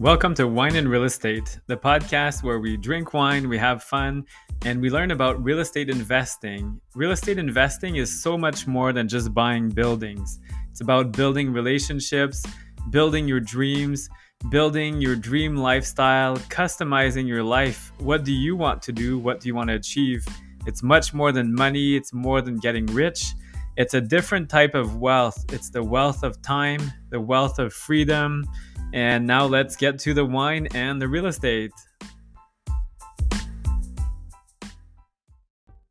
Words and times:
Welcome 0.00 0.32
to 0.36 0.48
Wine 0.48 0.76
and 0.76 0.88
Real 0.88 1.04
Estate, 1.04 1.60
the 1.66 1.76
podcast 1.76 2.42
where 2.42 2.58
we 2.58 2.78
drink 2.78 3.12
wine, 3.12 3.50
we 3.50 3.58
have 3.58 3.82
fun, 3.82 4.24
and 4.64 4.80
we 4.80 4.88
learn 4.88 5.10
about 5.10 5.44
real 5.44 5.58
estate 5.58 5.90
investing. 5.90 6.80
Real 6.94 7.10
estate 7.10 7.36
investing 7.36 7.96
is 7.96 8.22
so 8.22 8.38
much 8.38 8.66
more 8.66 8.94
than 8.94 9.08
just 9.08 9.34
buying 9.34 9.68
buildings, 9.68 10.40
it's 10.70 10.80
about 10.80 11.12
building 11.12 11.52
relationships, 11.52 12.42
building 12.88 13.28
your 13.28 13.40
dreams, 13.40 14.08
building 14.48 15.02
your 15.02 15.16
dream 15.16 15.54
lifestyle, 15.54 16.38
customizing 16.48 17.28
your 17.28 17.42
life. 17.42 17.92
What 17.98 18.24
do 18.24 18.32
you 18.32 18.56
want 18.56 18.80
to 18.84 18.92
do? 18.92 19.18
What 19.18 19.40
do 19.40 19.48
you 19.48 19.54
want 19.54 19.68
to 19.68 19.74
achieve? 19.74 20.26
It's 20.64 20.82
much 20.82 21.12
more 21.12 21.30
than 21.30 21.54
money, 21.54 21.94
it's 21.94 22.14
more 22.14 22.40
than 22.40 22.56
getting 22.56 22.86
rich. 22.86 23.34
It's 23.76 23.92
a 23.92 24.00
different 24.00 24.48
type 24.48 24.74
of 24.74 24.96
wealth. 24.96 25.44
It's 25.52 25.68
the 25.68 25.82
wealth 25.82 26.22
of 26.22 26.40
time, 26.40 26.80
the 27.10 27.20
wealth 27.20 27.58
of 27.58 27.74
freedom 27.74 28.46
and 28.92 29.26
now 29.26 29.46
let's 29.46 29.76
get 29.76 29.98
to 30.00 30.14
the 30.14 30.24
wine 30.24 30.66
and 30.74 31.00
the 31.00 31.08
real 31.08 31.26
estate. 31.26 31.72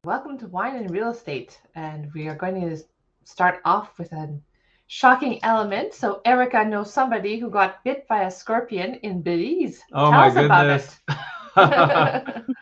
Welcome 0.04 0.38
to 0.40 0.48
Wine 0.48 0.76
and 0.76 0.90
Real 0.90 1.12
Estate. 1.12 1.60
And 1.76 2.12
we 2.14 2.28
are 2.28 2.36
going 2.36 2.62
to 2.62 2.84
start 3.26 3.60
off 3.66 3.98
with 4.00 4.12
a 4.14 4.40
shocking 4.88 5.40
element. 5.44 5.94
So, 5.94 6.22
Erica 6.26 6.66
knows 6.66 6.92
somebody 6.94 7.38
who 7.38 7.50
got 7.50 7.84
bit 7.84 8.08
by 8.08 8.24
a 8.24 8.32
scorpion 8.32 8.96
in 8.96 9.22
Belize. 9.22 9.82
Oh, 9.94 10.10
Tell 10.10 10.20
my 10.20 10.30
goodness. 10.30 11.00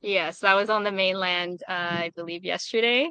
yes, 0.00 0.40
that 0.40 0.54
was 0.54 0.68
on 0.68 0.84
the 0.84 0.92
mainland, 0.92 1.62
uh, 1.68 1.72
I 1.72 2.12
believe, 2.16 2.44
yesterday. 2.44 3.10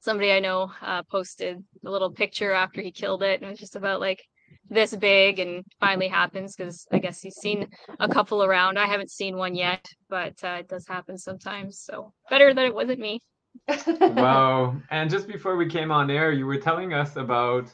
Somebody 0.00 0.32
I 0.32 0.40
know 0.40 0.72
uh, 0.82 1.02
posted 1.04 1.62
a 1.84 1.90
little 1.90 2.10
picture 2.10 2.52
after 2.52 2.80
he 2.80 2.90
killed 2.90 3.22
it. 3.22 3.40
And 3.40 3.44
it 3.44 3.50
was 3.50 3.60
just 3.60 3.76
about 3.76 4.00
like, 4.00 4.24
this 4.70 4.94
big 4.94 5.38
and 5.38 5.64
finally 5.80 6.08
happens 6.08 6.54
because 6.54 6.86
I 6.92 6.98
guess 6.98 7.20
he's 7.20 7.36
seen 7.36 7.66
a 8.00 8.08
couple 8.08 8.44
around. 8.44 8.78
I 8.78 8.86
haven't 8.86 9.10
seen 9.10 9.36
one 9.36 9.54
yet, 9.54 9.86
but 10.08 10.34
uh, 10.44 10.58
it 10.60 10.68
does 10.68 10.86
happen 10.86 11.16
sometimes. 11.16 11.80
So 11.80 12.12
better 12.30 12.52
that 12.52 12.66
it 12.66 12.74
wasn't 12.74 13.00
me. 13.00 13.22
wow. 14.00 14.76
And 14.90 15.10
just 15.10 15.26
before 15.26 15.56
we 15.56 15.68
came 15.68 15.90
on 15.90 16.10
air, 16.10 16.32
you 16.32 16.46
were 16.46 16.58
telling 16.58 16.92
us 16.92 17.16
about 17.16 17.72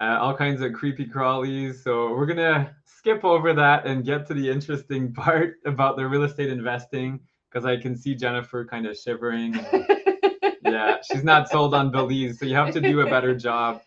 uh, 0.00 0.18
all 0.20 0.36
kinds 0.36 0.60
of 0.60 0.72
creepy 0.72 1.06
crawlies. 1.06 1.82
So 1.82 2.10
we're 2.10 2.26
going 2.26 2.38
to 2.38 2.74
skip 2.84 3.24
over 3.24 3.52
that 3.54 3.86
and 3.86 4.04
get 4.04 4.26
to 4.28 4.34
the 4.34 4.50
interesting 4.50 5.12
part 5.14 5.54
about 5.64 5.96
the 5.96 6.06
real 6.06 6.24
estate 6.24 6.50
investing 6.50 7.20
because 7.50 7.66
I 7.66 7.76
can 7.76 7.96
see 7.96 8.14
Jennifer 8.14 8.64
kind 8.64 8.86
of 8.86 8.96
shivering. 8.96 9.58
And, 9.72 9.86
yeah, 10.64 10.96
she's 11.02 11.24
not 11.24 11.48
sold 11.48 11.74
on 11.74 11.90
Belize. 11.90 12.38
So 12.38 12.46
you 12.46 12.54
have 12.54 12.72
to 12.72 12.80
do 12.80 13.00
a 13.00 13.10
better 13.10 13.34
job. 13.34 13.82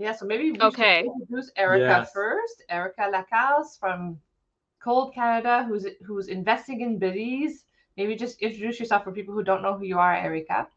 Yeah, 0.00 0.12
so 0.12 0.24
maybe 0.24 0.50
we 0.50 0.60
okay. 0.62 1.02
should 1.02 1.12
introduce 1.20 1.52
Erica 1.56 1.84
yes. 1.84 2.10
first. 2.14 2.62
Erica 2.70 3.02
Lacasse 3.12 3.78
from 3.78 4.18
Cold 4.82 5.12
Canada, 5.12 5.62
who's 5.68 5.86
who's 6.06 6.28
investing 6.28 6.80
in 6.80 6.98
Belize. 6.98 7.64
Maybe 7.98 8.16
just 8.16 8.40
introduce 8.40 8.80
yourself 8.80 9.04
for 9.04 9.12
people 9.12 9.34
who 9.34 9.44
don't 9.44 9.60
know 9.60 9.76
who 9.76 9.84
you 9.84 9.98
are, 9.98 10.14
Erica. 10.14 10.68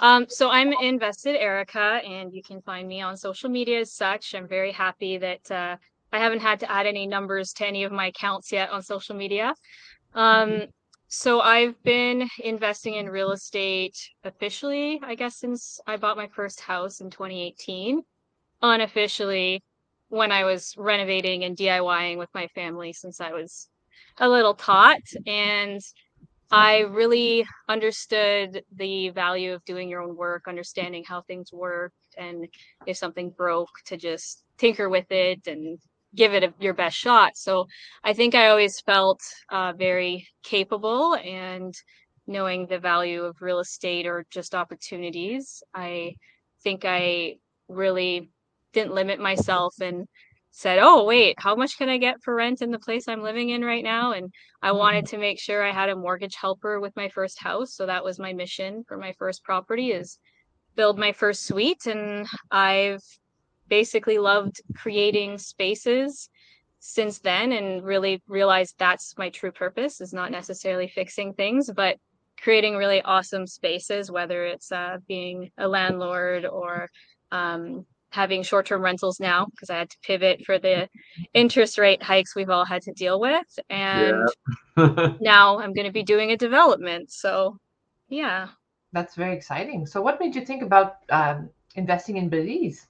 Um, 0.00 0.24
so 0.30 0.48
I'm 0.48 0.72
invested 0.80 1.36
Erica, 1.36 2.00
and 2.02 2.32
you 2.32 2.42
can 2.42 2.62
find 2.62 2.88
me 2.88 3.02
on 3.02 3.14
social 3.14 3.50
media 3.50 3.80
as 3.80 3.92
such. 3.92 4.34
I'm 4.34 4.48
very 4.48 4.72
happy 4.72 5.18
that 5.18 5.50
uh, 5.50 5.76
I 6.12 6.18
haven't 6.18 6.40
had 6.40 6.60
to 6.60 6.72
add 6.72 6.86
any 6.86 7.06
numbers 7.06 7.52
to 7.54 7.66
any 7.66 7.84
of 7.84 7.92
my 7.92 8.06
accounts 8.06 8.52
yet 8.52 8.70
on 8.70 8.82
social 8.82 9.14
media. 9.14 9.54
Um, 10.14 10.62
so 11.08 11.40
I've 11.40 11.80
been 11.82 12.28
investing 12.40 12.94
in 12.94 13.08
real 13.08 13.32
estate 13.32 13.96
officially, 14.24 15.00
I 15.02 15.14
guess, 15.14 15.36
since 15.36 15.80
I 15.86 15.96
bought 15.96 16.16
my 16.16 16.28
first 16.28 16.60
house 16.60 17.00
in 17.00 17.10
2018. 17.10 18.02
Unofficially, 18.62 19.62
when 20.08 20.32
I 20.32 20.44
was 20.44 20.74
renovating 20.76 21.44
and 21.44 21.56
DIYing 21.56 22.18
with 22.18 22.30
my 22.34 22.46
family 22.48 22.92
since 22.92 23.20
I 23.20 23.32
was 23.32 23.68
a 24.18 24.28
little 24.28 24.54
tot. 24.54 25.00
And 25.26 25.80
I 26.50 26.80
really 26.80 27.44
understood 27.68 28.62
the 28.74 29.10
value 29.10 29.52
of 29.52 29.64
doing 29.64 29.88
your 29.88 30.02
own 30.02 30.16
work, 30.16 30.44
understanding 30.46 31.04
how 31.06 31.22
things 31.22 31.52
worked, 31.52 31.94
and 32.16 32.46
if 32.86 32.96
something 32.96 33.30
broke, 33.30 33.70
to 33.86 33.96
just 33.96 34.44
tinker 34.56 34.88
with 34.88 35.10
it 35.10 35.46
and 35.46 35.78
give 36.16 36.34
it 36.34 36.42
a, 36.42 36.54
your 36.58 36.74
best 36.74 36.96
shot. 36.96 37.36
So 37.36 37.66
I 38.02 38.12
think 38.12 38.34
I 38.34 38.48
always 38.48 38.80
felt 38.80 39.20
uh, 39.50 39.72
very 39.72 40.26
capable 40.42 41.14
and 41.14 41.74
knowing 42.26 42.66
the 42.66 42.78
value 42.78 43.22
of 43.22 43.40
real 43.40 43.60
estate 43.60 44.06
or 44.06 44.26
just 44.30 44.54
opportunities. 44.54 45.62
I 45.74 46.14
think 46.62 46.84
I 46.84 47.36
really 47.68 48.30
didn't 48.72 48.94
limit 48.94 49.20
myself 49.20 49.74
and 49.80 50.06
said, 50.50 50.78
"Oh, 50.80 51.04
wait, 51.04 51.36
how 51.38 51.54
much 51.54 51.76
can 51.78 51.88
I 51.88 51.98
get 51.98 52.22
for 52.22 52.34
rent 52.34 52.62
in 52.62 52.70
the 52.70 52.78
place 52.78 53.06
I'm 53.08 53.22
living 53.22 53.50
in 53.50 53.62
right 53.64 53.84
now?" 53.84 54.12
And 54.12 54.32
I 54.62 54.72
wanted 54.72 55.04
mm-hmm. 55.04 55.16
to 55.16 55.20
make 55.20 55.38
sure 55.38 55.62
I 55.62 55.72
had 55.72 55.90
a 55.90 55.96
mortgage 55.96 56.34
helper 56.34 56.80
with 56.80 56.96
my 56.96 57.08
first 57.10 57.40
house, 57.40 57.74
so 57.74 57.86
that 57.86 58.04
was 58.04 58.18
my 58.18 58.32
mission 58.32 58.82
for 58.88 58.96
my 58.96 59.12
first 59.18 59.44
property 59.44 59.92
is 59.92 60.18
build 60.76 60.98
my 60.98 61.12
first 61.12 61.46
suite 61.46 61.86
and 61.86 62.26
I've 62.50 63.02
basically 63.68 64.18
loved 64.18 64.60
creating 64.74 65.38
spaces 65.38 66.28
since 66.78 67.18
then 67.18 67.52
and 67.52 67.84
really 67.84 68.22
realized 68.28 68.74
that's 68.78 69.16
my 69.18 69.28
true 69.30 69.50
purpose 69.50 70.00
is 70.00 70.12
not 70.12 70.30
necessarily 70.30 70.88
fixing 70.88 71.32
things 71.32 71.70
but 71.74 71.96
creating 72.40 72.76
really 72.76 73.02
awesome 73.02 73.46
spaces 73.46 74.10
whether 74.10 74.44
it's 74.44 74.70
uh, 74.70 74.98
being 75.08 75.50
a 75.58 75.66
landlord 75.66 76.44
or 76.44 76.88
um, 77.32 77.84
having 78.10 78.42
short-term 78.42 78.82
rentals 78.82 79.18
now 79.18 79.46
because 79.46 79.70
i 79.70 79.76
had 79.78 79.90
to 79.90 79.98
pivot 80.02 80.44
for 80.44 80.58
the 80.58 80.88
interest 81.34 81.76
rate 81.78 82.02
hikes 82.02 82.36
we've 82.36 82.50
all 82.50 82.64
had 82.64 82.82
to 82.82 82.92
deal 82.92 83.18
with. 83.18 83.58
And 83.68 84.28
yeah. 84.76 85.14
now 85.20 85.58
i'm 85.58 85.72
going 85.72 85.86
to 85.86 85.92
be 85.92 86.02
doing 86.04 86.30
a 86.30 86.36
development 86.36 87.10
so 87.10 87.58
yeah. 88.08 88.48
That's 88.92 89.14
very 89.14 89.36
exciting. 89.36 89.86
So 89.86 90.00
what 90.00 90.20
made 90.20 90.34
you 90.34 90.44
think 90.44 90.62
about 90.62 90.98
um, 91.10 91.50
investing 91.74 92.16
in 92.16 92.28
belize 92.28 92.86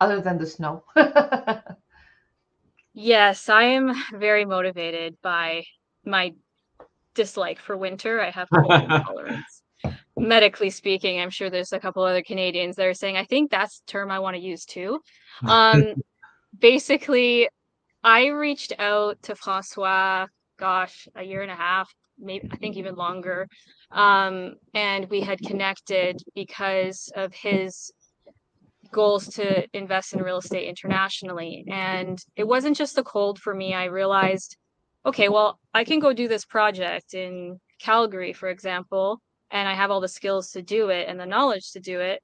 other 0.00 0.20
than 0.20 0.38
the 0.38 0.46
snow. 0.46 0.84
yes, 2.94 3.48
I 3.48 3.62
am 3.64 3.94
very 4.12 4.44
motivated 4.44 5.16
by 5.22 5.64
my 6.04 6.34
dislike 7.14 7.58
for 7.58 7.76
winter. 7.76 8.20
I 8.20 8.30
have 8.30 8.48
cold 8.54 8.72
intolerance. 8.82 9.62
Medically 10.16 10.70
speaking, 10.70 11.20
I'm 11.20 11.30
sure 11.30 11.50
there's 11.50 11.72
a 11.72 11.80
couple 11.80 12.02
other 12.02 12.22
Canadians 12.22 12.76
that 12.76 12.86
are 12.86 12.94
saying, 12.94 13.16
I 13.16 13.24
think 13.24 13.50
that's 13.50 13.80
the 13.80 13.86
term 13.92 14.10
I 14.10 14.18
want 14.18 14.36
to 14.36 14.42
use 14.42 14.64
too. 14.64 15.00
Um, 15.46 15.94
basically, 16.58 17.48
I 18.02 18.26
reached 18.26 18.72
out 18.80 19.22
to 19.22 19.36
Francois, 19.36 20.26
gosh, 20.58 21.06
a 21.14 21.22
year 21.22 21.42
and 21.42 21.50
a 21.50 21.54
half, 21.54 21.88
maybe 22.18 22.48
I 22.50 22.56
think 22.56 22.76
even 22.76 22.96
longer. 22.96 23.48
Um, 23.92 24.54
and 24.74 25.08
we 25.10 25.20
had 25.20 25.38
connected 25.40 26.20
because 26.34 27.12
of 27.14 27.32
his 27.32 27.92
goals 28.92 29.28
to 29.34 29.66
invest 29.76 30.12
in 30.12 30.22
real 30.22 30.38
estate 30.38 30.68
internationally. 30.68 31.64
And 31.68 32.18
it 32.36 32.46
wasn't 32.46 32.76
just 32.76 32.94
the 32.94 33.02
cold 33.02 33.38
for 33.38 33.54
me. 33.54 33.74
I 33.74 33.84
realized, 33.84 34.56
okay, 35.04 35.28
well, 35.28 35.58
I 35.74 35.84
can 35.84 35.98
go 35.98 36.12
do 36.12 36.28
this 36.28 36.44
project 36.44 37.14
in 37.14 37.60
Calgary, 37.80 38.32
for 38.32 38.48
example, 38.48 39.20
and 39.50 39.68
I 39.68 39.74
have 39.74 39.90
all 39.90 40.00
the 40.00 40.08
skills 40.08 40.50
to 40.52 40.62
do 40.62 40.88
it 40.90 41.08
and 41.08 41.18
the 41.18 41.26
knowledge 41.26 41.72
to 41.72 41.80
do 41.80 42.00
it. 42.00 42.22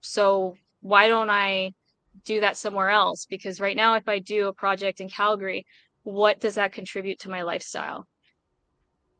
So 0.00 0.56
why 0.80 1.08
don't 1.08 1.30
I 1.30 1.72
do 2.24 2.40
that 2.40 2.56
somewhere 2.56 2.90
else? 2.90 3.26
Because 3.26 3.60
right 3.60 3.76
now, 3.76 3.94
if 3.94 4.08
I 4.08 4.18
do 4.18 4.48
a 4.48 4.52
project 4.52 5.00
in 5.00 5.08
Calgary, 5.08 5.66
what 6.02 6.40
does 6.40 6.56
that 6.56 6.72
contribute 6.72 7.20
to 7.20 7.30
my 7.30 7.42
lifestyle? 7.42 8.06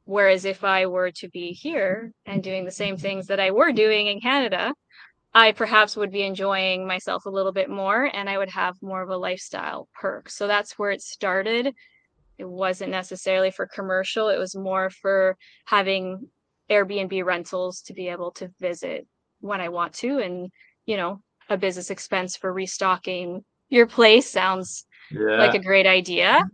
Whereas 0.04 0.44
if 0.44 0.64
I 0.64 0.86
were 0.86 1.12
to 1.12 1.28
be 1.28 1.52
here 1.52 2.12
and 2.26 2.42
doing 2.42 2.64
the 2.64 2.72
same 2.72 2.96
things 2.96 3.28
that 3.28 3.38
I 3.38 3.52
were 3.52 3.72
doing 3.72 4.08
in 4.08 4.20
Canada, 4.20 4.74
I 5.34 5.52
perhaps 5.52 5.96
would 5.96 6.12
be 6.12 6.22
enjoying 6.22 6.86
myself 6.86 7.24
a 7.24 7.30
little 7.30 7.52
bit 7.52 7.70
more 7.70 8.04
and 8.04 8.28
I 8.28 8.36
would 8.36 8.50
have 8.50 8.76
more 8.82 9.02
of 9.02 9.08
a 9.08 9.16
lifestyle 9.16 9.88
perk. 9.94 10.28
So 10.28 10.46
that's 10.46 10.78
where 10.78 10.90
it 10.90 11.00
started. 11.00 11.74
It 12.38 12.48
wasn't 12.48 12.90
necessarily 12.90 13.50
for 13.50 13.66
commercial, 13.66 14.28
it 14.28 14.38
was 14.38 14.54
more 14.54 14.90
for 14.90 15.36
having 15.64 16.28
Airbnb 16.70 17.24
rentals 17.24 17.80
to 17.82 17.94
be 17.94 18.08
able 18.08 18.32
to 18.32 18.50
visit 18.60 19.06
when 19.40 19.60
I 19.60 19.68
want 19.68 19.94
to. 19.94 20.18
And, 20.18 20.50
you 20.86 20.96
know, 20.96 21.22
a 21.48 21.56
business 21.56 21.90
expense 21.90 22.36
for 22.36 22.52
restocking 22.52 23.44
your 23.68 23.86
place 23.86 24.28
sounds 24.28 24.84
yeah. 25.10 25.38
like 25.38 25.54
a 25.54 25.58
great 25.58 25.86
idea. 25.86 26.48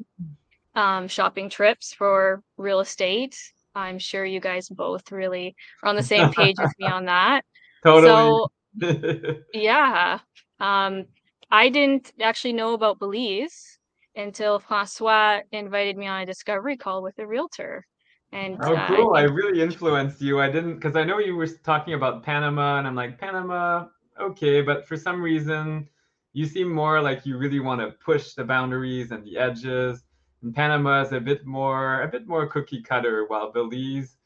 Um, 0.74 1.08
shopping 1.08 1.50
trips 1.50 1.92
for 1.92 2.42
real 2.56 2.81
estate. 2.81 3.36
I'm 3.74 3.98
sure 3.98 4.24
you 4.24 4.40
guys 4.40 4.69
both 4.69 5.10
really 5.10 5.56
are 5.82 5.88
on 5.88 5.96
the 5.96 6.02
same 6.02 6.32
page 6.32 6.56
with 6.58 6.72
me 6.78 6.86
on 6.92 7.06
that. 7.06 7.44
Totally. 7.82 8.08
So 8.08 8.50
yeah. 9.55 10.19
Um, 10.61 11.06
I 11.50 11.69
didn't 11.69 12.12
actually 12.20 12.53
know 12.53 12.75
about 12.75 12.99
Belize 12.99 13.79
until 14.17 14.59
Francois 14.59 15.41
invited 15.53 15.97
me 15.97 16.06
on 16.06 16.23
a 16.23 16.26
discovery 16.26 16.76
call 16.76 17.03
with 17.03 17.19
a 17.19 17.26
realtor. 17.26 17.87
And 18.32 18.59
oh, 18.61 18.85
cool! 18.88 19.11
Uh, 19.11 19.15
I, 19.15 19.20
I 19.20 19.23
really 19.23 19.62
influenced 19.62 20.20
you. 20.20 20.41
I 20.41 20.50
didn't 20.50 20.75
because 20.75 20.97
I 20.97 21.05
know 21.05 21.19
you 21.19 21.35
were 21.35 21.47
talking 21.47 21.94
about 21.94 22.23
Panama, 22.23 22.79
and 22.79 22.87
I'm 22.87 22.94
like 22.94 23.19
Panama, 23.19 23.87
okay, 24.20 24.61
but 24.61 24.87
for 24.87 24.99
some 24.99 25.23
reason, 25.23 25.88
you 26.35 26.44
seem 26.44 26.70
more 26.70 27.00
like 27.00 27.25
you 27.25 27.38
really 27.38 27.61
want 27.61 27.81
to 27.81 27.93
push 28.05 28.35
the 28.35 28.44
boundaries 28.44 29.12
and 29.12 29.25
the 29.25 29.38
edges. 29.38 30.05
And 30.43 30.55
Panama 30.55 31.03
is 31.03 31.12
a 31.12 31.20
bit 31.20 31.47
more 31.47 32.03
a 32.03 32.09
bit 32.09 32.26
more 32.26 32.47
cookie 32.47 32.82
cutter, 32.82 33.25
while 33.29 33.50
Belize, 33.50 34.17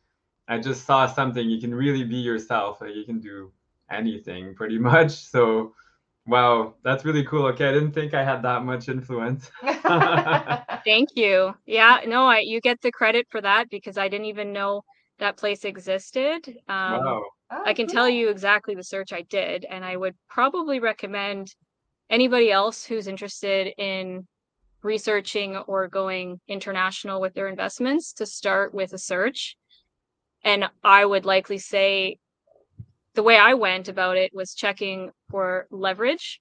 I 0.49 0.59
just 0.59 0.85
saw 0.85 1.07
something 1.07 1.49
you 1.49 1.61
can 1.61 1.73
really 1.73 2.03
be 2.03 2.17
yourself. 2.17 2.81
Like 2.81 2.97
you 2.97 3.05
can 3.05 3.21
do 3.21 3.53
anything 3.93 4.55
pretty 4.55 4.79
much. 4.79 5.13
So 5.33 5.75
wow, 6.27 6.75
that's 6.85 7.05
really 7.05 7.25
cool. 7.25 7.47
Okay, 7.47 7.69
I 7.69 7.73
didn't 7.73 7.93
think 7.93 8.15
I 8.15 8.25
had 8.25 8.43
that 8.43 8.65
much 8.65 8.89
influence. 8.89 9.51
Thank 10.85 11.11
you. 11.15 11.55
Yeah, 11.67 12.01
no, 12.07 12.27
I 12.27 12.41
you 12.41 12.61
get 12.61 12.81
the 12.81 12.93
credit 12.93 13.27
for 13.31 13.41
that 13.41 13.71
because 13.71 13.99
I 13.99 14.09
didn't 14.09 14.27
even 14.27 14.53
know 14.53 14.83
that 15.19 15.37
place 15.37 15.65
existed. 15.65 16.49
Um, 16.69 17.05
wow. 17.05 17.23
Oh, 17.51 17.63
I 17.67 17.75
can 17.75 17.87
cool. 17.87 17.95
tell 17.95 18.09
you 18.09 18.29
exactly 18.29 18.75
the 18.75 18.85
search 18.85 19.13
I 19.13 19.23
did, 19.23 19.67
and 19.69 19.85
I 19.85 19.97
would 19.97 20.15
probably 20.29 20.81
recommend 20.81 21.55
anybody 22.09 22.51
else 22.51 22.85
who's 22.85 23.07
interested 23.07 23.73
in 23.79 24.27
researching 24.83 25.57
or 25.57 25.89
going 25.89 26.41
international 26.49 27.21
with 27.21 27.35
their 27.35 27.49
investments 27.49 28.13
to 28.15 28.27
start 28.27 28.75
with 28.75 28.93
a 28.93 28.99
search. 28.99 29.57
And 30.45 30.69
I 30.83 31.05
would 31.05 31.25
likely 31.25 31.59
say 31.59 32.19
the 33.15 33.23
way 33.23 33.37
I 33.37 33.55
went 33.55 33.89
about 33.89 34.17
it 34.17 34.33
was 34.35 34.55
checking 34.55 35.11
for 35.31 35.67
leverage. 35.71 36.41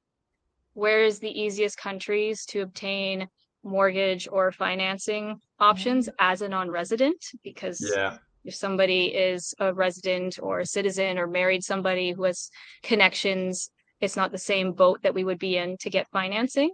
Where 0.73 1.03
is 1.03 1.19
the 1.19 1.29
easiest 1.29 1.77
countries 1.77 2.45
to 2.47 2.61
obtain 2.61 3.27
mortgage 3.63 4.27
or 4.31 4.51
financing 4.51 5.39
options 5.59 6.07
mm. 6.07 6.13
as 6.19 6.41
a 6.41 6.49
non-resident? 6.49 7.17
Because 7.43 7.81
Yeah. 7.95 8.17
if 8.45 8.55
somebody 8.55 9.07
is 9.07 9.53
a 9.59 9.73
resident 9.73 10.39
or 10.41 10.61
a 10.61 10.65
citizen 10.65 11.17
or 11.17 11.27
married 11.27 11.63
somebody 11.63 12.11
who 12.11 12.23
has 12.23 12.49
connections, 12.83 13.69
it's 13.99 14.15
not 14.15 14.31
the 14.31 14.37
same 14.37 14.71
boat 14.71 15.01
that 15.03 15.13
we 15.13 15.23
would 15.23 15.39
be 15.39 15.57
in 15.57 15.77
to 15.77 15.89
get 15.89 16.07
financing. 16.11 16.71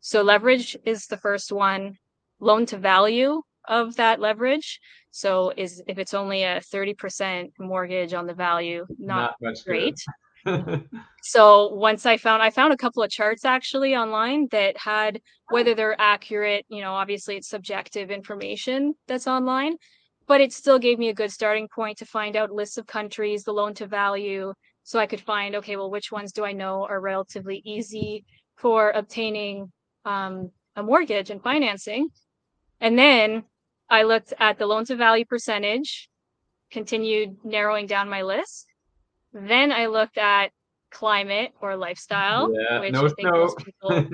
So 0.00 0.22
leverage 0.22 0.76
is 0.84 1.06
the 1.06 1.18
first 1.18 1.52
one. 1.52 1.98
Loan 2.38 2.64
to 2.66 2.78
value 2.78 3.42
of 3.68 3.96
that 3.96 4.20
leverage. 4.20 4.80
So 5.10 5.52
is 5.56 5.82
if 5.86 5.98
it's 5.98 6.14
only 6.14 6.44
a 6.44 6.60
30% 6.60 7.50
mortgage 7.58 8.14
on 8.14 8.26
the 8.26 8.34
value, 8.34 8.86
not, 8.98 9.34
much 9.40 9.64
great. 9.64 9.98
So 11.22 11.68
once 11.74 12.06
I 12.06 12.16
found 12.16 12.42
I 12.42 12.50
found 12.50 12.72
a 12.72 12.76
couple 12.76 13.02
of 13.02 13.10
charts 13.10 13.44
actually 13.44 13.94
online 13.94 14.48
that 14.52 14.76
had 14.78 15.20
whether 15.50 15.74
they're 15.74 16.00
accurate, 16.00 16.64
you 16.68 16.80
know, 16.80 16.92
obviously 16.92 17.36
it's 17.36 17.48
subjective 17.48 18.10
information 18.10 18.94
that's 19.06 19.26
online, 19.26 19.76
but 20.26 20.40
it 20.40 20.52
still 20.52 20.78
gave 20.78 20.98
me 20.98 21.10
a 21.10 21.14
good 21.14 21.30
starting 21.30 21.68
point 21.68 21.98
to 21.98 22.06
find 22.06 22.36
out 22.36 22.50
lists 22.50 22.78
of 22.78 22.86
countries, 22.86 23.44
the 23.44 23.52
loan 23.52 23.74
to 23.74 23.86
value, 23.86 24.54
so 24.82 24.98
I 24.98 25.06
could 25.06 25.20
find 25.20 25.56
okay, 25.56 25.76
well 25.76 25.90
which 25.90 26.10
ones 26.10 26.32
do 26.32 26.44
I 26.44 26.52
know 26.52 26.86
are 26.88 27.00
relatively 27.00 27.60
easy 27.64 28.24
for 28.56 28.90
obtaining 28.90 29.70
um, 30.04 30.50
a 30.76 30.82
mortgage 30.82 31.30
and 31.30 31.42
financing. 31.42 32.08
And 32.80 32.98
then 32.98 33.44
I 33.90 34.04
looked 34.04 34.32
at 34.38 34.58
the 34.58 34.66
loan 34.66 34.84
to 34.86 34.96
value 34.96 35.24
percentage, 35.24 36.08
continued 36.70 37.36
narrowing 37.44 37.86
down 37.86 38.08
my 38.08 38.22
list. 38.22 38.66
Then 39.32 39.72
I 39.72 39.86
looked 39.86 40.18
at 40.18 40.52
climate 40.90 41.52
or 41.60 41.76
lifestyle, 41.76 42.52
yeah, 42.52 42.80
which 42.80 42.92
no 42.92 43.06
I 43.06 43.08
think 43.08 43.28
snow. 43.28 43.30
most 43.30 43.58
people, 43.58 44.08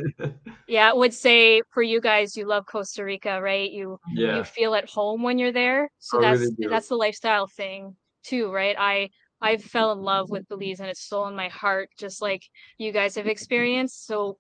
yeah, 0.68 0.92
would 0.92 1.14
say 1.14 1.62
for 1.72 1.82
you 1.82 2.00
guys, 2.00 2.36
you 2.36 2.46
love 2.46 2.66
Costa 2.66 3.04
Rica, 3.04 3.40
right? 3.40 3.70
You 3.70 3.98
yeah. 4.12 4.36
you 4.36 4.44
feel 4.44 4.74
at 4.74 4.88
home 4.88 5.22
when 5.22 5.38
you're 5.38 5.52
there. 5.52 5.90
So 5.98 6.18
I 6.18 6.22
that's 6.22 6.40
really 6.58 6.70
that's 6.70 6.88
the 6.88 6.96
lifestyle 6.96 7.46
thing 7.46 7.96
too, 8.24 8.52
right? 8.52 8.76
I 8.78 9.10
I 9.40 9.58
fell 9.58 9.92
in 9.92 10.00
love 10.00 10.30
with 10.30 10.48
Belize 10.48 10.80
and 10.80 10.88
it's 10.88 11.02
stolen 11.02 11.36
my 11.36 11.48
heart, 11.48 11.90
just 11.98 12.22
like 12.22 12.42
you 12.78 12.92
guys 12.92 13.14
have 13.16 13.26
experienced. 13.26 14.06
So 14.06 14.38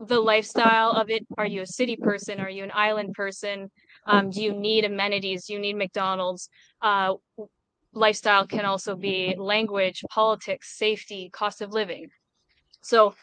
the 0.00 0.20
lifestyle 0.20 0.90
of 0.90 1.10
it, 1.10 1.26
are 1.38 1.46
you 1.46 1.62
a 1.62 1.66
city 1.66 1.96
person? 1.96 2.40
Are 2.40 2.50
you 2.50 2.64
an 2.64 2.72
island 2.74 3.14
person? 3.14 3.70
Um, 4.06 4.30
do 4.30 4.42
you 4.42 4.52
need 4.52 4.84
amenities? 4.84 5.46
Do 5.46 5.54
you 5.54 5.58
need 5.58 5.76
McDonald's? 5.76 6.48
Uh, 6.80 7.14
lifestyle 7.92 8.46
can 8.46 8.64
also 8.64 8.96
be 8.96 9.34
language, 9.38 10.02
politics, 10.10 10.76
safety, 10.76 11.30
cost 11.32 11.60
of 11.60 11.72
living. 11.72 12.08
So 12.82 13.14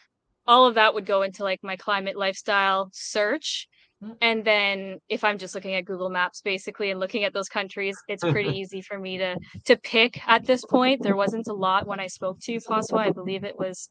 all 0.48 0.66
of 0.66 0.76
that 0.76 0.94
would 0.94 1.06
go 1.06 1.22
into 1.22 1.44
like 1.44 1.60
my 1.64 1.76
climate 1.76 2.18
lifestyle 2.18 2.90
search. 2.94 3.68
Mm. 4.04 4.18
And 4.22 4.46
then 4.46 5.00
if 5.10 5.24
I'm 5.24 5.38
just 5.38 5.54
looking 5.54 5.76
at 5.76 5.86
Google 5.86 6.10
Maps 6.10 6.42
basically 6.42 6.90
and 6.90 7.00
looking 7.00 7.24
at 7.24 7.34
those 7.34 7.50
countries, 7.50 7.96
it's 8.08 8.24
pretty 8.24 8.50
easy 8.60 8.82
for 8.82 8.98
me 8.98 9.18
to 9.18 9.38
to 9.66 9.78
pick 9.78 10.28
at 10.28 10.46
this 10.46 10.66
point. 10.66 11.04
There 11.04 11.16
wasn't 11.16 11.48
a 11.48 11.54
lot 11.54 11.86
when 11.88 12.00
I 12.00 12.08
spoke 12.08 12.40
to 12.42 12.54
you, 12.54 12.60
Francois. 12.60 13.00
I 13.00 13.12
believe 13.12 13.44
it 13.44 13.58
was 13.58 13.90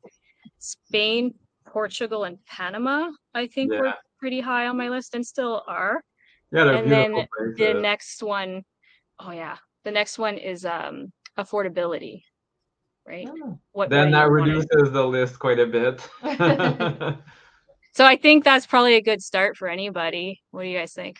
Spain, 0.58 1.34
Portugal, 1.66 2.24
and 2.24 2.44
Panama, 2.46 3.10
I 3.34 3.46
think 3.46 3.72
were 3.72 3.94
pretty 4.18 4.40
high 4.40 4.66
on 4.66 4.76
my 4.76 4.88
list 4.88 5.14
and 5.14 5.24
still 5.24 5.62
are. 5.66 6.02
Yeah, 6.52 6.64
they're 6.64 6.74
and 6.76 6.90
then 6.90 7.12
beautiful 7.12 7.54
The 7.74 7.80
next 7.80 8.22
one, 8.22 8.64
oh 9.18 9.30
yeah, 9.30 9.56
the 9.84 9.90
next 9.90 10.18
one 10.18 10.38
is 10.38 10.64
um 10.64 11.12
affordability, 11.38 12.22
right? 13.06 13.28
Oh. 13.30 13.58
What 13.72 13.90
then 13.90 14.10
that 14.12 14.26
you 14.26 14.30
wanna- 14.30 14.54
reduces 14.54 14.92
the 14.92 15.04
list 15.06 15.38
quite 15.38 15.58
a 15.58 15.66
bit. 15.66 16.08
So 17.92 18.04
I 18.06 18.16
think 18.16 18.44
that's 18.44 18.66
probably 18.66 18.94
a 18.94 19.02
good 19.02 19.20
start 19.20 19.56
for 19.56 19.68
anybody. 19.68 20.40
What 20.52 20.62
do 20.62 20.68
you 20.68 20.78
guys 20.78 20.92
think? 20.92 21.18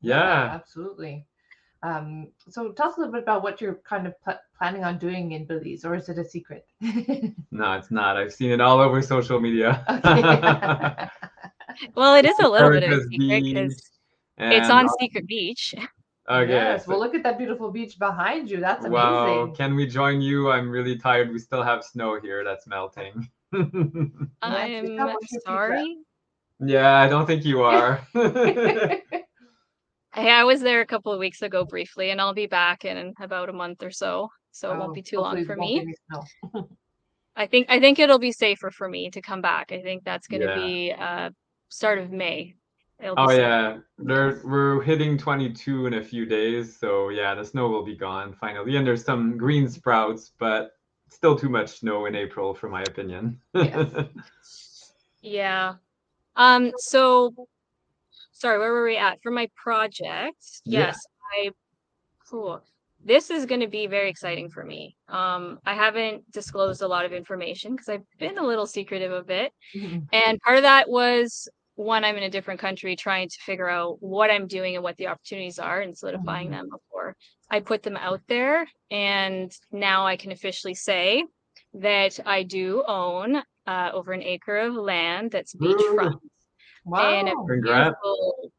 yeah. 0.00 0.50
absolutely. 0.52 1.24
Um, 1.82 2.32
so 2.48 2.72
tell 2.72 2.88
us 2.88 2.96
a 2.96 3.00
little 3.00 3.12
bit 3.12 3.22
about 3.22 3.42
what 3.42 3.60
you're 3.60 3.80
kind 3.88 4.06
of 4.06 4.12
pl- 4.22 4.38
planning 4.58 4.84
on 4.84 4.98
doing 4.98 5.32
in 5.32 5.46
Belize, 5.46 5.84
or 5.84 5.94
is 5.94 6.08
it 6.08 6.18
a 6.18 6.24
secret? 6.24 6.66
No, 7.52 7.72
it's 7.74 7.90
not. 7.90 8.16
I've 8.16 8.32
seen 8.32 8.50
it 8.50 8.60
all 8.60 8.80
over 8.80 9.00
social 9.02 9.40
media. 9.40 9.84
okay. 9.88 11.08
Well, 11.94 12.16
it 12.16 12.24
is 12.26 12.38
a 12.40 12.48
little 12.48 12.70
bit 12.70 12.82
of 12.82 12.98
a 12.98 13.02
secret 13.04 13.42
because 13.44 13.90
Beach 14.40 14.52
it's 14.58 14.68
and- 14.70 14.88
on 14.88 14.88
Secret 15.00 15.26
Beach. 15.26 15.74
Okay. 16.28 16.52
Yes. 16.52 16.86
Well, 16.86 17.00
look 17.00 17.16
at 17.16 17.24
that 17.24 17.38
beautiful 17.38 17.72
beach 17.72 17.98
behind 17.98 18.48
you. 18.48 18.58
That's 18.60 18.84
amazing. 18.84 18.92
wow. 19.02 19.52
Can 19.56 19.74
we 19.74 19.84
join 19.84 20.20
you? 20.20 20.48
I'm 20.52 20.70
really 20.70 20.96
tired. 20.96 21.32
We 21.32 21.40
still 21.40 21.62
have 21.64 21.82
snow 21.82 22.20
here 22.20 22.44
that's 22.44 22.68
melting. 22.68 23.28
I'm 23.52 24.28
how 24.42 24.52
much 24.52 24.96
your 24.96 25.18
pizza? 25.22 25.40
sorry. 25.44 25.96
yeah, 26.60 26.98
I 27.00 27.08
don't 27.08 27.26
think 27.26 27.44
you 27.44 27.62
are. 27.62 28.06
Hey, 30.12 30.28
I 30.30 30.42
was 30.44 30.60
there 30.60 30.80
a 30.80 30.86
couple 30.86 31.12
of 31.12 31.18
weeks 31.20 31.40
ago 31.42 31.64
briefly, 31.64 32.10
and 32.10 32.20
I'll 32.20 32.34
be 32.34 32.46
back 32.46 32.84
in 32.84 33.14
about 33.20 33.48
a 33.48 33.52
month 33.52 33.82
or 33.82 33.90
so. 33.92 34.28
So 34.50 34.72
it 34.72 34.76
won't 34.78 34.90
Oh, 34.90 34.94
be 34.94 35.02
too 35.02 35.18
long 35.18 35.44
for 35.44 35.54
me. 35.56 35.78
be 35.78 35.80
any 35.82 35.94
snow. 36.52 36.68
I 37.36 37.46
think 37.46 37.66
I 37.70 37.78
think 37.78 37.98
it'll 38.00 38.18
be 38.18 38.32
safer 38.32 38.70
for 38.72 38.88
me 38.88 39.10
to 39.10 39.20
come 39.22 39.40
back. 39.40 39.70
I 39.70 39.80
think 39.82 40.02
that's 40.04 40.26
going 40.26 40.42
to 40.42 40.48
Yeah. 40.48 40.54
be 40.66 40.92
uh 40.92 41.30
start 41.68 41.98
of 41.98 42.10
May. 42.10 42.54
It'll 43.02 43.14
oh 43.18 43.30
yeah, 43.30 43.78
There, 43.98 44.40
we're 44.44 44.82
hitting 44.82 45.16
22 45.16 45.86
in 45.86 45.94
a 45.94 46.04
few 46.04 46.26
days, 46.26 46.78
so 46.78 47.08
yeah, 47.08 47.34
the 47.34 47.44
snow 47.44 47.68
will 47.68 47.84
be 47.84 47.96
gone 47.96 48.34
finally. 48.38 48.76
And 48.76 48.86
there's 48.86 49.04
some 49.04 49.38
green 49.38 49.68
sprouts, 49.68 50.32
but 50.38 50.72
still 51.08 51.34
too 51.36 51.48
much 51.48 51.78
snow 51.80 52.06
in 52.06 52.14
April, 52.14 52.54
for 52.54 52.68
my 52.68 52.82
opinion. 52.82 53.40
Yes. 53.54 53.94
Yeah. 55.22 55.74
Um, 56.36 56.72
so 56.78 57.34
sorry, 58.32 58.58
where 58.58 58.72
were 58.72 58.84
we 58.84 58.96
at? 58.96 59.20
For 59.22 59.30
my 59.30 59.50
project, 59.54 60.62
Yeah. 60.64 60.78
yes, 60.86 60.98
I 61.38 61.50
cool. 62.26 62.62
This 63.04 63.28
is 63.30 63.44
going 63.44 63.60
to 63.60 63.66
be 63.66 63.86
very 63.86 64.08
exciting 64.08 64.48
for 64.48 64.64
me. 64.64 64.96
Um, 65.10 65.58
I 65.66 65.74
haven't 65.74 66.30
disclosed 66.32 66.80
a 66.80 66.88
lot 66.88 67.04
of 67.04 67.12
information 67.12 67.72
because 67.72 67.90
I've 67.90 68.04
been 68.18 68.38
a 68.38 68.46
little 68.46 68.66
secretive 68.66 69.12
of 69.12 69.28
it. 69.28 69.52
And 70.12 70.40
part 70.40 70.56
of 70.56 70.62
that 70.62 70.88
was 70.88 71.46
one, 71.80 72.04
I'm 72.04 72.16
in 72.16 72.22
a 72.24 72.30
different 72.30 72.60
country 72.60 72.94
trying 72.94 73.28
to 73.28 73.36
figure 73.40 73.68
out 73.68 73.96
what 74.02 74.30
I'm 74.30 74.46
doing 74.46 74.74
and 74.74 74.84
what 74.84 74.96
the 74.98 75.06
opportunities 75.08 75.58
are 75.58 75.80
and 75.80 75.96
solidifying 75.96 76.48
Mhm. 76.48 76.52
them 76.52 76.68
before 76.70 77.16
I 77.50 77.60
put 77.60 77.82
them 77.82 77.96
out 77.96 78.20
there. 78.28 78.66
And 78.90 79.50
now 79.72 80.06
I 80.06 80.16
can 80.16 80.30
officially 80.32 80.74
say 80.74 81.24
that 81.74 82.20
I 82.26 82.42
do 82.42 82.84
own 82.86 83.42
uh, 83.66 83.90
over 83.92 84.12
an 84.12 84.22
acre 84.22 84.56
of 84.58 84.74
land 84.74 85.30
that's 85.30 85.54
beachfront. 85.54 86.14
a 86.14 86.20
Wow. 86.84 87.44
Congrats. 87.46 87.96
beautiful- 88.02 88.52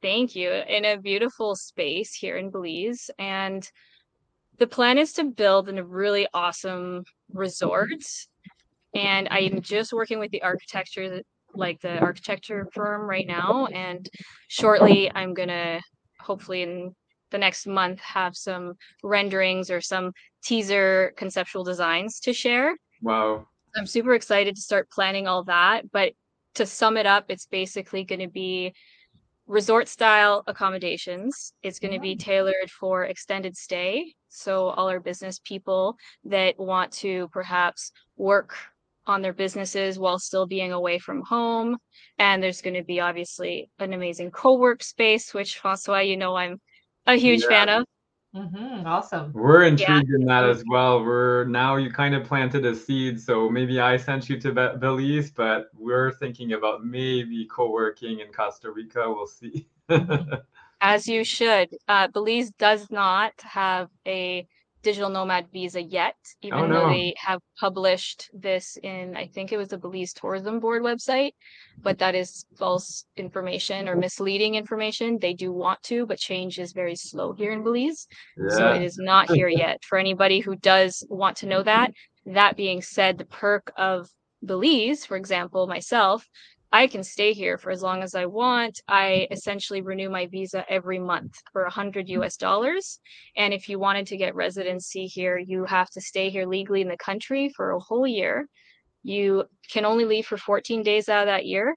thank 0.00 0.34
you. 0.34 0.50
In 0.50 0.84
a 0.84 0.96
beautiful 0.96 1.54
space 1.54 2.12
here 2.14 2.36
in 2.36 2.50
Belize. 2.50 3.08
And 3.18 3.68
the 4.58 4.66
plan 4.66 4.98
is 4.98 5.12
to 5.14 5.24
build 5.24 5.68
a 5.68 5.84
really 5.84 6.26
awesome 6.34 7.04
resort. 7.32 8.02
And 8.94 9.28
I'm 9.30 9.60
just 9.60 9.92
working 9.92 10.18
with 10.18 10.30
the 10.32 10.42
architecture, 10.42 11.22
like 11.54 11.80
the 11.80 11.98
architecture 11.98 12.68
firm 12.72 13.02
right 13.02 13.26
now. 13.26 13.66
And 13.66 14.08
shortly, 14.48 15.10
I'm 15.14 15.34
going 15.34 15.48
to 15.48 15.80
hopefully 16.20 16.62
in 16.62 16.94
the 17.30 17.38
next 17.38 17.66
month 17.66 18.00
have 18.00 18.36
some 18.36 18.74
renderings 19.02 19.70
or 19.70 19.80
some 19.80 20.12
teaser 20.44 21.12
conceptual 21.16 21.64
designs 21.64 22.20
to 22.20 22.32
share. 22.32 22.76
wow. 23.00 23.46
I'm 23.74 23.86
super 23.86 24.14
excited 24.14 24.54
to 24.54 24.60
start 24.60 24.90
planning 24.90 25.26
all 25.26 25.44
that. 25.44 25.90
But 25.90 26.12
to 26.56 26.66
sum 26.66 26.98
it 26.98 27.06
up, 27.06 27.26
it's 27.28 27.46
basically 27.46 28.04
going 28.04 28.20
to 28.20 28.28
be 28.28 28.74
resort 29.46 29.88
style 29.88 30.44
accommodations. 30.46 31.52
It's 31.62 31.78
going 31.78 31.94
to 31.94 32.00
be 32.00 32.14
tailored 32.14 32.70
for 32.70 33.04
extended 33.04 33.56
stay. 33.56 34.14
So, 34.28 34.68
all 34.68 34.88
our 34.88 35.00
business 35.00 35.40
people 35.42 35.96
that 36.24 36.58
want 36.58 36.92
to 36.94 37.28
perhaps 37.32 37.92
work 38.16 38.56
on 39.06 39.22
their 39.22 39.32
businesses 39.32 39.98
while 39.98 40.18
still 40.18 40.46
being 40.46 40.72
away 40.72 40.98
from 40.98 41.22
home. 41.22 41.76
And 42.18 42.42
there's 42.42 42.62
going 42.62 42.74
to 42.74 42.84
be 42.84 43.00
obviously 43.00 43.70
an 43.78 43.92
amazing 43.92 44.30
co-work 44.30 44.82
space, 44.82 45.34
which 45.34 45.58
Francois, 45.58 46.00
you 46.00 46.16
know, 46.16 46.36
I'm 46.36 46.60
a 47.06 47.16
huge 47.16 47.42
Yeah. 47.42 47.48
fan 47.48 47.68
of. 47.68 47.84
hmm 48.34 48.86
Awesome. 48.86 49.32
We're 49.32 49.64
intrigued 49.64 50.10
in 50.10 50.24
that 50.26 50.44
as 50.44 50.64
well. 50.68 51.04
We're 51.04 51.44
now 51.44 51.76
you 51.76 51.90
kind 51.90 52.14
of 52.14 52.24
planted 52.24 52.64
a 52.64 52.74
seed, 52.74 53.20
so 53.20 53.48
maybe 53.50 53.80
I 53.80 53.96
sent 53.96 54.28
you 54.28 54.40
to 54.40 54.52
Belize, 54.78 55.30
but 55.30 55.66
we're 55.74 56.12
thinking 56.12 56.52
about 56.54 56.84
maybe 56.84 57.46
co-working 57.50 58.20
in 58.20 58.32
Costa 58.32 58.70
Rica. 58.70 59.04
We'll 59.06 59.26
see. 59.26 59.68
As 60.80 61.06
you 61.06 61.24
should. 61.24 61.70
Uh, 61.88 62.08
Belize 62.08 62.50
does 62.52 62.90
not 62.90 63.32
have 63.42 63.88
a 64.06 64.46
digital 64.82 65.10
nomad 65.10 65.46
visa 65.52 65.82
yet, 65.82 66.16
oh, 66.44 66.46
even 66.46 66.58
Oh, 66.60 66.68
though 66.68 66.88
they 66.88 67.14
have 67.18 67.40
published 67.58 68.30
this 68.32 68.76
in, 68.82 69.16
I 69.16 69.26
think 69.26 69.52
it 69.52 69.56
was 69.56 69.68
the 69.68 69.78
Belize 69.78 70.12
Tourism 70.12 70.60
Board 70.60 70.82
website, 70.82 71.32
but 71.82 71.98
that 71.98 72.14
is 72.14 72.44
false 72.56 73.04
information 73.16 73.88
or 73.88 73.96
misleading 73.96 74.54
information. 74.54 75.18
They 75.18 75.34
do 75.34 75.52
want 75.52 75.82
to, 75.84 76.06
but 76.06 76.18
change 76.18 76.58
is 76.58 76.72
very 76.72 76.96
slow 76.96 77.32
here 77.32 77.52
in 77.52 77.62
Belize. 77.62 78.06
So 78.48 78.70
it 78.72 78.82
is 78.82 78.98
not 78.98 79.30
here 79.30 79.48
yet. 79.64 79.82
For 79.84 79.98
anybody 79.98 80.40
who 80.40 80.56
does 80.56 81.04
want 81.08 81.36
to 81.38 81.46
know 81.46 81.62
that, 81.62 81.92
that 82.26 82.56
being 82.56 82.82
said, 82.82 83.18
the 83.18 83.24
perk 83.24 83.72
of 83.76 84.08
Belize, 84.44 85.06
for 85.06 85.16
example, 85.16 85.66
myself, 85.66 86.28
I 86.72 86.86
can 86.86 87.04
stay 87.04 87.34
here 87.34 87.58
for 87.58 87.70
as 87.70 87.82
long 87.82 88.02
as 88.02 88.14
I 88.14 88.24
want. 88.24 88.80
I 88.88 89.28
essentially 89.30 89.82
renew 89.82 90.08
my 90.08 90.26
visa 90.26 90.64
every 90.68 90.98
month 90.98 91.34
for 91.52 91.64
hundred 91.66 92.08
US 92.08 92.36
dollars. 92.36 92.98
And 93.36 93.52
if 93.52 93.68
you 93.68 93.78
wanted 93.78 94.06
to 94.06 94.16
get 94.16 94.34
residency 94.34 95.06
here, 95.06 95.36
you 95.36 95.64
have 95.66 95.90
to 95.90 96.00
stay 96.00 96.30
here 96.30 96.46
legally 96.46 96.80
in 96.80 96.88
the 96.88 96.96
country 96.96 97.50
for 97.54 97.72
a 97.72 97.80
whole 97.80 98.06
year. 98.06 98.48
You 99.02 99.44
can 99.70 99.84
only 99.84 100.04
leave 100.06 100.26
for 100.26 100.38
14 100.38 100.82
days 100.82 101.08
out 101.08 101.22
of 101.22 101.26
that 101.26 101.44
year. 101.44 101.76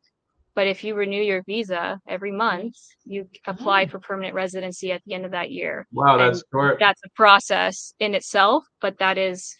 But 0.55 0.67
if 0.67 0.85
you 0.85 0.95
renew 0.95 1.21
your 1.21 1.43
visa 1.43 1.99
every 2.07 2.31
month, 2.31 2.75
you 3.03 3.27
apply 3.45 3.83
oh. 3.83 3.87
for 3.87 3.99
permanent 3.99 4.33
residency 4.33 4.93
at 4.93 5.01
the 5.05 5.13
end 5.13 5.25
of 5.25 5.31
that 5.31 5.51
year 5.51 5.85
Wow, 5.91 6.17
that's 6.17 6.43
short. 6.51 6.77
that's 6.79 7.01
a 7.05 7.09
process 7.09 7.93
in 7.99 8.15
itself, 8.15 8.63
but 8.79 8.97
that 8.99 9.17
is 9.17 9.53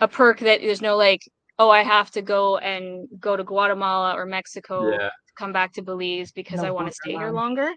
a 0.00 0.08
perk 0.08 0.40
that 0.40 0.62
there's 0.62 0.80
no 0.80 0.96
like, 0.96 1.20
oh, 1.58 1.70
I 1.70 1.82
have 1.82 2.10
to 2.12 2.22
go 2.22 2.58
and 2.58 3.08
go 3.18 3.36
to 3.36 3.44
Guatemala 3.44 4.14
or 4.14 4.26
Mexico, 4.26 4.90
Yeah. 4.92 5.10
come 5.36 5.52
back 5.52 5.72
to 5.74 5.82
Belize 5.82 6.32
because 6.32 6.60
No 6.60 6.68
I 6.68 6.70
want 6.70 6.88
to 6.88 6.94
stay 6.94 7.12
here 7.12 7.30
longer. 7.30 7.70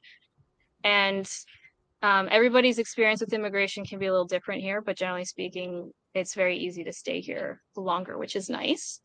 And 0.83 1.29
um, 2.01 2.27
everybody's 2.31 2.79
experience 2.79 3.21
with 3.21 3.33
immigration 3.33 3.85
can 3.85 3.99
be 3.99 4.05
a 4.05 4.11
little 4.11 4.27
different 4.27 4.61
here, 4.61 4.81
but 4.81 4.97
generally 4.97 5.25
speaking, 5.25 5.91
it's 6.13 6.33
very 6.33 6.57
easy 6.57 6.83
to 6.85 6.93
stay 6.93 7.21
here 7.21 7.61
longer, 7.75 8.17
which 8.17 8.35
is 8.35 8.49
nice. 8.49 9.01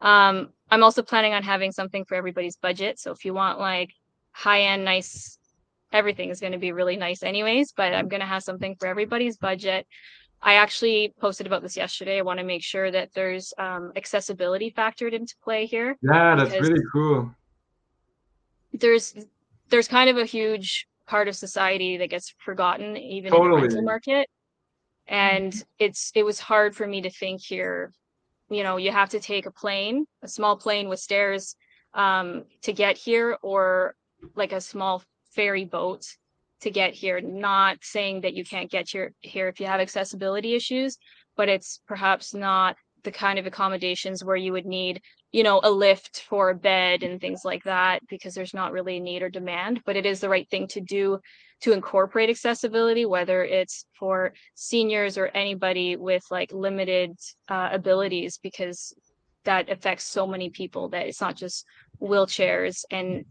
Um, 0.00 0.50
I'm 0.70 0.82
also 0.82 1.02
planning 1.02 1.32
on 1.32 1.42
having 1.42 1.72
something 1.72 2.04
for 2.04 2.16
everybody's 2.16 2.56
budget. 2.56 2.98
So 2.98 3.12
if 3.12 3.24
you 3.24 3.32
want 3.32 3.58
like 3.58 3.90
high 4.32 4.62
end, 4.62 4.84
nice, 4.84 5.38
everything 5.92 6.30
is 6.30 6.40
going 6.40 6.52
to 6.52 6.58
be 6.58 6.72
really 6.72 6.96
nice, 6.96 7.22
anyways. 7.22 7.72
But 7.76 7.94
I'm 7.94 8.08
going 8.08 8.20
to 8.20 8.26
have 8.26 8.42
something 8.42 8.76
for 8.78 8.86
everybody's 8.86 9.36
budget. 9.36 9.86
I 10.44 10.54
actually 10.54 11.14
posted 11.18 11.46
about 11.46 11.62
this 11.62 11.76
yesterday. 11.76 12.18
I 12.18 12.22
want 12.22 12.38
to 12.38 12.44
make 12.44 12.62
sure 12.62 12.90
that 12.90 13.08
there's 13.14 13.54
um, 13.58 13.92
accessibility 13.96 14.70
factored 14.70 15.14
into 15.14 15.34
play 15.42 15.64
here 15.64 15.96
Yeah, 16.02 16.36
that's 16.36 16.60
really 16.60 16.84
cool. 16.92 17.34
there's 18.72 19.14
there's 19.70 19.88
kind 19.88 20.10
of 20.10 20.18
a 20.18 20.26
huge 20.26 20.86
part 21.06 21.28
of 21.28 21.34
society 21.36 21.96
that 21.96 22.10
gets 22.10 22.34
forgotten 22.38 22.96
even 22.96 23.34
in 23.34 23.42
the 23.42 23.48
rental 23.56 23.82
market 23.82 24.28
and 25.06 25.64
it's 25.78 26.10
it 26.14 26.22
was 26.22 26.40
hard 26.40 26.74
for 26.74 26.86
me 26.86 27.00
to 27.02 27.10
think 27.10 27.40
here 27.42 27.92
you 28.50 28.62
know 28.62 28.76
you 28.76 28.90
have 28.90 29.10
to 29.10 29.20
take 29.20 29.46
a 29.46 29.50
plane 29.50 30.06
a 30.22 30.28
small 30.28 30.56
plane 30.56 30.88
with 30.88 30.98
stairs 30.98 31.56
um 31.94 32.44
to 32.62 32.72
get 32.72 32.96
here 32.96 33.36
or 33.42 33.94
like 34.34 34.52
a 34.52 34.60
small 34.60 35.02
ferry 35.34 35.64
boat 35.64 36.04
to 36.64 36.70
get 36.70 36.92
here 36.92 37.20
not 37.20 37.78
saying 37.82 38.22
that 38.22 38.34
you 38.34 38.44
can't 38.44 38.70
get 38.70 38.88
here 38.88 39.12
if 39.48 39.60
you 39.60 39.66
have 39.66 39.80
accessibility 39.80 40.54
issues 40.54 40.98
but 41.36 41.48
it's 41.48 41.80
perhaps 41.86 42.34
not 42.34 42.76
the 43.04 43.12
kind 43.12 43.38
of 43.38 43.46
accommodations 43.46 44.24
where 44.24 44.36
you 44.36 44.52
would 44.52 44.66
need 44.66 45.00
you 45.34 45.42
know, 45.42 45.60
a 45.64 45.70
lift 45.70 46.22
for 46.28 46.50
a 46.50 46.54
bed 46.54 47.02
and 47.02 47.20
things 47.20 47.40
like 47.44 47.64
that 47.64 47.98
because 48.08 48.34
there's 48.36 48.54
not 48.54 48.70
really 48.70 48.98
a 48.98 49.00
need 49.00 49.20
or 49.20 49.28
demand, 49.28 49.82
but 49.84 49.96
it 49.96 50.06
is 50.06 50.20
the 50.20 50.28
right 50.28 50.48
thing 50.48 50.68
to 50.68 50.80
do 50.80 51.18
to 51.60 51.72
incorporate 51.72 52.30
accessibility, 52.30 53.04
whether 53.04 53.42
it's 53.42 53.84
for 53.98 54.32
seniors 54.54 55.18
or 55.18 55.26
anybody 55.26 55.96
with 55.96 56.22
like 56.30 56.52
limited 56.52 57.18
uh, 57.48 57.68
abilities, 57.72 58.38
because 58.40 58.94
that 59.44 59.68
affects 59.68 60.04
so 60.04 60.24
many 60.24 60.50
people 60.50 60.90
that 60.90 61.08
it's 61.08 61.20
not 61.20 61.34
just 61.34 61.64
wheelchairs 62.00 62.84
and 62.92 63.24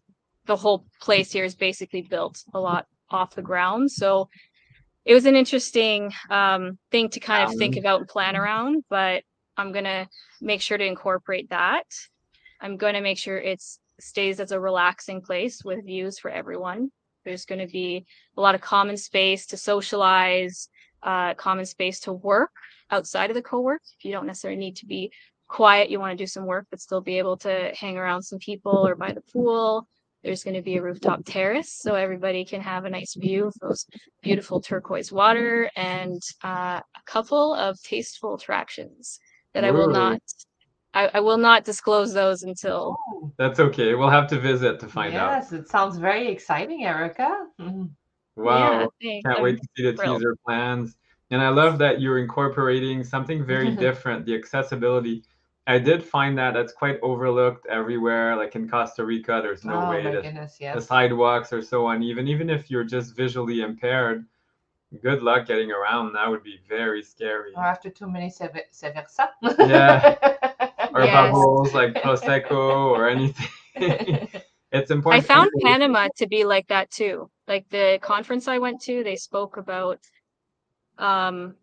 the 0.45 0.57
whole 0.57 0.85
place 0.99 1.31
here 1.31 1.45
is 1.45 1.55
basically 1.55 2.01
built 2.01 2.43
a 2.53 2.59
lot 2.59 2.85
off 3.13 3.35
the 3.35 3.41
ground. 3.41 3.91
So 3.91 4.29
it 5.05 5.13
was 5.13 5.25
an 5.25 5.35
interesting 5.35 6.11
um, 6.29 6.77
thing 6.91 7.09
to 7.09 7.19
kind 7.19 7.43
of 7.43 7.55
think 7.57 7.77
about 7.77 7.99
and 7.99 8.09
plan 8.09 8.35
around, 8.35 8.83
but 8.89 9.23
I'm 9.57 9.71
gonna 9.71 10.07
make 10.41 10.61
sure 10.61 10.77
to 10.77 10.85
incorporate 10.85 11.49
that. 11.49 11.85
I'm 12.63 12.77
going 12.77 12.93
to 12.93 13.01
make 13.01 13.17
sure 13.17 13.37
it 13.37 13.61
stays 13.99 14.39
as 14.39 14.53
a 14.53 14.59
relaxing 14.59 15.21
place 15.21 15.63
with 15.63 15.85
views 15.85 16.17
for 16.17 16.31
everyone. 16.31 16.91
There's 17.25 17.45
going 17.45 17.59
to 17.59 17.71
be 17.71 18.05
a 18.37 18.41
lot 18.41 18.55
of 18.55 18.61
common 18.61 18.95
space 18.95 19.45
to 19.47 19.57
socialize, 19.57 20.69
uh, 21.03 21.33
common 21.33 21.65
space 21.65 21.99
to 22.01 22.13
work 22.13 22.51
outside 22.89 23.29
of 23.29 23.35
the 23.35 23.41
co-work. 23.41 23.81
If 23.99 24.05
you 24.05 24.13
don't 24.13 24.27
necessarily 24.27 24.59
need 24.59 24.77
to 24.77 24.85
be 24.85 25.11
quiet, 25.49 25.89
you 25.89 25.99
want 25.99 26.17
to 26.17 26.23
do 26.23 26.27
some 26.27 26.45
work, 26.45 26.67
but 26.69 26.79
still 26.79 27.01
be 27.01 27.17
able 27.17 27.35
to 27.37 27.71
hang 27.77 27.97
around 27.97 28.23
some 28.23 28.39
people 28.39 28.87
or 28.87 28.95
by 28.95 29.11
the 29.11 29.21
pool. 29.21 29.87
There's 30.23 30.43
going 30.43 30.55
to 30.55 30.61
be 30.61 30.77
a 30.77 30.81
rooftop 30.81 31.21
terrace 31.25 31.73
so 31.73 31.95
everybody 31.95 32.45
can 32.45 32.61
have 32.61 32.85
a 32.85 32.89
nice 32.89 33.13
view 33.15 33.47
of 33.47 33.53
those 33.61 33.85
beautiful 34.21 34.61
turquoise 34.61 35.11
water 35.11 35.69
and 35.75 36.21
uh, 36.43 36.79
a 36.95 37.01
couple 37.05 37.53
of 37.55 37.81
tasteful 37.81 38.35
attractions 38.35 39.19
that 39.53 39.65
I 39.65 39.71
will 39.71 39.89
not 39.89 40.19
I, 40.95 41.09
I 41.15 41.19
will 41.21 41.37
not 41.39 41.65
disclose 41.65 42.13
those 42.13 42.43
until 42.43 42.95
Oh, 43.09 43.31
That's 43.37 43.59
okay. 43.59 43.95
We'll 43.95 44.09
have 44.11 44.27
to 44.27 44.39
visit 44.39 44.79
to 44.79 44.87
find 44.87 45.15
out. 45.15 45.31
yes, 45.31 45.51
it 45.51 45.67
sounds 45.67 45.97
very 45.97 46.27
exciting, 46.27 46.85
Erica. 46.85 47.47
Mhm. 47.59 47.89
Wow. 48.35 48.89
yeah. 49.01 49.21
Can't 49.23 49.35
I'm- 49.35 49.43
wait 49.43 49.57
to 49.59 49.67
see 49.75 49.83
the 49.83 49.93
thrilled. 49.93 50.19
teaser 50.19 50.35
plans. 50.45 50.95
And 51.31 51.41
I 51.41 51.49
love 51.49 51.79
that 51.79 51.99
you're 51.99 52.19
incorporating 52.19 53.03
something 53.03 53.43
very 53.43 53.71
different, 53.75 54.25
the 54.25 54.35
accessibility. 54.35 55.23
I 55.65 55.79
did 55.79 56.03
find 56.03 56.37
that 56.37 56.53
that's 56.53 56.73
quite 56.73 56.99
overlooked 57.01 57.65
everywhere. 57.67 58.35
Like 58.35 58.55
in 58.55 58.67
Costa 58.69 59.05
Rica, 59.05 59.39
there's 59.41 59.63
no 59.63 59.83
oh 59.85 59.89
way 59.89 60.03
my 60.03 60.11
to 60.11 60.21
goodness, 60.21 60.57
the 60.57 60.81
sidewalks 60.81 61.53
are 61.53 61.61
so 61.61 61.87
uneven. 61.87 62.27
Even 62.27 62.49
if 62.49 62.69
you're 62.69 62.83
just 62.83 63.15
visually 63.15 63.61
impaired, 63.61 64.25
good 65.01 65.23
luck 65.23 65.47
getting 65.47 65.71
around. 65.71 66.13
That 66.13 66.29
would 66.29 66.43
be 66.43 66.59
very 66.67 67.01
scary. 67.01 67.53
Or 67.55 67.63
after 67.63 67.89
too 67.89 68.09
many 68.09 68.29
cerve- 68.29 68.69
cerveza. 68.73 69.29
Yeah. 69.59 70.15
Or 70.93 71.05
Yes. 71.05 71.13
bubbles 71.31 71.73
like 71.73 71.95
Prosecco 71.95 72.51
or 72.95 73.09
anything. 73.09 73.47
it's 74.71 74.91
important. 74.91 75.13
I 75.13 75.17
important. 75.17 75.23
found 75.27 75.49
Panama 75.63 76.07
to 76.17 76.27
be 76.27 76.43
like 76.43 76.67
that 76.67 76.91
too. 76.91 77.31
Like 77.47 77.67
the 77.69 77.97
conference 77.99 78.47
I 78.47 78.59
went 78.59 78.79
to, 78.83 79.03
they 79.03 79.15
spoke 79.15 79.57
about 79.57 79.99
um 80.99 81.55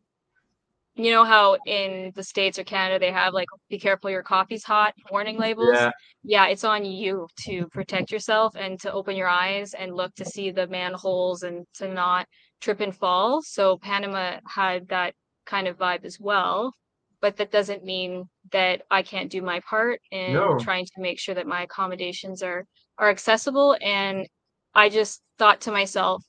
you 0.95 1.11
know 1.13 1.25
how 1.25 1.57
in 1.67 2.13
the 2.15 2.23
States 2.23 2.59
or 2.59 2.65
Canada 2.65 2.99
they 2.99 3.13
have 3.13 3.33
like 3.35 3.49
be 3.69 3.79
careful 3.79 4.11
your 4.11 4.23
coffee's 4.23 4.65
hot 4.65 4.95
warning 5.11 5.39
labels. 5.39 5.71
Yeah, 5.71 5.91
yeah, 6.23 6.47
it's 6.49 6.65
on 6.65 6.85
you 6.85 7.27
to 7.47 7.67
protect 7.69 8.11
yourself 8.11 8.55
and 8.57 8.79
to 8.81 8.93
open 8.93 9.17
your 9.17 9.29
eyes 9.29 9.75
and 9.75 9.95
look 9.95 10.15
to 10.17 10.25
see 10.25 10.51
the 10.51 10.67
manholes 10.67 11.43
and 11.43 11.67
to 11.75 11.89
not 11.89 12.27
trip 12.61 12.81
and 12.81 12.95
fall. 12.97 13.43
So 13.43 13.79
Panama 13.79 14.41
had 14.47 14.89
that 14.89 15.15
kind 15.47 15.69
of 15.69 15.79
vibe 15.79 16.05
as 16.05 16.19
well. 16.21 16.75
But 17.21 17.37
that 17.37 17.51
doesn't 17.53 17.85
mean 17.85 18.29
that 18.53 18.83
I 18.91 19.03
can't 19.03 19.31
do 19.31 19.43
my 19.43 19.61
part 19.69 20.01
in 20.11 20.35
No. 20.35 20.59
trying 20.59 20.87
to 20.87 21.01
make 21.01 21.19
sure 21.21 21.35
that 21.35 21.47
my 21.47 21.63
accommodations 21.63 22.43
are 22.43 22.67
are 22.99 23.11
accessible. 23.11 23.77
And 23.83 24.27
I 24.75 24.89
just 24.89 25.23
thought 25.39 25.61
to 25.63 25.73
myself, 25.73 26.25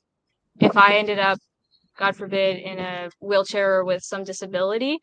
if 0.60 0.78
I 0.78 0.98
ended 0.98 1.20
up, 1.20 1.40
God 1.98 2.16
forbid, 2.16 2.58
in 2.60 2.80
a 2.80 3.10
wheelchair 3.20 3.80
or 3.80 3.86
with 3.86 4.04
some 4.04 4.24
disability, 4.24 5.00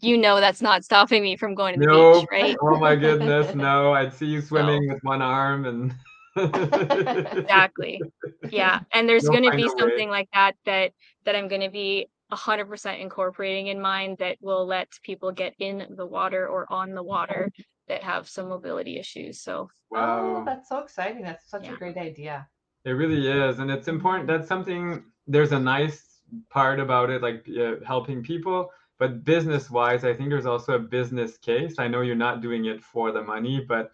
you 0.00 0.18
know 0.18 0.40
that's 0.40 0.62
not 0.62 0.84
stopping 0.84 1.22
me 1.22 1.36
from 1.36 1.54
going 1.54 1.74
to 1.74 1.80
the 1.80 1.86
no. 1.86 2.20
beach, 2.20 2.28
right? 2.30 2.56
Oh 2.62 2.78
my 2.78 2.94
goodness, 2.96 3.54
no. 3.54 3.92
I'd 3.92 4.12
see 4.12 4.26
you 4.26 4.40
swimming 4.40 4.88
with 4.88 5.02
one 5.02 5.22
arm 5.22 5.64
and 5.64 5.94
exactly 6.36 8.02
yeah 8.50 8.80
and 8.92 9.08
there's 9.08 9.22
You'll 9.24 9.32
going 9.32 9.50
to 9.50 9.56
be 9.56 9.62
a 9.62 9.66
way. 9.66 9.72
something 9.78 10.10
like 10.10 10.28
that 10.34 10.52
that 10.66 10.92
that 11.24 11.34
i'm 11.34 11.48
going 11.48 11.62
to 11.62 11.70
be 11.70 12.06
100% 12.30 13.00
incorporating 13.00 13.68
in 13.68 13.80
mind 13.80 14.18
that 14.18 14.36
will 14.42 14.66
let 14.66 14.88
people 15.02 15.32
get 15.32 15.54
in 15.58 15.86
the 15.96 16.04
water 16.04 16.46
or 16.46 16.70
on 16.70 16.92
the 16.92 17.02
water 17.02 17.50
that 17.88 18.02
have 18.02 18.28
some 18.28 18.48
mobility 18.50 18.98
issues 18.98 19.40
so 19.42 19.68
Oh, 19.94 19.96
Wow. 19.96 20.42
that's 20.44 20.68
so 20.68 20.80
exciting. 20.80 21.22
That's 21.22 21.48
such 21.48 21.64
Yeah. 21.64 21.74
a 21.74 21.76
great 21.76 21.96
idea. 21.96 22.48
It 22.84 22.90
really 22.90 23.26
is, 23.28 23.60
and 23.60 23.70
it's 23.70 23.88
important. 23.88 24.26
That's 24.26 24.48
something. 24.48 25.04
There's 25.26 25.52
a 25.52 25.58
nice 25.58 26.20
part 26.50 26.80
about 26.80 27.10
it, 27.10 27.22
like 27.22 27.46
uh, 27.48 27.76
helping 27.84 28.22
people, 28.22 28.70
But 28.98 29.24
business 29.24 29.70
wise, 29.70 30.04
I 30.04 30.14
think 30.14 30.30
there's 30.30 30.46
also 30.46 30.74
a 30.74 30.78
business 30.78 31.36
case. 31.36 31.78
I 31.78 31.88
know 31.88 32.00
you're 32.00 32.14
not 32.14 32.40
doing 32.40 32.64
it 32.66 32.82
for 32.82 33.12
the 33.12 33.22
money, 33.22 33.60
but 33.60 33.92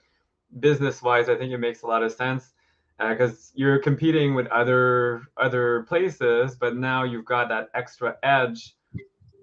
business 0.61 1.03
wise, 1.03 1.29
I 1.29 1.35
think 1.35 1.53
it 1.53 1.59
makes 1.59 1.83
a 1.83 1.87
lot 1.87 2.03
of 2.03 2.13
sense 2.13 2.53
because 2.99 3.33
uh, 3.33 3.53
you're 3.55 3.79
competing 3.79 4.35
with 4.35 4.47
other 4.49 5.23
other 5.37 5.83
places, 5.89 6.55
but 6.55 6.77
now 6.77 7.03
you've 7.03 7.25
got 7.25 7.49
that 7.49 7.69
extra 7.75 8.17
edge 8.23 8.77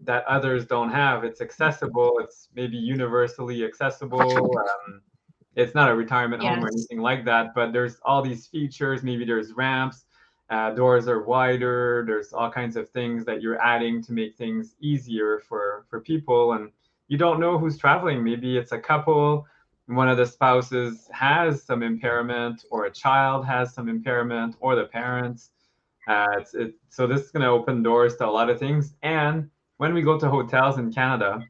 that 0.04 0.24
others 0.28 0.66
don't 0.66 0.90
have. 0.90 1.26
It's 1.26 1.42
accessible. 1.42 2.20
It's 2.20 2.48
maybe 2.56 2.78
universally 2.78 3.66
accessible. 3.66 4.22
Um, 4.22 5.02
it's 5.56 5.76
not 5.76 5.90
a 5.92 5.96
retirement 5.96 6.42
yes. 6.42 6.56
home 6.56 6.64
or 6.64 6.70
anything 6.70 7.00
like 7.00 7.26
that, 7.26 7.54
but 7.54 7.74
there's 7.74 8.00
all 8.04 8.22
these 8.22 8.48
features. 8.48 9.04
Maybe 9.04 9.26
there's 9.26 9.52
ramps, 9.52 10.06
uh, 10.50 10.72
doors 10.72 11.08
are 11.08 11.24
wider. 11.24 12.04
There's 12.08 12.34
all 12.34 12.52
kinds 12.52 12.76
of 12.76 12.90
things 12.90 13.26
that 13.26 13.42
you're 13.42 13.62
adding 13.62 14.02
to 14.04 14.14
make 14.14 14.36
things 14.36 14.76
easier 14.80 15.40
for 15.48 15.86
for 15.90 16.00
people. 16.00 16.54
And 16.54 16.72
you 17.08 17.18
don't 17.18 17.40
know 17.40 17.58
who's 17.58 17.78
traveling. 17.78 18.24
Maybe 18.24 18.58
it's 18.58 18.72
a 18.72 18.80
couple. 18.80 19.46
One 19.88 20.08
of 20.08 20.18
the 20.18 20.26
spouses 20.26 21.10
has 21.12 21.64
some 21.64 21.82
impairment, 21.82 22.66
or 22.70 22.86
a 22.86 22.92
child 22.92 23.46
has 23.46 23.74
some 23.74 23.90
impairment, 23.90 24.56
or 24.60 24.76
the 24.76 24.86
parents. 24.86 25.50
Uh, 26.08 26.28
it's, 26.38 26.54
it, 26.54 26.74
so 26.90 27.08
this 27.08 27.22
is 27.22 27.32
going 27.32 27.42
to 27.44 27.50
open 27.50 27.84
doors 27.84 28.16
to 28.18 28.26
a 28.26 28.30
lot 28.30 28.50
of 28.50 28.60
things. 28.60 28.94
And 29.02 29.50
when 29.78 29.94
we 29.94 30.02
go 30.02 30.20
to 30.20 30.30
hotels 30.30 30.78
in 30.78 30.92
Canada, 30.92 31.44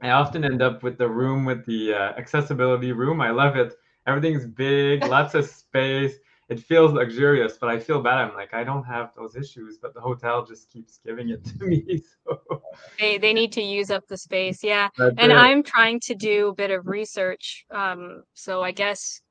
I 0.00 0.10
often 0.10 0.44
end 0.44 0.62
up 0.62 0.82
with 0.82 0.98
the 0.98 1.08
room 1.08 1.44
with 1.44 1.64
the 1.66 1.94
uh, 1.94 2.12
accessibility 2.18 2.92
room. 2.92 3.20
I 3.20 3.30
love 3.30 3.56
it. 3.56 3.74
Everything's 4.06 4.46
big, 4.46 5.04
lots 5.06 5.34
of 5.34 5.46
space. 5.46 6.14
It 6.52 6.60
feels 6.60 6.92
luxurious, 6.92 7.56
but 7.56 7.70
I 7.70 7.78
feel 7.78 8.02
bad. 8.02 8.18
I'm 8.18 8.34
like, 8.34 8.52
I 8.52 8.62
don't 8.62 8.84
have 8.84 9.14
those 9.16 9.36
issues, 9.36 9.78
but 9.78 9.94
the 9.94 10.02
hotel 10.02 10.44
just 10.44 10.70
keeps 10.70 11.00
giving 11.02 11.30
it 11.30 11.42
to 11.58 11.64
me. 11.64 12.02
So. 12.26 12.62
They 13.00 13.16
they 13.16 13.32
need 13.32 13.52
to 13.52 13.62
use 13.62 13.90
up 13.90 14.06
the 14.06 14.18
space, 14.18 14.62
yeah. 14.62 14.90
That's 14.98 15.14
and 15.16 15.32
it. 15.32 15.38
I'm 15.38 15.62
trying 15.62 15.98
to 16.00 16.14
do 16.14 16.48
a 16.48 16.54
bit 16.54 16.70
of 16.70 16.86
research. 16.86 17.64
Um, 17.70 18.22
so 18.34 18.62
I 18.62 18.70
guess 18.70 19.22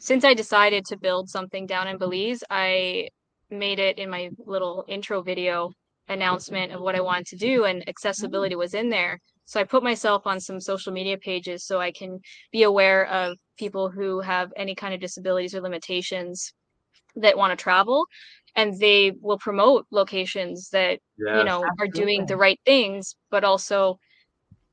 since 0.00 0.24
I 0.24 0.34
decided 0.34 0.84
to 0.86 0.96
build 0.96 1.28
something 1.28 1.66
down 1.66 1.86
in 1.86 1.98
Belize, 1.98 2.42
I 2.50 3.10
made 3.48 3.78
it 3.78 3.98
in 3.98 4.10
my 4.10 4.30
little 4.44 4.84
intro 4.88 5.22
video 5.22 5.70
announcement 6.08 6.72
of 6.72 6.80
what 6.80 6.96
I 6.96 7.00
wanted 7.00 7.26
to 7.26 7.36
do, 7.36 7.64
and 7.64 7.88
accessibility 7.88 8.56
was 8.56 8.74
in 8.74 8.88
there. 8.88 9.20
So 9.44 9.60
I 9.60 9.64
put 9.64 9.84
myself 9.84 10.26
on 10.26 10.40
some 10.40 10.60
social 10.60 10.92
media 10.92 11.16
pages 11.16 11.64
so 11.64 11.80
I 11.80 11.92
can 11.92 12.18
be 12.50 12.64
aware 12.64 13.06
of 13.06 13.36
people 13.56 13.88
who 13.88 14.20
have 14.20 14.52
any 14.56 14.74
kind 14.74 14.92
of 14.92 15.00
disabilities 15.00 15.54
or 15.54 15.60
limitations 15.60 16.52
that 17.16 17.36
want 17.36 17.56
to 17.56 17.62
travel 17.62 18.06
and 18.54 18.78
they 18.78 19.12
will 19.20 19.38
promote 19.38 19.86
locations 19.90 20.70
that 20.70 20.98
yes, 21.18 21.38
you 21.38 21.44
know 21.44 21.64
absolutely. 21.64 21.74
are 21.80 21.86
doing 21.88 22.26
the 22.26 22.36
right 22.36 22.60
things 22.64 23.16
but 23.30 23.44
also 23.44 23.98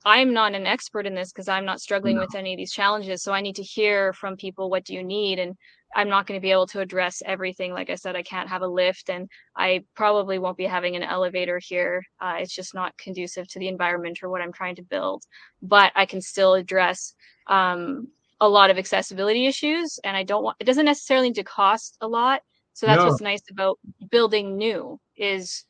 i'm 0.06 0.34
not 0.34 0.54
an 0.54 0.66
expert 0.66 1.06
in 1.06 1.16
this 1.16 1.32
because 1.32 1.48
i'm 1.48 1.66
not 1.66 1.82
struggling 1.82 2.16
no. 2.16 2.22
with 2.22 2.36
any 2.36 2.54
of 2.54 2.58
these 2.58 2.72
challenges 2.72 3.22
so 3.24 3.34
i 3.34 3.42
need 3.42 3.56
to 3.56 3.64
hear 3.64 4.14
from 4.14 4.38
people 4.38 4.70
what 4.70 4.86
do 4.86 4.94
you 4.94 5.04
need 5.04 5.40
and 5.40 5.56
I'm 5.96 6.10
not 6.10 6.26
going 6.26 6.40
to 6.40 6.42
be 6.42 6.52
able 6.52 6.68
to 6.68 6.80
address 6.80 7.22
everything. 7.26 7.74
Like 7.74 7.90
I 7.90 7.96
said, 7.96 8.16
I 8.16 8.24
can't 8.24 8.50
have 8.50 8.62
a 8.62 8.68
lift 8.68 9.10
and 9.10 9.30
I 9.56 9.84
probably 9.96 10.40
won't 10.40 10.58
be 10.58 10.66
having 10.66 10.96
an 10.96 11.04
elevator 11.04 11.60
here. 11.64 12.04
Uh, 12.20 12.36
it's 12.40 12.54
just 12.54 12.74
not 12.74 12.98
conducive 12.98 13.48
to 13.50 13.60
the 13.60 13.68
environment 13.68 14.20
or 14.24 14.30
what 14.30 14.42
I'm 14.42 14.54
trying 14.54 14.76
to 14.78 14.84
build. 14.84 15.24
But 15.62 15.92
I 15.96 16.06
can 16.06 16.22
still 16.22 16.56
address 16.56 17.14
um, 17.48 18.08
a 18.42 18.48
lot 18.48 18.70
of 18.70 18.78
accessibility 18.78 19.46
issues. 19.46 20.00
And 20.04 20.18
I 20.18 20.24
don't 20.24 20.44
want, 20.44 20.58
it 20.60 20.66
doesn't 20.66 20.86
necessarily 20.86 21.30
need 21.30 21.36
to 21.36 21.44
cost 21.44 21.98
a 22.02 22.08
lot. 22.08 22.42
So 22.74 22.86
that's 22.88 23.00
no. 23.00 23.06
what's 23.06 23.22
nice 23.22 23.44
about 23.52 23.80
building 24.10 24.58
new 24.58 25.00
is 25.16 25.66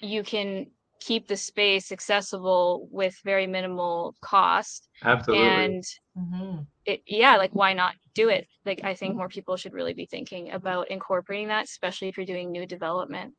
you 0.00 0.22
can 0.22 0.66
keep 1.00 1.26
the 1.26 1.36
space 1.36 1.92
accessible 1.92 2.88
with 2.90 3.18
very 3.24 3.46
minimal 3.46 4.14
cost. 4.20 4.88
Absolutely. 5.02 5.46
And 5.46 5.84
mm-hmm. 6.16 6.60
it, 6.84 7.02
yeah, 7.06 7.36
like 7.36 7.52
why 7.52 7.72
not 7.72 7.94
do 8.14 8.28
it? 8.28 8.46
Like 8.66 8.84
I 8.84 8.94
think 8.94 9.16
more 9.16 9.28
people 9.28 9.56
should 9.56 9.72
really 9.72 9.94
be 9.94 10.06
thinking 10.06 10.52
about 10.52 10.90
incorporating 10.90 11.48
that, 11.48 11.64
especially 11.64 12.08
if 12.08 12.16
you're 12.16 12.26
doing 12.26 12.50
new 12.50 12.66
development. 12.66 13.34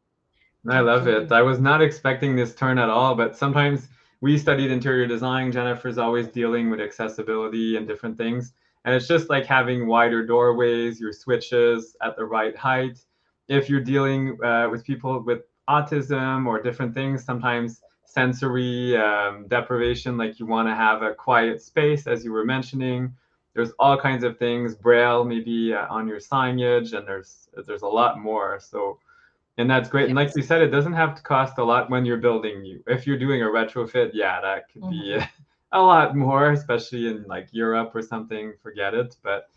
I 0.70 0.80
love 0.80 1.08
it. 1.08 1.32
I 1.32 1.42
was 1.42 1.60
not 1.60 1.82
expecting 1.82 2.36
this 2.36 2.54
turn 2.54 2.78
at 2.78 2.90
all, 2.90 3.16
but 3.16 3.36
sometimes 3.36 3.88
we 4.22 4.38
studied 4.38 4.70
interior 4.70 5.08
design. 5.08 5.52
Jennifer's 5.52 5.98
always 5.98 6.28
dealing 6.28 6.70
with 6.70 6.80
accessibility 6.80 7.78
and 7.78 7.88
different 7.88 8.18
things. 8.18 8.54
And 8.86 8.96
it's 8.96 9.08
just 9.08 9.30
like 9.30 9.46
having 9.46 9.88
wider 9.88 10.26
doorways, 10.26 11.00
your 11.00 11.14
switches 11.14 11.96
at 12.02 12.16
the 12.16 12.26
right 12.26 12.56
height. 12.56 13.00
If 13.48 13.70
you're 13.70 13.82
dealing 13.82 14.38
uh, 14.44 14.70
with 14.72 14.84
people 14.84 15.22
with 15.22 15.42
autism 15.70 16.48
or 16.48 16.62
different 16.62 16.94
things, 16.94 17.24
sometimes 17.24 17.82
sensory 18.04 18.98
um, 18.98 19.48
deprivation, 19.48 20.18
like 20.18 20.40
you 20.40 20.46
want 20.46 20.68
to 20.68 20.76
have 20.76 21.02
a 21.02 21.14
quiet 21.14 21.62
space, 21.62 22.08
as 22.08 22.26
you 22.26 22.32
were 22.32 22.46
mentioning. 22.46 23.14
There's 23.54 23.72
all 23.80 24.00
kinds 24.00 24.24
of 24.24 24.38
things, 24.38 24.76
braille 24.76 25.24
maybe 25.26 25.74
uh, 25.74 25.86
on 25.90 26.08
your 26.08 26.20
signage, 26.20 26.98
and 26.98 27.08
there's 27.08 27.50
there's 27.68 27.82
a 27.82 27.88
lot 27.88 28.20
more. 28.20 28.60
So, 28.62 28.98
and 29.58 29.70
that's 29.70 29.90
great. 29.90 30.06
And 30.08 30.16
like 30.16 30.36
you 30.36 30.42
said, 30.42 30.62
it 30.62 30.70
doesn't 30.70 30.94
have 30.94 31.16
to 31.16 31.22
cost 31.22 31.58
a 31.58 31.64
lot 31.64 31.90
when 31.90 32.06
you're 32.06 32.18
building 32.18 32.62
new. 32.62 32.82
If 32.88 33.06
you're 33.06 33.20
doing 33.20 33.42
a 33.42 33.46
retrofit, 33.46 34.12
yeah, 34.14 34.40
that 34.42 34.72
could 34.72 34.84
mm-hmm. 34.84 35.20
be 35.20 35.26
a 35.72 35.82
lot 35.82 36.16
more, 36.16 36.52
especially 36.52 37.08
in 37.08 37.24
like 37.28 37.48
Europe 37.52 37.92
or 37.94 38.02
something. 38.02 38.54
Forget 38.62 38.94
it. 38.94 39.16
But 39.24 39.50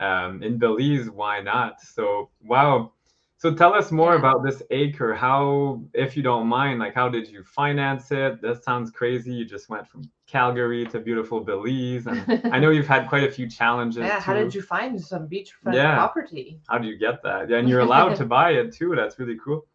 um, 0.00 0.42
in 0.42 0.58
Belize, 0.58 1.10
why 1.10 1.40
not? 1.40 1.80
So, 1.80 2.30
wow, 2.44 2.92
so 3.38 3.54
tell 3.54 3.74
us 3.74 3.92
more 3.92 4.12
yeah. 4.12 4.18
about 4.18 4.44
this 4.44 4.62
acre. 4.70 5.14
How, 5.14 5.82
if 5.92 6.16
you 6.16 6.22
don't 6.22 6.46
mind, 6.46 6.78
like 6.78 6.94
how 6.94 7.08
did 7.08 7.28
you 7.28 7.42
finance 7.44 8.10
it? 8.10 8.40
That 8.40 8.64
sounds 8.64 8.90
crazy. 8.90 9.32
You 9.32 9.44
just 9.44 9.68
went 9.68 9.86
from 9.86 10.10
Calgary 10.26 10.86
to 10.86 10.98
beautiful 11.00 11.40
Belize, 11.40 12.06
and 12.06 12.40
I 12.52 12.58
know 12.58 12.70
you've 12.70 12.86
had 12.86 13.08
quite 13.08 13.24
a 13.24 13.30
few 13.30 13.48
challenges. 13.48 13.98
Yeah. 13.98 14.16
Too. 14.16 14.22
How 14.22 14.34
did 14.34 14.54
you 14.54 14.62
find 14.62 15.00
some 15.00 15.28
beachfront 15.28 15.74
yeah. 15.74 15.96
property? 15.96 16.60
How 16.68 16.78
do 16.78 16.88
you 16.88 16.96
get 16.96 17.22
that? 17.24 17.50
Yeah, 17.50 17.58
and 17.58 17.68
you're 17.68 17.80
allowed 17.88 18.16
to 18.16 18.24
buy 18.24 18.52
it 18.52 18.72
too. 18.72 18.94
That's 18.96 19.18
really 19.18 19.38
cool 19.42 19.66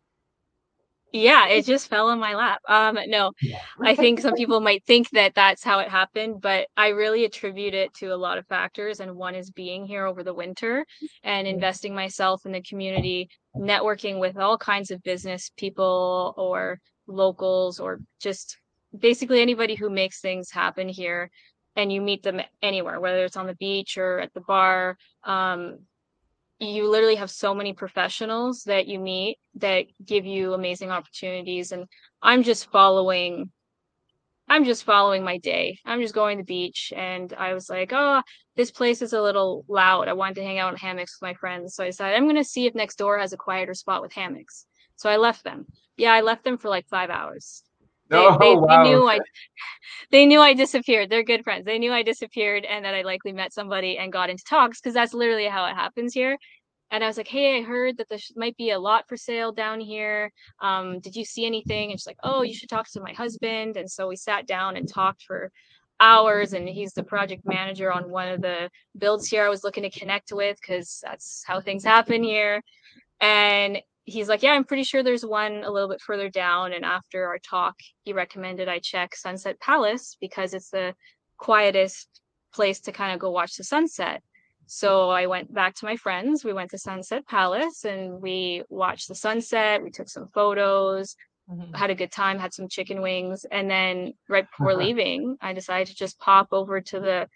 yeah 1.12 1.48
it 1.48 1.66
just 1.66 1.90
fell 1.90 2.10
in 2.10 2.20
my 2.20 2.34
lap 2.36 2.62
um 2.68 2.98
no 3.08 3.32
i 3.82 3.96
think 3.96 4.20
some 4.20 4.34
people 4.42 4.60
might 4.60 4.84
think 4.86 5.10
that 5.12 5.34
that's 5.36 5.64
how 5.64 5.80
it 5.80 5.90
happened 5.90 6.42
but 6.42 6.68
i 6.78 6.90
really 6.90 7.26
attribute 7.26 7.74
it 7.74 7.94
to 7.94 8.08
a 8.08 8.16
lot 8.16 8.38
of 8.38 8.48
factors 8.48 9.00
and 9.00 9.16
one 9.16 9.36
is 9.36 9.52
being 9.52 9.86
here 9.86 10.06
over 10.06 10.24
the 10.24 10.34
winter 10.34 10.86
and 11.24 11.48
investing 11.48 11.94
myself 11.94 12.46
in 12.46 12.52
the 12.52 12.62
community 12.62 13.30
networking 13.58 14.20
with 14.20 14.38
all 14.38 14.58
kinds 14.58 14.92
of 14.92 15.04
business 15.04 15.52
people 15.58 16.34
or 16.38 16.80
locals 17.08 17.80
or 17.80 18.00
just 18.22 18.58
basically 18.98 19.42
anybody 19.42 19.76
who 19.76 19.90
makes 19.90 20.22
things 20.22 20.50
happen 20.50 20.88
here 20.88 21.30
and 21.76 21.92
you 21.92 22.02
meet 22.02 22.24
them 22.24 22.42
anywhere 22.62 23.00
whether 23.00 23.24
it's 23.26 23.38
on 23.38 23.48
the 23.48 23.56
beach 23.56 23.98
or 23.98 24.20
at 24.20 24.34
the 24.34 24.42
bar 24.42 24.98
um, 25.24 25.80
you 26.62 26.88
literally 26.90 27.16
have 27.16 27.32
so 27.32 27.56
many 27.56 27.74
professionals 27.74 28.64
that 28.64 28.88
you 28.88 29.00
meet 29.00 29.38
that 29.56 29.86
give 30.06 30.26
you 30.26 30.54
amazing 30.54 30.92
opportunities 30.92 31.72
and 31.72 31.86
i'm 32.22 32.44
just 32.44 32.70
following 32.72 33.50
i'm 34.48 34.64
just 34.66 34.84
following 34.84 35.24
my 35.24 35.38
day. 35.38 35.80
I'm 35.86 36.02
just 36.02 36.14
going 36.14 36.38
to 36.38 36.44
the 36.44 36.46
beach 36.46 36.94
and 36.96 37.34
i 37.34 37.54
was 37.54 37.70
like 37.70 37.92
oh 37.94 38.22
this 38.56 38.70
place 38.70 39.02
is 39.02 39.14
a 39.14 39.22
little 39.22 39.66
loud. 39.70 40.08
I 40.08 40.14
wanted 40.14 40.36
to 40.36 40.44
hang 40.44 40.60
out 40.60 40.74
in 40.74 40.78
hammocks 40.78 41.18
with 41.20 41.28
my 41.28 41.34
friends. 41.34 41.74
So 41.76 41.84
i 41.84 41.88
decided 41.88 42.16
i'm 42.16 42.26
going 42.26 42.36
to 42.36 42.44
see 42.44 42.68
if 42.68 42.76
next 42.76 42.98
door 42.98 43.18
has 43.18 43.34
a 43.34 43.38
quieter 43.38 43.74
spot 43.74 44.02
with 44.02 44.14
hammocks. 44.14 44.66
So 44.98 45.10
i 45.10 45.18
left 45.18 45.44
them. 45.44 45.66
Yeah 45.98 46.14
i 46.14 46.22
left 46.22 46.44
them 46.44 46.58
for 46.58 46.70
like 46.70 46.88
five 46.88 47.10
hours 47.10 47.64
they, 48.12 48.18
oh, 48.18 48.38
they, 48.38 48.56
wow. 48.56 48.84
they 48.84 48.90
knew 48.90 49.08
I 49.08 49.20
they 50.12 50.26
knew 50.26 50.42
I 50.42 50.54
disappeared. 50.54 51.10
They're 51.10 51.24
good 51.24 51.44
friends. 51.44 51.66
They 51.66 51.80
knew 51.80 51.94
I 51.94 52.04
disappeared 52.04 52.66
and 52.66 52.86
that 52.86 52.94
I 52.94 53.02
likely 53.02 53.32
met 53.32 53.54
somebody 53.54 53.98
and 53.98 54.12
got 54.12 54.30
into 54.30 54.44
talks 54.44 54.80
because 54.80 54.94
that's 54.94 55.14
literally 55.14 55.48
how 55.48 55.66
it 55.66 55.76
happens 55.76 56.14
here. 56.14 56.38
And 56.92 57.06
I 57.06 57.08
was 57.08 57.16
like, 57.16 57.30
hey, 57.30 57.60
I 57.60 57.62
heard 57.62 57.98
that 57.98 58.10
there 58.10 58.20
might 58.36 58.58
be 58.58 58.72
a 58.72 58.80
lot 58.80 59.08
for 59.08 59.16
sale 59.16 59.54
down 59.54 59.80
here. 59.80 60.30
Um, 60.60 61.00
did 61.00 61.16
you 61.16 61.24
see 61.24 61.46
anything? 61.46 61.90
And 61.90 61.98
she's 61.98 62.06
like, 62.06 62.20
oh, 62.22 62.42
you 62.42 62.54
should 62.54 62.68
talk 62.68 62.92
to 62.92 63.02
my 63.02 63.14
husband. 63.14 63.78
And 63.78 63.90
so 63.90 64.10
we 64.10 64.18
sat 64.18 64.46
down 64.46 64.76
and 64.76 64.90
talked 64.90 65.24
for 65.24 65.52
hours 66.02 66.52
and 66.52 66.68
he's 66.68 66.92
the 66.92 67.04
project 67.04 67.44
manager 67.46 67.94
on 67.94 68.10
one 68.10 68.28
of 68.28 68.42
the 68.42 68.70
builds 68.98 69.28
here 69.28 69.46
I 69.46 69.50
was 69.50 69.64
looking 69.64 69.84
to 69.84 69.90
connect 69.90 70.34
with 70.34 70.58
because 70.60 71.00
that's 71.02 71.44
how 71.48 71.62
things 71.62 71.84
happen 71.86 72.24
here. 72.24 72.62
And 73.22 73.80
he's 74.12 74.28
like, 74.28 74.44
Yeah, 74.44 74.52
I'm 74.52 74.64
pretty 74.64 74.84
sure 74.84 75.04
there's 75.04 75.26
one 75.26 75.64
a 75.64 75.72
little 75.72 75.90
bit 75.90 76.02
further 76.02 76.30
down. 76.30 76.74
And 76.74 76.86
after 76.86 77.26
our 77.28 77.40
talk, 77.40 77.76
he 78.04 78.14
recommended 78.14 78.68
I 78.68 78.80
check 78.80 79.16
Sunset 79.16 79.60
Palace 79.60 80.18
because 80.20 80.54
it's 80.54 80.70
the 80.70 80.94
quietest 81.38 82.08
place 82.54 82.82
to 82.82 82.92
kind 82.92 83.14
of 83.14 83.20
go 83.20 83.32
watch 83.32 83.56
the 83.56 83.64
sunset. 83.64 84.22
So 84.68 85.10
I 85.10 85.28
went 85.28 85.54
back 85.54 85.76
to 85.76 85.86
my 85.86 85.96
friends. 85.96 86.46
We 86.46 86.54
went 86.54 86.72
to 86.72 86.78
Sunset 86.78 87.28
Palace 87.28 87.84
and 87.84 88.22
we 88.22 88.64
watched 88.70 89.08
the 89.08 89.16
sunset. 89.16 89.84
We 89.84 89.92
took 89.92 90.08
some 90.08 90.30
photos, 90.34 91.16
mm-hmm. 91.50 91.74
had 91.74 91.90
a 91.90 91.96
good 91.96 92.12
time, 92.12 92.40
had 92.40 92.54
some 92.54 92.70
chicken 92.70 93.02
wings. 93.02 93.46
And 93.52 93.70
then 93.70 94.14
right 94.30 94.48
before 94.58 94.76
leaving, 94.76 95.38
I 95.42 95.54
decided 95.54 95.88
to 95.88 95.96
just 95.96 96.20
pop 96.20 96.50
over 96.52 96.80
to 96.80 97.00
the 97.00 97.28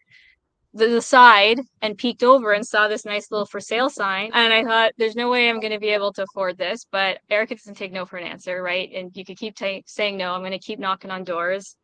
the, 0.76 0.88
the 0.88 1.02
side 1.02 1.62
and 1.82 1.98
peeked 1.98 2.22
over 2.22 2.52
and 2.52 2.68
saw 2.68 2.88
this 2.88 3.06
nice 3.06 3.32
little 3.32 3.46
for 3.46 3.62
sale 3.62 3.90
sign. 3.90 4.30
And 4.34 4.54
I 4.54 4.64
thought, 4.64 4.92
there's 4.98 5.16
no 5.16 5.30
way 5.32 5.50
I'm 5.50 5.62
going 5.62 5.72
to 5.72 5.80
be 5.80 5.90
able 5.90 6.12
to 6.14 6.24
afford 6.24 6.58
this. 6.58 6.86
But 6.92 7.20
Erica 7.30 7.56
doesn't 7.56 7.76
take 7.76 7.94
no 7.94 8.06
for 8.06 8.18
an 8.18 8.28
answer, 8.28 8.62
right? 8.62 8.90
And 8.94 9.16
you 9.16 9.24
could 9.26 9.38
keep 9.38 9.56
t- 9.56 9.84
saying 9.88 10.18
no. 10.18 10.34
I'm 10.34 10.42
going 10.42 10.52
to 10.52 10.60
keep 10.60 10.78
knocking 10.78 11.12
on 11.12 11.24
doors. 11.24 11.76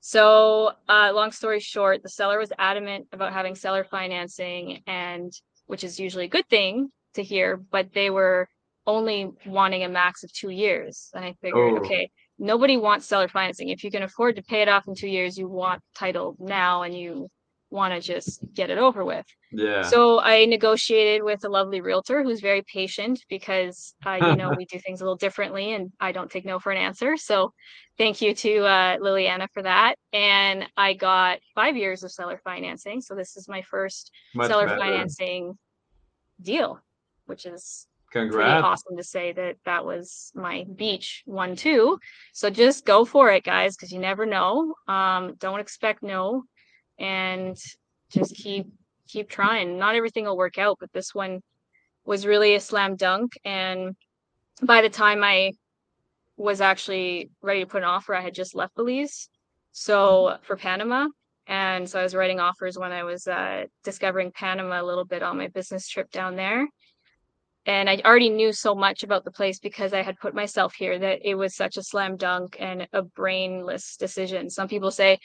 So, 0.00 0.72
uh, 0.88 1.12
long 1.14 1.30
story 1.32 1.60
short, 1.60 2.02
the 2.02 2.08
seller 2.08 2.38
was 2.38 2.52
adamant 2.58 3.08
about 3.12 3.32
having 3.32 3.54
seller 3.54 3.84
financing, 3.84 4.82
and 4.86 5.30
which 5.66 5.84
is 5.84 6.00
usually 6.00 6.24
a 6.24 6.28
good 6.28 6.48
thing 6.48 6.90
to 7.14 7.22
hear, 7.22 7.56
but 7.56 7.92
they 7.92 8.08
were 8.08 8.48
only 8.86 9.28
wanting 9.44 9.84
a 9.84 9.88
max 9.88 10.24
of 10.24 10.32
two 10.32 10.50
years. 10.50 11.10
And 11.14 11.24
I 11.24 11.34
figured, 11.42 11.74
Oh. 11.74 11.78
okay, 11.84 12.10
nobody 12.38 12.78
wants 12.78 13.06
seller 13.06 13.28
financing. 13.28 13.68
If 13.68 13.84
you 13.84 13.90
can 13.90 14.04
afford 14.04 14.36
to 14.36 14.42
pay 14.42 14.62
it 14.62 14.68
off 14.68 14.88
in 14.88 14.94
two 14.94 15.08
years, 15.08 15.36
you 15.36 15.48
want 15.48 15.82
title 15.94 16.36
now 16.38 16.82
and 16.84 16.96
you 16.96 17.28
want 17.70 17.94
to 17.94 18.00
just 18.00 18.40
get 18.54 18.70
it 18.70 18.78
over 18.78 19.04
with. 19.04 19.26
Yeah. 19.52 19.82
So 19.82 20.20
I 20.20 20.44
negotiated 20.46 21.22
with 21.22 21.44
a 21.44 21.48
lovely 21.48 21.80
realtor 21.80 22.22
who's 22.22 22.40
very 22.40 22.62
patient 22.62 23.24
because 23.28 23.94
uh, 24.06 24.18
you 24.20 24.36
know 24.36 24.52
we 24.56 24.64
do 24.64 24.78
things 24.84 25.00
a 25.00 25.04
little 25.04 25.16
differently, 25.16 25.72
and 25.72 25.92
I 26.00 26.12
don't 26.12 26.30
take 26.30 26.44
no 26.44 26.58
for 26.58 26.72
an 26.72 26.78
answer. 26.78 27.16
So 27.16 27.52
thank 27.98 28.22
you 28.22 28.34
to 28.34 28.58
uh, 28.64 28.96
Liliana 28.98 29.48
for 29.52 29.62
that. 29.62 29.96
And 30.12 30.66
I 30.76 30.94
got 30.94 31.40
five 31.54 31.76
years 31.76 32.02
of 32.02 32.12
seller 32.12 32.40
financing. 32.42 33.00
So 33.00 33.14
this 33.14 33.36
is 33.36 33.48
my 33.48 33.62
first 33.62 34.10
Much 34.34 34.48
seller 34.48 34.66
better. 34.66 34.80
financing 34.80 35.58
deal, 36.40 36.80
which 37.26 37.44
is 37.44 37.86
Congrats. 38.10 38.64
awesome 38.64 38.96
to 38.96 39.04
say 39.04 39.32
that 39.32 39.56
that 39.66 39.84
was 39.84 40.32
my 40.34 40.64
beach 40.74 41.22
one 41.26 41.56
too. 41.56 41.98
So 42.32 42.48
just 42.48 42.86
go 42.86 43.04
for 43.04 43.30
it, 43.30 43.44
guys, 43.44 43.76
because 43.76 43.92
you 43.92 43.98
never 43.98 44.24
know. 44.24 44.74
Um, 44.86 45.34
don't 45.38 45.60
expect 45.60 46.02
no, 46.02 46.44
and 46.98 47.56
just 48.10 48.34
keep 48.34 48.66
keep 49.08 49.28
trying. 49.28 49.78
Not 49.78 49.94
everything 49.94 50.24
will 50.24 50.36
work 50.36 50.58
out, 50.58 50.78
but 50.80 50.92
this 50.92 51.14
one 51.14 51.40
was 52.04 52.26
really 52.26 52.54
a 52.54 52.60
slam 52.60 52.96
dunk. 52.96 53.32
And 53.44 53.96
by 54.62 54.82
the 54.82 54.90
time 54.90 55.22
I 55.24 55.52
was 56.36 56.60
actually 56.60 57.30
ready 57.42 57.60
to 57.60 57.66
put 57.66 57.82
an 57.82 57.88
offer, 57.88 58.14
I 58.14 58.20
had 58.20 58.34
just 58.34 58.54
left 58.54 58.74
Belize. 58.76 59.28
So 59.72 60.38
for 60.42 60.56
Panama. 60.56 61.08
And 61.46 61.88
so 61.88 61.98
I 61.98 62.02
was 62.02 62.14
writing 62.14 62.40
offers 62.40 62.78
when 62.78 62.92
I 62.92 63.04
was 63.04 63.26
uh, 63.26 63.64
discovering 63.82 64.32
Panama 64.32 64.82
a 64.82 64.84
little 64.84 65.06
bit 65.06 65.22
on 65.22 65.38
my 65.38 65.48
business 65.48 65.88
trip 65.88 66.10
down 66.10 66.36
there. 66.36 66.68
And 67.64 67.88
I 67.88 68.00
already 68.04 68.30
knew 68.30 68.52
so 68.52 68.74
much 68.74 69.02
about 69.02 69.24
the 69.24 69.30
place 69.30 69.58
because 69.58 69.92
I 69.92 70.02
had 70.02 70.18
put 70.18 70.34
myself 70.34 70.74
here 70.74 70.98
that 70.98 71.20
it 71.22 71.34
was 71.34 71.54
such 71.54 71.76
a 71.76 71.82
slam 71.82 72.16
dunk 72.16 72.56
and 72.58 72.86
a 72.92 73.02
brainless 73.02 73.96
decision. 73.96 74.48
Some 74.50 74.68
people 74.68 74.90
say, 74.90 75.18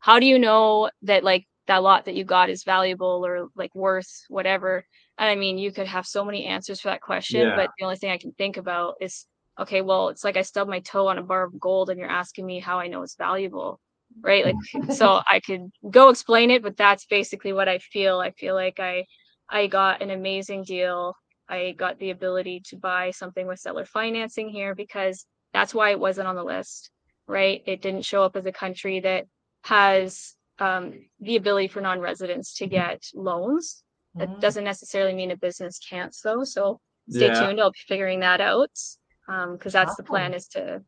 How 0.00 0.18
do 0.18 0.26
you 0.26 0.38
know 0.38 0.90
that 1.02 1.24
like 1.24 1.46
that 1.66 1.82
lot 1.82 2.06
that 2.06 2.14
you 2.14 2.24
got 2.24 2.50
is 2.50 2.64
valuable 2.64 3.24
or 3.24 3.48
like 3.56 3.74
worth 3.74 4.24
whatever? 4.28 4.84
And 5.18 5.28
I 5.28 5.34
mean, 5.34 5.58
you 5.58 5.72
could 5.72 5.86
have 5.86 6.06
so 6.06 6.24
many 6.24 6.44
answers 6.46 6.80
for 6.80 6.88
that 6.88 7.00
question, 7.02 7.40
Yeah. 7.40 7.56
but 7.56 7.70
the 7.78 7.84
only 7.84 7.96
thing 7.96 8.10
I 8.10 8.18
can 8.18 8.32
think 8.32 8.56
about 8.56 8.94
is 9.00 9.26
okay, 9.58 9.80
well, 9.82 10.08
it's 10.08 10.22
like 10.22 10.36
I 10.36 10.42
stubbed 10.42 10.70
my 10.70 10.78
toe 10.80 11.08
on 11.08 11.18
a 11.18 11.22
bar 11.22 11.42
of 11.42 11.58
gold 11.58 11.90
and 11.90 11.98
you're 11.98 12.08
asking 12.08 12.46
me 12.46 12.60
how 12.60 12.78
I 12.78 12.86
know 12.86 13.02
it's 13.02 13.16
valuable. 13.16 13.80
Right. 14.22 14.44
Like 14.44 14.54
mm. 14.74 14.92
so 15.00 15.20
I 15.30 15.40
could 15.40 15.70
go 15.90 16.08
explain 16.10 16.50
it, 16.50 16.62
but 16.62 16.76
that's 16.76 17.06
basically 17.06 17.52
what 17.52 17.68
I 17.68 17.78
feel. 17.78 18.20
I 18.20 18.30
feel 18.32 18.54
like 18.54 18.78
I 18.80 19.04
I 19.50 19.66
got 19.66 20.02
an 20.02 20.10
amazing 20.10 20.64
deal. 20.64 21.14
I 21.48 21.72
got 21.78 21.98
the 21.98 22.10
ability 22.10 22.62
to 22.68 22.76
buy 22.76 23.10
something 23.10 23.46
with 23.46 23.58
seller 23.58 23.84
financing 23.86 24.48
here 24.50 24.74
because 24.74 25.26
that's 25.52 25.74
why 25.74 25.90
it 25.90 26.00
wasn't 26.00 26.28
on 26.28 26.36
the 26.36 26.44
list, 26.44 26.90
right? 27.26 27.62
It 27.66 27.80
didn't 27.82 28.04
show 28.04 28.22
up 28.22 28.36
as 28.36 28.44
a 28.46 28.52
country 28.52 29.00
that 29.00 29.24
has 29.68 30.34
um, 30.60 30.92
the 31.20 31.36
ability 31.36 31.68
for 31.68 31.80
non-residents 31.80 32.54
to 32.54 32.66
get 32.66 33.00
loans. 33.14 33.84
That 34.16 34.28
Mhm. 34.28 34.40
doesn't 34.40 34.64
necessarily 34.64 35.14
mean 35.14 35.30
a 35.30 35.36
business 35.36 35.78
can't 35.78 36.16
though. 36.24 36.42
So 36.42 36.80
stay 37.08 37.28
Yeah. 37.28 37.46
tuned. 37.46 37.60
I'll 37.60 37.70
be 37.70 37.78
figuring 37.86 38.20
that 38.20 38.40
out 38.40 38.70
because 39.52 39.72
that's 39.72 39.94
the 39.94 40.02
plan 40.02 40.34
is 40.34 40.48
to 40.48 40.82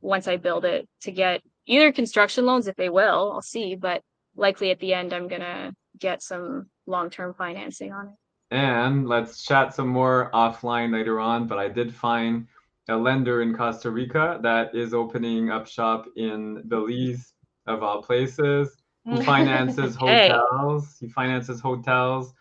once 0.00 0.28
I 0.28 0.36
build 0.36 0.64
it 0.64 0.88
to 1.00 1.10
get 1.10 1.42
either 1.66 1.90
construction 1.92 2.46
loans 2.46 2.68
if 2.68 2.76
they 2.76 2.88
will. 2.90 3.32
I'll 3.32 3.42
see, 3.42 3.74
but 3.74 4.02
likely 4.36 4.70
at 4.70 4.78
the 4.78 4.94
end 4.94 5.12
I'm 5.12 5.26
gonna 5.26 5.74
get 5.98 6.22
some 6.22 6.70
long-term 6.86 7.34
financing 7.34 7.92
on 7.92 8.08
it. 8.08 8.14
And 8.52 9.08
let's 9.08 9.42
chat 9.42 9.74
some 9.74 9.88
more 9.88 10.30
offline 10.32 10.92
later 10.92 11.18
on. 11.18 11.46
But 11.48 11.58
I 11.58 11.68
did 11.68 11.92
find 11.94 12.46
a 12.88 12.96
lender 12.96 13.42
in 13.42 13.54
Costa 13.56 13.90
Rica 13.90 14.38
that 14.42 14.74
is 14.74 14.94
opening 14.94 15.50
up 15.50 15.66
shop 15.66 16.06
in 16.16 16.62
Belize, 16.68 17.34
of 17.70 17.82
all 17.82 18.02
places, 18.02 18.76
He 19.04 19.22
finances 19.22 19.96
Hey. 20.00 20.28
hotels. 20.28 20.96
He 21.00 21.08
finances 21.08 21.60
hotels. 21.60 22.34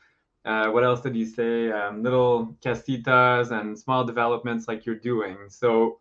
Uh, 0.46 0.70
what 0.70 0.84
else 0.84 1.02
did 1.02 1.16
he 1.16 1.26
say? 1.26 1.72
Um, 1.72 2.02
little 2.04 2.58
casitas 2.64 3.52
and 3.52 3.78
small 3.78 4.04
developments 4.04 4.68
like 4.68 4.86
you're 4.86 4.96
doing. 4.96 5.38
So, 5.50 6.00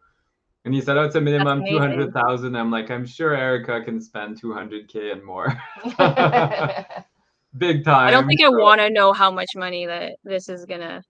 and 0.65 0.75
he 0.75 0.81
said, 0.81 0.97
oh, 0.97 1.05
it's 1.05 1.17
a 1.17 1.21
minimum 1.21 1.63
200,000. 1.69 2.57
I'm 2.57 2.71
like, 2.71 2.91
I'm 2.91 3.07
sure 3.07 3.35
Erica 3.35 3.83
can 3.85 4.01
spend 4.01 4.41
200K 4.41 5.13
and 5.13 5.25
more. 5.25 5.47
Big 7.57 7.85
time. 7.85 8.09
I 8.09 8.11
don't 8.11 8.27
think 8.27 8.43
I 8.43 8.49
want 8.49 8.81
to 8.81 8.91
know 8.91 9.13
how 9.13 9.31
much 9.31 9.51
money 9.57 9.87
that 9.87 10.17
this 10.23 10.49
is 10.49 10.65
gonna 10.67 11.03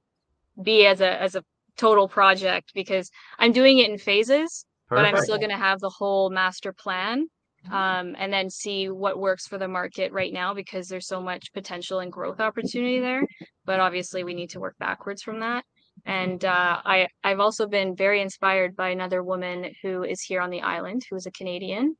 be 0.62 0.87
as 0.87 1.00
a 1.00 1.20
as 1.20 1.35
a 1.35 1.42
total 1.76 2.09
project 2.09 2.72
because 2.74 3.11
I'm 3.38 3.52
doing 3.52 3.78
it 3.78 3.90
in 3.90 3.98
phases, 3.98 4.64
but 4.88 5.04
I'm 5.04 5.16
still 5.16 5.38
gonna 5.38 5.57
have 5.57 5.81
the 5.81 5.90
whole 5.90 6.31
master 6.31 6.72
plan 6.72 7.26
um, 7.70 8.14
and 8.18 8.33
then 8.33 8.50
see 8.50 8.88
what 8.88 9.18
works 9.18 9.46
for 9.46 9.59
the 9.59 9.68
market 9.68 10.12
right 10.12 10.33
now 10.33 10.54
because 10.54 10.88
there's 10.88 11.07
so 11.07 11.20
much 11.20 11.52
potential 11.52 12.00
and 12.00 12.12
growth 12.12 12.40
opportunity 12.40 13.00
there. 13.00 13.26
But 13.64 13.81
obviously, 13.81 14.24
we 14.24 14.35
need 14.35 14.50
to 14.50 14.61
work 14.61 14.76
backwards 14.78 15.22
from 15.22 15.40
that. 15.40 15.64
And 16.07 16.44
uh, 16.44 16.81
I 16.85 17.09
I've 17.24 17.40
also 17.40 17.66
been 17.66 17.96
very 17.96 18.20
inspired 18.20 18.76
by 18.76 18.90
another 18.90 19.22
woman 19.22 19.72
who 19.83 20.04
is 20.04 20.22
here 20.22 20.40
on 20.40 20.50
the 20.50 20.62
island 20.62 21.02
who 21.09 21.16
is 21.16 21.26
a 21.26 21.33
Canadian, 21.33 21.96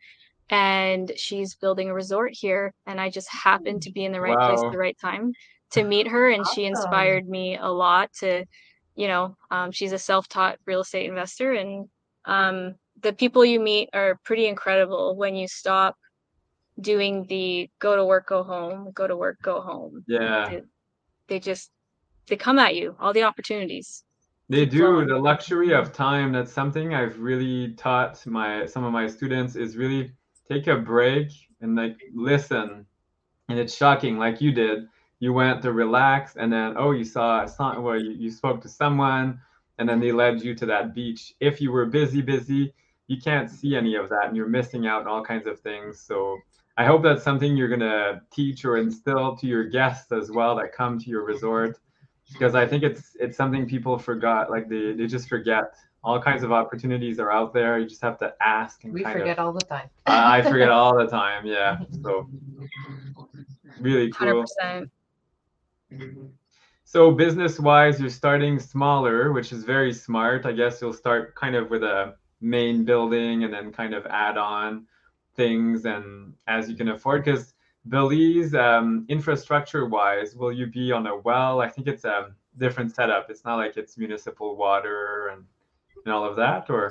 and 0.50 1.12
she's 1.16 1.57
building 1.57 1.90
a 1.90 1.94
resort 1.94 2.33
here. 2.35 2.72
And 2.87 3.00
I 3.00 3.11
just 3.11 3.28
happened 3.28 3.83
to 3.83 3.92
be 3.92 4.04
in 4.04 4.12
the 4.12 4.20
right 4.20 4.38
place 4.38 4.62
at 4.62 4.72
the 4.72 4.78
right 4.78 4.98
time 5.00 5.33
to 5.72 5.85
meet 5.85 6.09
her, 6.09 6.31
and 6.31 6.46
she 6.46 6.64
inspired 6.64 7.28
me 7.28 7.57
a 7.57 7.68
lot 7.68 8.12
to, 8.20 8.44
you 8.94 9.09
know, 9.09 9.37
um, 9.50 9.70
she's 9.72 9.92
a 9.92 9.98
self-taught 9.98 10.59
real 10.66 10.81
estate 10.81 11.09
investor, 11.09 11.52
and 11.52 11.88
um, 12.24 12.74
the 13.02 13.12
people 13.12 13.44
you 13.44 13.61
meet 13.61 13.90
are 13.92 14.18
pretty 14.24 14.46
incredible 14.46 15.16
when 15.16 15.34
you 15.34 15.48
stop 15.48 15.96
doing 16.80 17.26
the 17.28 17.68
go 17.78 17.96
to 17.96 18.04
work, 18.04 18.28
go 18.28 18.42
home, 18.42 18.90
go 18.92 19.06
to 19.06 19.16
work, 19.16 19.38
go 19.42 19.61
home. 19.61 20.04
Yeah. 20.06 20.48
They, 20.48 20.62
they 21.28 21.40
just 21.40 21.70
they 22.28 22.37
come 22.37 22.58
at 22.58 22.76
you, 22.76 22.96
all 23.00 23.12
the 23.12 23.22
opportunities. 23.22 24.04
They 24.50 24.64
do 24.64 25.04
the 25.04 25.18
luxury 25.18 25.74
of 25.74 25.92
time. 25.92 26.32
That's 26.32 26.52
something 26.52 26.94
I've 26.94 27.18
really 27.18 27.74
taught 27.74 28.24
my 28.26 28.64
some 28.66 28.84
of 28.84 28.92
my 28.92 29.06
students 29.06 29.56
is 29.56 29.76
really 29.76 30.12
take 30.48 30.66
a 30.66 30.76
break 30.76 31.30
and 31.61 31.76
like 31.76 32.00
listen. 32.14 32.87
And 33.50 33.58
it's 33.58 33.74
shocking, 33.74 34.18
like 34.18 34.40
you 34.40 34.52
did. 34.52 34.88
You 35.20 35.32
went 35.32 35.62
to 35.62 35.72
relax, 35.72 36.37
and 36.37 36.52
then 36.52 36.74
oh, 36.76 36.92
you 36.92 37.04
saw 37.04 37.42
a 37.42 37.48
song. 37.48 37.82
Well, 37.82 37.98
you, 37.98 38.11
you 38.11 38.30
spoke 38.30 38.61
to 38.62 38.68
someone, 38.68 39.40
and 39.78 39.88
then 39.88 40.00
they 40.00 40.12
led 40.12 40.42
you 40.42 40.54
to 40.54 40.66
that 40.66 40.94
beach. 40.94 41.34
If 41.40 41.61
you 41.61 41.72
were 41.72 41.87
busy, 41.87 42.20
busy, 42.20 42.74
you 43.08 43.20
can't 43.20 43.50
see 43.50 43.74
any 43.74 43.96
of 43.96 44.08
that, 44.10 44.26
and 44.26 44.36
you're 44.36 44.48
missing 44.48 44.86
out 44.86 45.02
on 45.02 45.08
all 45.08 45.24
kinds 45.24 45.46
of 45.46 45.58
things. 45.60 46.00
So 46.00 46.38
I 46.76 46.84
hope 46.84 47.02
that's 47.02 47.24
something 47.24 47.56
you're 47.56 47.68
gonna 47.68 48.22
teach 48.30 48.64
or 48.64 48.76
instill 48.76 49.36
to 49.38 49.46
your 49.46 49.64
guests 49.64 50.12
as 50.12 50.30
well 50.30 50.54
that 50.56 50.72
come 50.72 50.98
to 51.00 51.10
your 51.10 51.24
resort 51.24 51.78
because 52.32 52.54
I 52.54 52.66
think 52.66 52.84
it's 52.84 53.16
it's 53.18 53.36
something 53.36 53.66
people 53.66 53.98
forgot. 53.98 54.50
Like 54.50 54.68
they, 54.68 54.92
they 54.92 55.06
just 55.06 55.28
forget. 55.28 55.74
All 56.04 56.22
kinds 56.22 56.44
of 56.44 56.52
opportunities 56.52 57.18
are 57.18 57.32
out 57.32 57.52
there. 57.52 57.78
You 57.80 57.88
just 57.88 58.00
have 58.02 58.18
to 58.18 58.32
ask 58.40 58.84
and 58.84 58.94
we 58.94 59.02
forget 59.02 59.38
of. 59.40 59.46
all 59.46 59.52
the 59.52 59.64
time. 59.64 59.88
I 60.06 60.38
I 60.38 60.42
forget 60.42 60.70
all 60.70 60.96
the 60.96 61.06
time. 61.06 61.44
Yeah. 61.44 61.80
So 62.02 62.28
really 63.80 64.12
cool. 64.12 64.44
100%. 64.62 64.90
So 66.84 67.10
business 67.10 67.58
wise, 67.58 68.00
you're 68.00 68.10
starting 68.10 68.58
smaller, 68.58 69.32
which 69.32 69.52
is 69.52 69.64
very 69.64 69.92
smart. 69.92 70.46
I 70.46 70.52
guess 70.52 70.80
you'll 70.80 70.92
start 70.92 71.34
kind 71.34 71.56
of 71.56 71.68
with 71.68 71.82
a 71.82 72.14
main 72.40 72.85
building 72.85 73.44
and 73.44 73.53
then 73.53 73.72
kind 73.72 73.94
of 73.94 74.07
add 74.07 74.37
on 74.37 74.87
things 75.35 75.85
and 75.85 76.35
as 76.46 76.68
you 76.68 76.77
can 76.77 76.88
afford. 76.88 77.24
Because 77.24 77.55
Belize, 77.87 78.55
um, 78.55 79.07
infrastructure 79.09 79.87
wise, 79.87 80.35
will 80.35 80.53
you 80.53 80.66
be 80.66 80.92
on 80.92 81.07
a 81.07 81.16
well? 81.16 81.61
I 81.61 81.68
think 81.68 81.87
it's 81.87 82.05
a 82.05 82.35
different 82.59 82.94
setup. 82.94 83.31
It's 83.31 83.44
not 83.44 83.57
like 83.57 83.77
it's 83.77 83.96
municipal 83.96 84.57
water 84.57 85.29
and, 85.33 85.44
and 86.05 86.12
all 86.12 86.24
of 86.24 86.37
that, 86.37 86.68
or 86.68 86.90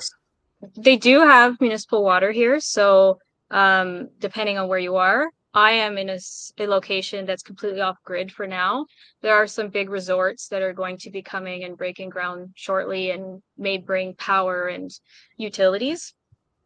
They 0.76 0.98
do 0.98 1.20
have 1.20 1.62
municipal 1.62 2.04
water 2.04 2.32
here, 2.32 2.60
so 2.60 3.20
um, 3.52 4.10
depending 4.20 4.58
on 4.58 4.68
where 4.68 4.80
you 4.80 4.96
are, 4.96 5.30
I 5.54 5.72
am 5.72 5.98
in 5.98 6.10
a 6.10 6.20
location 6.68 7.26
that's 7.26 7.42
completely 7.44 7.82
off 7.82 7.98
grid 8.04 8.32
for 8.32 8.46
now. 8.48 8.86
There 9.22 9.34
are 9.36 9.48
some 9.48 9.70
big 9.70 9.90
resorts 9.90 10.48
that 10.50 10.62
are 10.62 10.74
going 10.74 10.98
to 11.00 11.10
be 11.10 11.22
coming 11.22 11.64
and 11.64 11.78
breaking 11.78 12.10
ground 12.10 12.52
shortly 12.56 13.12
and 13.12 13.42
may 13.58 13.78
bring 13.78 14.16
power 14.16 14.68
and 14.68 14.92
utilities. 15.38 16.14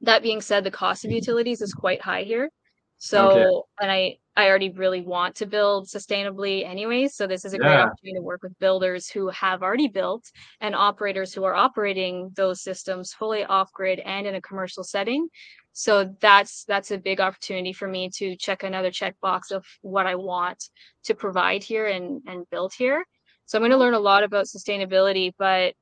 That 0.01 0.23
being 0.23 0.41
said, 0.41 0.63
the 0.63 0.71
cost 0.71 1.05
of 1.05 1.11
utilities 1.11 1.61
is 1.61 1.73
quite 1.73 2.01
high 2.01 2.23
here. 2.23 2.49
So, 2.97 3.27
Okay. 3.29 3.61
and 3.81 3.91
I 3.91 4.17
I 4.35 4.47
already 4.47 4.69
really 4.69 5.01
want 5.01 5.35
to 5.35 5.45
build 5.45 5.87
sustainably 5.87 6.65
anyway. 6.65 7.09
So 7.09 7.27
this 7.27 7.43
is 7.43 7.53
a 7.53 7.57
great 7.57 7.77
opportunity 7.77 8.15
to 8.15 8.21
work 8.21 8.43
with 8.43 8.57
builders 8.59 9.09
who 9.09 9.27
have 9.29 9.61
already 9.61 9.89
built 9.89 10.31
and 10.61 10.73
operators 10.73 11.33
who 11.33 11.43
are 11.43 11.53
operating 11.53 12.31
those 12.35 12.61
systems 12.61 13.13
fully 13.13 13.43
off 13.43 13.73
grid 13.73 13.99
and 13.99 14.25
in 14.25 14.35
a 14.35 14.41
commercial 14.41 14.85
setting. 14.85 15.27
So 15.73 16.15
that's 16.21 16.63
that's 16.65 16.91
a 16.91 16.97
big 16.97 17.19
opportunity 17.19 17.73
for 17.73 17.87
me 17.87 18.09
to 18.15 18.35
check 18.37 18.63
another 18.63 18.89
checkbox 18.89 19.51
of 19.51 19.65
what 19.81 20.05
I 20.05 20.15
want 20.15 20.63
to 21.05 21.13
provide 21.13 21.63
here 21.63 21.87
and 21.87 22.21
and 22.25 22.49
build 22.49 22.73
here. 22.73 23.05
So 23.45 23.57
I'm 23.57 23.61
going 23.61 23.71
to 23.71 23.77
learn 23.77 23.95
a 23.95 23.99
lot 23.99 24.23
about 24.23 24.45
sustainability, 24.45 25.31
but 25.37 25.73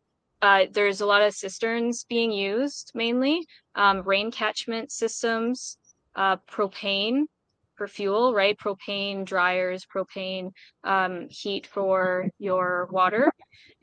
uh, 0.42 0.66
there's 0.72 1.02
a 1.02 1.06
lot 1.06 1.22
of 1.22 1.36
cisterns 1.36 2.06
being 2.06 2.32
used 2.32 2.92
mainly, 2.96 3.46
um, 3.76 4.02
rain 4.04 4.32
catchment 4.32 4.92
systems, 4.92 5.78
uh, 6.16 6.38
propane 6.50 7.26
for 7.80 7.88
fuel, 7.88 8.34
right? 8.34 8.58
Propane 8.60 9.26
dryers, 9.26 9.86
propane 9.86 10.52
um, 10.84 11.28
heat 11.30 11.66
for 11.66 12.30
your 12.38 12.90
water, 12.92 13.32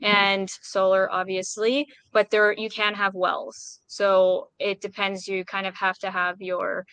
and 0.01 0.47
solar, 0.61 1.11
obviously. 1.11 1.87
But 2.13 2.29
there, 2.29 2.53
you 2.53 2.69
can 2.69 2.93
have 2.93 3.15
wells. 3.15 3.79
So 3.87 4.49
it 4.59 4.81
depends. 4.81 5.27
You 5.27 5.43
kind 5.43 5.65
of 5.65 5.75
have 5.75 5.97
to 5.99 6.11
have 6.11 6.35
your 6.39 6.85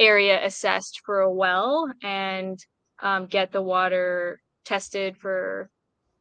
area 0.00 0.44
assessed 0.44 1.00
for 1.06 1.20
a 1.20 1.32
well 1.32 1.88
and 2.02 2.58
um, 3.00 3.26
get 3.26 3.52
the 3.52 3.62
water 3.62 4.40
tested 4.64 5.16
for 5.16 5.70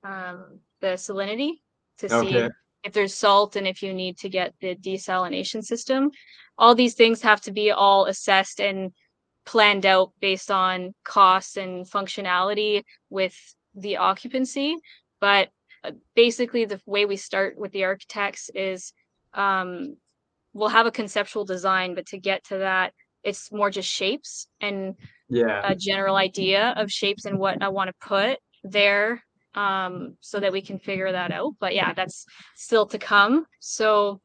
um, 0.04 0.60
the 0.82 0.90
salinity 0.90 1.54
to 1.98 2.08
see 2.08 2.48
if 2.84 2.94
there's 2.94 3.16
salt 3.16 3.56
and 3.56 3.68
if 3.68 3.82
you 3.82 3.94
need 3.94 4.18
to 4.20 4.30
get 4.30 4.54
the 4.62 4.76
desalination 4.76 5.64
system. 5.64 6.12
All 6.58 6.76
these 6.76 6.94
things 6.94 7.22
have 7.24 7.42
to 7.42 7.52
be 7.52 7.72
all 7.72 8.06
assessed 8.06 8.62
and 8.62 8.92
planned 9.50 9.84
out 9.84 10.12
based 10.22 10.52
on 10.52 10.94
costs 11.04 11.58
and 11.58 11.90
functionality 11.90 12.84
with 13.10 13.36
the 13.74 13.98
occupancy. 13.98 14.76
But 15.20 15.50
uh, 15.84 15.94
basically, 16.16 16.66
the 16.66 16.80
way 16.86 17.06
we 17.08 17.18
start 17.18 17.58
with 17.58 17.72
the 17.72 17.86
architects 17.86 18.52
is 18.54 18.94
um, 19.34 19.98
we'll 20.54 20.70
have 20.70 20.86
a 20.86 20.92
conceptual 20.92 21.46
design, 21.46 21.96
but 21.96 22.06
to 22.08 22.20
get 22.20 22.44
to 22.50 22.60
that, 22.60 22.94
it's 23.24 23.52
more 23.52 23.72
just 23.72 23.90
shapes 23.90 24.46
and 24.62 24.94
Yeah. 25.30 25.62
a 25.64 25.76
general 25.76 26.16
idea 26.16 26.76
of 26.78 26.92
shapes 26.92 27.26
and 27.26 27.40
what 27.40 27.64
I 27.64 27.70
want 27.70 27.88
to 27.90 28.08
put 28.08 28.38
there 28.64 29.24
um 29.56 30.16
so 30.20 30.40
that 30.40 30.52
we 30.52 30.62
can 30.62 30.78
figure 30.78 31.12
that 31.12 31.32
out 31.32 31.54
but 31.60 31.74
yeah 31.74 31.92
that's 31.92 32.26
still 32.56 32.86
to 32.86 33.00
come 33.00 33.46
so 33.60 34.22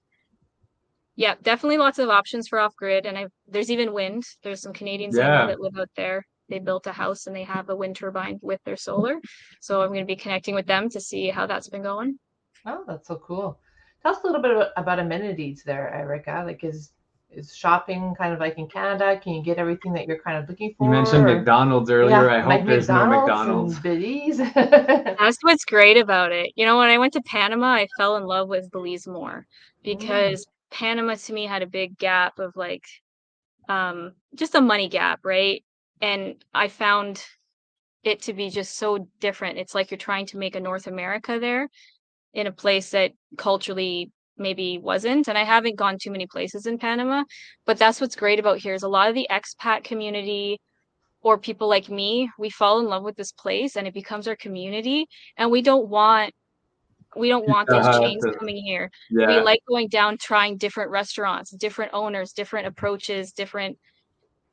yeah 1.16 1.34
definitely 1.42 1.78
lots 1.78 1.98
of 1.98 2.08
options 2.08 2.48
for 2.48 2.58
off 2.58 2.74
grid 2.76 3.06
and 3.06 3.16
i 3.16 3.26
there's 3.48 3.70
even 3.70 3.92
wind 3.92 4.24
there's 4.42 4.62
some 4.62 4.72
canadians 4.72 5.16
Yeah. 5.16 5.46
that 5.46 5.60
live 5.60 5.76
out 5.78 5.90
there 5.96 6.26
they 6.48 6.58
built 6.58 6.86
a 6.86 6.92
house 6.92 7.26
and 7.26 7.34
they 7.34 7.44
have 7.44 7.68
a 7.70 7.76
wind 7.76 7.96
turbine 7.96 8.38
with 8.42 8.60
their 8.64 8.76
solar 8.76 9.16
so 9.60 9.82
i'm 9.82 9.88
going 9.88 10.00
to 10.00 10.06
be 10.06 10.16
connecting 10.16 10.54
with 10.54 10.66
them 10.66 10.88
to 10.90 11.00
see 11.00 11.28
how 11.28 11.46
that's 11.46 11.68
been 11.68 11.82
going 11.82 12.18
Oh, 12.66 12.84
that's 12.86 13.08
so 13.08 13.16
cool. 13.16 13.58
Tell 14.02 14.12
us 14.12 14.22
a 14.22 14.26
little 14.26 14.42
bit 14.42 14.52
about, 14.52 14.68
about 14.76 14.98
amenities 14.98 15.62
there, 15.64 15.92
Erica. 15.92 16.42
Like, 16.46 16.64
is 16.64 16.90
is 17.30 17.54
shopping 17.54 18.14
kind 18.16 18.32
of 18.32 18.38
like 18.38 18.58
in 18.58 18.68
Canada? 18.68 19.18
Can 19.20 19.32
you 19.34 19.42
get 19.42 19.58
everything 19.58 19.92
that 19.94 20.06
you're 20.06 20.20
kind 20.20 20.38
of 20.38 20.48
looking 20.48 20.72
for? 20.78 20.84
You 20.84 20.90
mentioned 20.90 21.28
or- 21.28 21.34
McDonald's 21.34 21.90
earlier. 21.90 22.30
I 22.30 22.40
hope 22.40 22.64
there's 22.66 22.88
no 22.88 23.06
McDonald's 23.06 23.74
McDonald's. 23.74 23.74
and 23.74 23.82
Biddy's. 23.82 24.38
That's 25.18 25.38
what's 25.42 25.64
great 25.64 25.96
about 25.96 26.32
it. 26.32 26.52
You 26.54 26.64
know, 26.64 26.78
when 26.78 26.90
I 26.90 26.98
went 26.98 27.12
to 27.14 27.22
Panama, 27.22 27.74
I 27.74 27.88
fell 27.96 28.16
in 28.16 28.24
love 28.24 28.48
with 28.48 28.70
Belize 28.70 29.06
more 29.06 29.46
mm. 29.46 29.82
because 29.82 30.46
Panama 30.70 31.14
to 31.14 31.32
me 31.32 31.46
had 31.46 31.62
a 31.62 31.66
big 31.66 31.98
gap 31.98 32.38
of 32.38 32.56
like 32.56 32.84
um 33.68 34.12
just 34.34 34.54
a 34.54 34.60
money 34.60 34.88
gap, 34.88 35.20
right? 35.24 35.64
And 36.00 36.36
I 36.52 36.68
found 36.68 37.24
it 38.02 38.22
to 38.22 38.32
be 38.34 38.50
just 38.50 38.76
so 38.76 39.08
different. 39.20 39.58
It's 39.58 39.74
like 39.74 39.90
you're 39.90 39.98
trying 39.98 40.26
to 40.26 40.38
make 40.38 40.56
a 40.56 40.60
North 40.60 40.86
America 40.86 41.38
there 41.40 41.68
in 42.34 42.46
a 42.46 42.52
place 42.52 42.90
that 42.90 43.12
culturally 43.38 44.10
maybe 44.36 44.78
wasn't. 44.78 45.28
And 45.28 45.38
I 45.38 45.44
haven't 45.44 45.76
gone 45.76 45.98
too 45.98 46.10
many 46.10 46.26
places 46.26 46.66
in 46.66 46.78
Panama, 46.78 47.24
but 47.66 47.78
that's 47.78 48.00
what's 48.00 48.16
great 48.16 48.38
about 48.38 48.58
here 48.58 48.74
is 48.74 48.82
a 48.82 48.88
lot 48.88 49.08
of 49.08 49.14
the 49.14 49.28
expat 49.30 49.84
community 49.84 50.58
or 51.22 51.38
people 51.38 51.68
like 51.68 51.88
me, 51.88 52.30
we 52.38 52.50
fall 52.50 52.78
in 52.80 52.86
love 52.86 53.02
with 53.02 53.16
this 53.16 53.32
place 53.32 53.76
and 53.76 53.86
it 53.86 53.94
becomes 53.94 54.28
our 54.28 54.36
community 54.36 55.06
and 55.38 55.50
we 55.50 55.62
don't 55.62 55.88
want 55.88 56.34
we 57.16 57.28
don't 57.28 57.48
want 57.48 57.68
those 57.68 57.86
Uh, 57.86 58.00
chains 58.00 58.24
coming 58.38 58.56
here. 58.56 58.90
Yeah. 59.10 59.28
We 59.28 59.40
like 59.40 59.60
going 59.68 59.88
down 59.88 60.18
trying 60.18 60.56
different 60.56 60.90
restaurants, 60.90 61.50
different 61.50 61.92
owners, 61.94 62.32
different 62.32 62.66
approaches, 62.66 63.32
different 63.32 63.78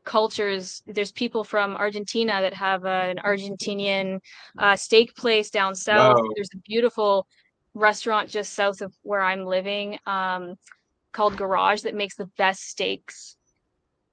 cultures. 0.03 0.81
There's 0.87 1.11
people 1.11 1.43
from 1.43 1.75
Argentina 1.75 2.41
that 2.41 2.53
have 2.53 2.85
an 2.85 3.17
Argentinian 3.17 4.19
uh, 4.57 4.75
steak 4.75 5.15
place 5.15 5.49
down 5.49 5.75
south. 5.75 6.17
Wow. 6.17 6.29
There's 6.35 6.49
a 6.53 6.59
beautiful 6.67 7.27
restaurant 7.73 8.29
just 8.29 8.53
south 8.53 8.81
of 8.81 8.93
where 9.03 9.21
I'm 9.21 9.45
living 9.45 9.99
um, 10.05 10.55
called 11.11 11.37
Garage 11.37 11.81
that 11.81 11.95
makes 11.95 12.15
the 12.15 12.29
best 12.37 12.63
steaks 12.67 13.37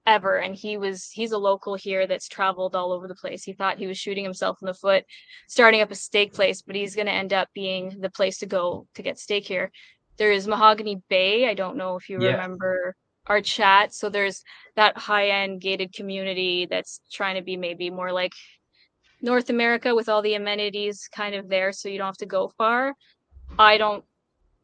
ever. 0.08 0.38
And 0.38 0.54
he 0.54 0.76
was 0.78 1.10
he's 1.12 1.32
a 1.32 1.38
local 1.38 1.74
here 1.74 2.06
that's 2.06 2.26
traveled 2.26 2.74
all 2.74 2.92
over 2.92 3.06
the 3.06 3.14
place. 3.14 3.44
He 3.44 3.52
thought 3.52 3.78
he 3.78 3.86
was 3.86 3.98
shooting 3.98 4.24
himself 4.24 4.58
in 4.62 4.66
the 4.66 4.74
foot 4.74 5.04
starting 5.48 5.82
up 5.82 5.90
a 5.90 5.94
steak 5.94 6.32
place, 6.32 6.62
but 6.62 6.74
he's 6.74 6.94
going 6.96 7.06
to 7.06 7.12
end 7.12 7.32
up 7.32 7.48
being 7.54 7.96
the 8.00 8.10
place 8.10 8.38
to 8.38 8.46
go 8.46 8.86
to 8.94 9.02
get 9.02 9.18
steak 9.18 9.46
here. 9.46 9.70
There 10.16 10.32
is 10.32 10.48
Mahogany 10.48 11.02
Bay. 11.08 11.48
I 11.48 11.54
don't 11.54 11.76
know 11.76 11.96
if 11.96 12.08
you 12.08 12.20
Yeah. 12.20 12.32
remember 12.32 12.94
our 13.26 13.42
chat. 13.42 13.94
So 13.94 14.08
there's 14.08 14.42
that 14.74 14.96
high 14.96 15.28
end 15.28 15.60
gated 15.60 15.92
community 15.92 16.66
that's 16.66 17.00
trying 17.12 17.36
to 17.36 17.42
be 17.42 17.56
maybe 17.56 17.90
more 17.90 18.10
like 18.10 18.32
North 19.20 19.50
America 19.50 19.94
with 19.94 20.08
all 20.08 20.22
the 20.22 20.34
amenities 20.34 21.08
kind 21.14 21.34
of 21.34 21.48
there. 21.48 21.72
So 21.72 21.88
you 21.88 21.98
don't 21.98 22.06
have 22.06 22.16
to 22.18 22.26
go 22.26 22.48
far. 22.56 22.94
I 23.58 23.76
don't 23.76 24.04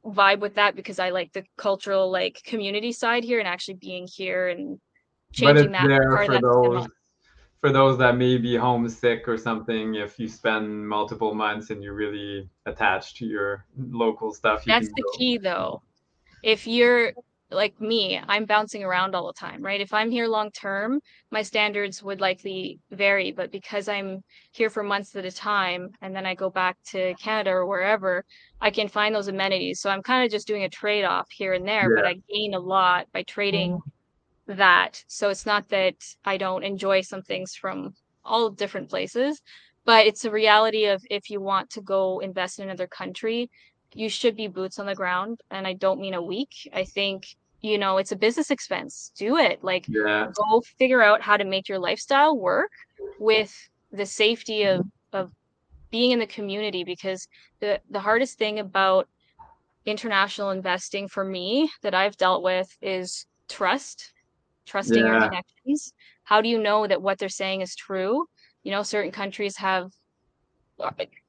vibe 0.05 0.41
with 0.41 0.55
that 0.57 0.77
because 0.77 0.99
I 0.99 1.11
like 1.11 1.33
the 1.33 1.45
cultural 1.57 2.11
like 2.11 2.41
community 2.45 2.93
side 2.93 3.25
here 3.25 3.39
and 3.39 3.49
actually 3.49 3.75
being 3.75 4.07
here 4.07 4.49
and 4.49 4.79
but 5.41 5.57
it's 5.57 5.73
that 5.73 5.87
there 5.87 6.11
for 6.11 6.23
of 6.23 6.29
that 6.29 6.35
system 6.35 6.75
those 6.75 6.89
for 7.65 7.73
those 7.73 7.97
that 7.97 8.19
may 8.19 8.37
be 8.37 8.57
homesick 8.57 9.27
or 9.27 9.39
something. 9.39 9.95
If 9.95 10.19
you 10.19 10.29
spend 10.29 10.87
multiple 10.87 11.35
months 11.35 11.71
and 11.71 11.83
you're 11.83 11.95
really 11.95 12.51
attached 12.67 13.17
to 13.17 13.25
your 13.25 13.65
local 13.79 14.35
stuff, 14.35 14.67
you 14.67 14.73
That's 14.75 14.89
the 14.89 15.03
go. 15.03 15.19
key 15.19 15.39
though. 15.39 15.83
If 16.43 16.67
you're 16.67 17.15
like 17.51 17.81
me, 17.81 18.21
I'm 18.29 18.45
bouncing 18.45 18.85
around 18.85 19.15
all 19.15 19.29
the 19.29 19.33
time, 19.33 19.63
right? 19.63 19.81
If 19.81 19.95
I'm 19.95 20.11
here 20.11 20.27
long 20.27 20.51
term, 20.51 21.01
my 21.31 21.41
standards 21.41 22.03
would 22.03 22.21
likely 22.21 22.81
vary, 22.91 23.33
but 23.33 23.51
because 23.51 23.89
I'm 23.89 24.23
here 24.51 24.69
for 24.69 24.83
months 24.83 25.17
at 25.17 25.25
a 25.25 25.33
time 25.33 25.89
and 26.03 26.15
then 26.15 26.27
I 26.27 26.35
go 26.35 26.51
back 26.51 26.77
to 26.89 27.15
Canada 27.15 27.51
or 27.51 27.67
wherever, 27.67 28.27
I 28.61 28.71
can 28.71 28.89
find 28.89 29.15
those 29.15 29.29
amenities. 29.29 29.81
So 29.81 29.89
I'm 29.89 30.03
kind 30.03 30.23
of 30.23 30.31
just 30.31 30.47
doing 30.47 30.65
a 30.65 30.69
trade 30.69 31.05
off 31.05 31.31
here 31.31 31.55
and 31.55 31.67
there, 31.67 31.95
but 31.95 32.05
I 32.05 32.21
gain 32.31 32.53
a 32.53 32.61
lot 32.61 33.07
by 33.15 33.23
trading 33.23 33.73
mm. 33.73 33.81
That. 34.47 35.05
So 35.09 35.29
it's 35.31 35.47
not 35.47 35.69
that 35.71 35.97
I 36.25 36.37
don't 36.37 36.65
enjoy 36.65 37.03
some 37.03 37.23
things 37.23 37.55
from 37.55 37.95
all 38.25 38.51
different 38.51 38.91
places, 38.91 39.43
but 39.85 40.07
it's 40.07 40.25
a 40.25 40.31
reality 40.31 40.87
of 40.87 41.03
if 41.11 41.31
you 41.31 41.41
want 41.41 41.71
to 41.71 41.81
go 41.81 42.21
invest 42.21 42.59
in 42.59 42.65
another 42.65 42.87
country, 42.87 43.51
you 43.95 44.09
should 44.09 44.37
be 44.37 44.49
boots 44.49 44.79
on 44.79 44.87
the 44.87 44.95
ground. 44.95 45.41
And 45.51 45.67
I 45.67 45.75
don't 45.75 46.01
mean 46.01 46.15
a 46.15 46.23
week. 46.23 46.69
I 46.73 46.85
think, 46.85 47.27
you 47.61 47.79
know, 47.79 47.99
it's 47.99 48.13
a 48.13 48.17
business 48.17 48.51
expense. 48.51 49.13
Do 49.17 49.37
it. 49.37 49.63
Like 49.63 49.87
Yeah. 49.89 50.29
go 50.35 50.63
figure 50.79 51.03
out 51.03 51.23
how 51.23 51.37
to 51.37 51.45
make 51.45 51.69
your 51.69 51.79
lifestyle 51.79 52.37
work 52.37 52.71
with 53.19 53.53
the 53.93 54.07
safety 54.07 54.65
of 54.65 54.87
of 55.13 55.31
being 55.91 56.11
in 56.13 56.19
the 56.19 56.27
community 56.27 56.85
because 56.85 57.29
the 57.61 57.81
the 57.91 58.01
hardest 58.01 58.39
thing 58.39 58.59
about 58.59 59.09
international 59.87 60.51
investing 60.51 61.09
for 61.09 61.25
me 61.25 61.71
that 61.83 61.95
I've 61.95 62.17
dealt 62.17 62.43
with 62.43 62.77
is 62.83 63.27
trust, 63.49 64.14
trusting 64.67 65.05
your 65.05 65.21
connections. 65.21 65.93
How 66.25 66.41
do 66.41 66.49
you 66.49 66.59
know 66.59 66.87
that 66.87 67.03
what 67.03 67.19
they're 67.19 67.29
saying 67.29 67.61
is 67.61 67.75
true? 67.75 68.27
You 68.63 68.73
know, 68.73 68.83
certain 68.83 69.13
countries 69.13 69.57
have 69.59 69.91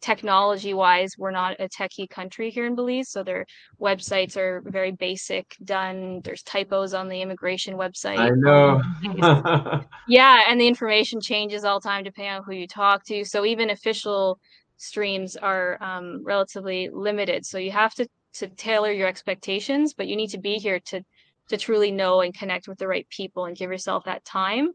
technology 0.02 0.74
wise, 0.74 1.12
we're 1.18 1.32
not 1.32 1.60
a 1.60 1.70
techie 1.70 2.10
country 2.10 2.50
here 2.50 2.66
in 2.66 2.76
Belize, 2.76 3.10
so 3.10 3.24
their 3.24 3.46
websites 3.80 4.38
are 4.38 4.62
very 4.66 4.92
basic 4.92 5.56
done. 5.64 6.22
There's 6.24 6.44
typos 6.44 6.94
on 6.94 7.10
the 7.10 7.22
immigration 7.22 7.76
website. 7.76 8.18
I 8.18 8.30
know. 8.30 8.82
yeah, 10.08 10.44
and 10.48 10.60
the 10.60 10.68
information 10.68 11.22
changes 11.22 11.64
all 11.64 11.80
the 11.80 11.88
time 11.88 12.04
depending 12.04 12.34
on 12.34 12.44
who 12.44 12.54
you 12.54 12.68
talk 12.68 13.06
to. 13.06 13.24
So 13.26 13.46
even 13.46 13.70
official 13.70 14.40
streams 14.78 15.36
are 15.38 15.82
um, 15.82 16.24
relatively 16.24 16.90
limited. 16.92 17.46
So 17.46 17.58
you 17.58 17.72
have 17.72 17.94
to 17.96 18.08
to 18.34 18.48
tailor 18.48 18.92
your 18.92 19.08
expectations, 19.08 19.94
but 19.94 20.08
you 20.08 20.18
need 20.18 20.30
to 20.30 20.38
be 20.38 20.56
here 20.56 20.80
to 20.88 21.02
to 21.50 21.58
truly 21.58 21.92
know 21.92 22.22
and 22.22 22.34
connect 22.34 22.68
with 22.68 22.78
the 22.78 22.88
right 22.88 23.08
people 23.10 23.46
and 23.46 23.56
give 23.58 23.72
yourself 23.72 24.06
that 24.06 24.26
time. 24.26 24.70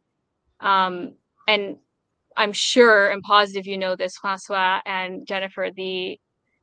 Um, 0.61 1.15
and 1.49 1.79
I'm 2.37 2.53
sure 2.53 3.11
and 3.11 3.23
positive 3.23 3.67
you 3.67 3.77
know 3.79 3.97
this, 3.97 4.17
Francois 4.17 4.81
and 4.87 5.27
Jennifer, 5.27 5.71
the 5.75 6.19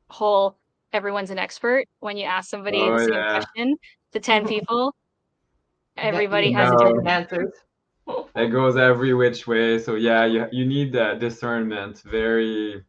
whole 0.08 0.58
everyone's 0.92 1.30
an 1.30 1.38
expert 1.38 1.84
when 2.00 2.16
you 2.16 2.24
ask 2.24 2.48
somebody 2.48 2.80
Oh, 2.80 2.92
the 2.92 2.98
same 2.98 3.12
yeah. 3.14 3.38
question 3.38 3.76
to 4.12 4.20
10 4.20 4.46
people. 4.48 4.94
Everybody 5.96 6.52
has 6.52 6.72
a 6.72 6.76
different 6.76 7.08
answers. 7.08 7.52
it 8.36 8.48
goes 8.48 8.76
every 8.76 9.14
which 9.14 9.46
way. 9.46 9.78
So 9.78 9.96
yeah, 9.96 10.24
you 10.24 10.46
you 10.52 10.64
need 10.64 10.92
that 10.92 11.18
discernment. 11.18 12.02
Very 12.02 12.82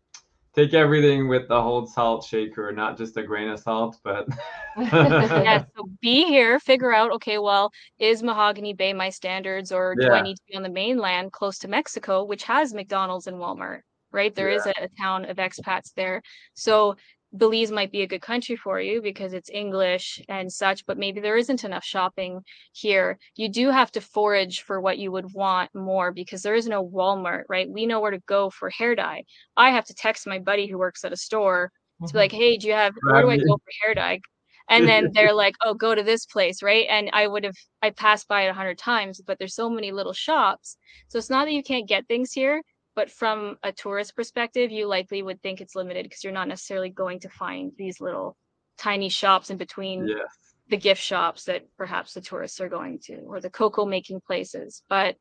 take 0.60 0.74
everything 0.74 1.28
with 1.28 1.48
the 1.48 1.62
whole 1.62 1.86
salt 1.86 2.24
shaker, 2.24 2.72
not 2.72 2.98
just 2.98 3.18
a 3.18 3.24
grain 3.24 3.50
of 3.50 3.60
salt, 3.60 3.98
but 4.04 4.28
yeah, 4.78 5.64
so 5.76 5.90
be 6.02 6.26
here, 6.26 6.60
figure 6.60 6.94
out, 6.94 7.12
okay, 7.12 7.38
well, 7.38 7.72
is 8.00 8.24
Mahogany 8.24 8.74
Bay 8.74 8.94
my 8.94 9.10
standards, 9.10 9.72
or 9.72 9.96
do 9.96 10.10
I 10.10 10.22
need 10.22 10.36
to 10.36 10.42
be 10.50 10.56
on 10.56 10.64
the 10.64 10.70
mainland 10.70 11.32
close 11.32 11.60
to 11.60 11.68
Mexico, 11.68 12.24
which 12.24 12.44
has 12.44 12.74
McDonald's 12.74 13.28
and 13.28 13.38
Walmart, 13.38 13.82
right? 14.12 14.34
There 14.34 14.50
is 14.50 14.66
a, 14.66 14.74
a 14.82 14.90
town 15.00 15.26
of 15.26 15.38
expats 15.38 15.94
there. 15.96 16.22
So 16.54 16.96
Belize 17.38 17.72
might 17.72 17.92
be 17.92 18.02
a 18.02 18.08
good 18.08 18.22
country 18.22 18.56
for 18.56 18.80
you 18.82 19.02
because 19.02 19.34
it's 19.34 19.50
English 19.52 20.20
and 20.28 20.52
such, 20.52 20.86
but 20.86 20.98
maybe 20.98 21.20
there 21.20 21.38
isn't 21.38 21.64
enough 21.64 21.84
shopping 21.84 22.42
here. 22.72 23.20
You 23.36 23.50
do 23.50 23.70
have 23.70 23.92
to 23.92 24.02
forage 24.02 24.62
for 24.62 24.82
what 24.82 24.98
you 24.98 25.12
would 25.12 25.34
want 25.34 25.70
more 25.76 26.12
because 26.12 26.42
there 26.42 26.56
is 26.56 26.68
no 26.68 26.84
Walmart, 26.84 27.44
right? 27.48 27.70
We 27.70 27.86
know 27.86 28.00
where 28.00 28.12
to 28.12 28.20
go 28.26 28.50
for 28.50 28.72
hair 28.72 28.96
dye. 28.96 29.26
I 29.56 29.70
have 29.70 29.86
to 29.86 29.94
text 29.94 30.26
my 30.26 30.40
buddy 30.40 30.68
who 30.68 30.80
works 30.80 31.06
at 31.06 31.14
a 31.14 31.18
store 31.18 31.72
to 32.00 32.02
be 32.02 32.08
mm-hmm. 32.08 32.18
like, 32.18 32.32
hey, 32.32 32.58
do 32.58 32.68
you 32.68 32.74
have 32.74 32.94
where 33.04 33.22
do 33.22 33.30
I 33.30 33.38
go 33.38 33.58
for 33.58 33.86
hair 33.86 33.94
dye? 33.94 34.22
And 34.68 34.88
then 34.88 35.10
they're 35.14 35.34
like, 35.34 35.56
oh, 35.64 35.76
go 35.76 35.94
to 35.94 36.04
this 36.04 36.26
place, 36.26 36.64
right? 36.64 36.88
And 36.90 37.12
I 37.14 37.28
would 37.28 37.44
have 37.44 37.58
I 37.84 37.92
passed 37.92 38.28
by 38.28 38.44
it 38.44 38.50
a 38.50 38.54
hundred 38.54 38.80
times, 38.80 39.22
but 39.26 39.38
there's 39.38 39.56
so 39.56 39.70
many 39.70 39.92
little 39.92 40.14
shops. 40.14 40.78
So 41.10 41.20
it's 41.20 41.30
not 41.30 41.46
that 41.46 41.54
you 41.54 41.64
can't 41.64 41.88
get 41.88 42.08
things 42.08 42.32
here, 42.32 42.64
but 43.00 43.10
from 43.10 43.58
a 43.64 43.72
tourist 43.72 44.14
perspective, 44.14 44.72
you 44.72 44.86
likely 44.86 45.24
would 45.24 45.42
think 45.42 45.62
it's 45.62 45.74
limited 45.74 46.04
because 46.04 46.22
you're 46.22 46.34
not 46.34 46.50
necessarily 46.50 46.90
going 46.90 47.22
to 47.22 47.30
find 47.30 47.72
these 47.78 48.02
little 48.02 48.36
tiny 48.78 49.08
shops 49.08 49.50
in 49.50 49.56
between 49.58 50.06
yes. 50.06 50.28
the 50.70 50.76
gift 50.76 51.02
shops 51.02 51.46
that 51.46 51.64
perhaps 51.78 52.14
the 52.14 52.20
tourists 52.20 52.60
are 52.60 52.68
going 52.68 53.00
to 53.00 53.16
or 53.20 53.40
the 53.40 53.50
cocoa 53.50 53.86
making 53.86 54.20
places. 54.20 54.84
But 54.90 55.16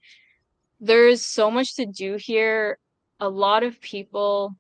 there's 0.81 1.25
so 1.25 1.53
much 1.53 1.77
to 1.77 1.87
do 1.87 2.17
here. 2.19 2.81
A 3.21 3.29
lot 3.29 3.63
of 3.63 3.81
people 3.81 4.57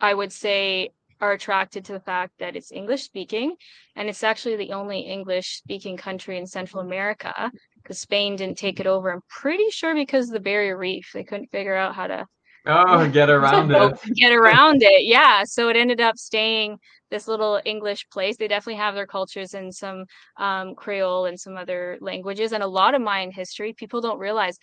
i 0.00 0.12
would 0.12 0.32
say 0.32 0.90
are 1.20 1.32
attracted 1.32 1.84
to 1.86 1.92
the 1.92 2.00
fact 2.00 2.32
that 2.38 2.56
it's 2.56 2.72
english 2.72 3.02
speaking 3.02 3.54
and 3.94 4.08
it's 4.08 4.22
actually 4.22 4.56
the 4.56 4.72
only 4.72 5.00
english 5.00 5.56
speaking 5.56 5.96
country 5.96 6.36
in 6.36 6.46
central 6.46 6.82
america 6.82 7.50
because 7.86 8.00
spain 8.00 8.34
didn't 8.36 8.58
take 8.58 8.80
it 8.80 8.86
over 8.86 9.12
i'm 9.12 9.20
pretty 9.28 9.70
sure 9.70 9.94
because 9.94 10.26
of 10.28 10.32
the 10.32 10.40
barrier 10.40 10.76
reef 10.76 11.10
they 11.14 11.22
couldn't 11.24 11.50
figure 11.50 11.76
out 11.76 11.94
how 11.94 12.06
to 12.06 12.26
Oh, 12.66 13.08
get 13.12 13.30
around 13.30 13.70
it. 13.70 13.92
get 14.14 14.32
around 14.32 14.82
it. 14.82 15.04
Yeah. 15.04 15.44
So 15.44 15.68
it 15.68 15.76
ended 15.76 16.00
up 16.00 16.16
staying 16.16 16.78
this 17.10 17.28
little 17.28 17.60
English 17.64 18.08
place. 18.10 18.36
They 18.36 18.48
definitely 18.48 18.80
have 18.80 18.94
their 18.94 19.06
cultures 19.06 19.54
and 19.54 19.72
some 19.72 20.04
um, 20.36 20.74
Creole 20.74 21.26
and 21.26 21.38
some 21.38 21.56
other 21.56 21.96
languages 22.00 22.52
and 22.52 22.62
a 22.62 22.66
lot 22.66 22.94
of 22.94 23.02
Mayan 23.02 23.30
history. 23.30 23.72
People 23.72 24.00
don't 24.00 24.18
realize 24.18 24.58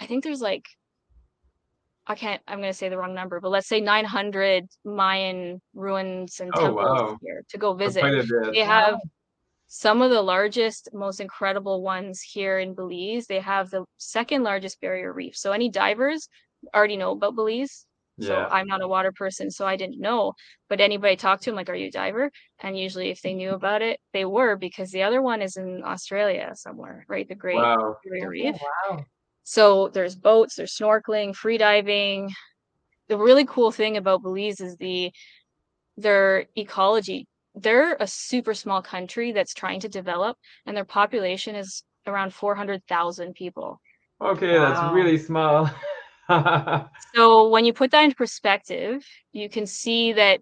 I 0.00 0.06
think 0.06 0.22
there's 0.22 0.40
like, 0.40 0.66
I 2.06 2.14
can't, 2.14 2.40
I'm 2.46 2.60
going 2.60 2.70
to 2.70 2.78
say 2.78 2.88
the 2.88 2.96
wrong 2.96 3.14
number, 3.14 3.40
but 3.40 3.50
let's 3.50 3.68
say 3.68 3.80
900 3.80 4.64
Mayan 4.84 5.60
ruins 5.74 6.40
and 6.40 6.52
Oh, 6.54 6.60
temples 6.60 6.76
wow. 6.76 7.18
here 7.20 7.42
to 7.50 7.58
go 7.58 7.74
visit. 7.74 8.04
They 8.52 8.60
have 8.60 8.98
some 9.68 10.02
of 10.02 10.10
the 10.10 10.22
largest, 10.22 10.88
most 10.94 11.20
incredible 11.20 11.82
ones 11.82 12.20
here 12.22 12.58
in 12.58 12.74
Belize. 12.74 13.26
They 13.26 13.40
have 13.40 13.70
the 13.70 13.84
second 13.98 14.42
largest 14.42 14.80
barrier 14.80 15.12
reef. 15.12 15.36
So 15.36 15.52
any 15.52 15.68
divers 15.70 16.28
already 16.74 16.96
know 16.96 17.12
about 17.12 17.34
Belize. 17.36 17.86
So 18.20 18.34
Yeah. 18.34 18.48
I'm 18.50 18.66
not 18.66 18.82
a 18.82 18.88
water 18.88 19.12
person, 19.12 19.50
so 19.50 19.66
I 19.66 19.76
didn't 19.76 20.00
know. 20.00 20.34
But 20.68 20.80
anybody 20.80 21.12
I 21.12 21.16
talked 21.16 21.44
to, 21.44 21.50
I'm 21.50 21.56
like, 21.56 21.68
"Are 21.70 21.74
you 21.74 21.88
a 21.88 21.90
diver?" 21.90 22.30
And 22.60 22.78
usually, 22.78 23.10
if 23.10 23.22
they 23.22 23.34
knew 23.34 23.52
about 23.52 23.82
it, 23.82 24.00
they 24.12 24.24
were 24.24 24.56
because 24.56 24.90
the 24.90 25.02
other 25.04 25.22
one 25.22 25.40
is 25.42 25.56
in 25.56 25.82
Australia 25.84 26.52
somewhere, 26.56 27.04
right? 27.08 27.28
The 27.28 27.34
Great 27.36 27.56
Wow. 27.56 27.98
Barrier 28.04 28.26
Oh, 28.26 28.30
Reef. 28.30 28.56
wow. 28.90 29.04
So 29.44 29.88
there's 29.88 30.16
boats, 30.16 30.56
there's 30.56 30.76
snorkeling, 30.76 31.34
free 31.34 31.58
diving. 31.58 32.30
The 33.08 33.18
really 33.18 33.46
cool 33.46 33.72
thing 33.72 33.96
about 33.96 34.22
Belize 34.22 34.60
is 34.60 34.76
the 34.76 35.12
their 35.96 36.46
ecology. 36.56 37.26
They're 37.60 37.96
a 38.00 38.06
super 38.06 38.54
small 38.54 38.82
country 38.82 39.32
that's 39.32 39.54
trying 39.54 39.80
to 39.80 39.88
develop, 39.88 40.36
and 40.66 40.76
their 40.76 40.84
population 40.84 41.54
is 41.54 41.84
around 42.06 42.32
400,000 42.34 43.34
people. 43.34 43.80
Okay, 44.20 44.58
Wow. 44.58 44.72
that's 44.74 44.82
really 44.94 45.18
small. 45.18 45.70
So 47.14 47.48
when 47.48 47.64
you 47.64 47.72
put 47.72 47.90
that 47.92 48.04
into 48.04 48.16
perspective, 48.16 49.04
you 49.32 49.48
can 49.48 49.66
see 49.66 50.12
that 50.12 50.40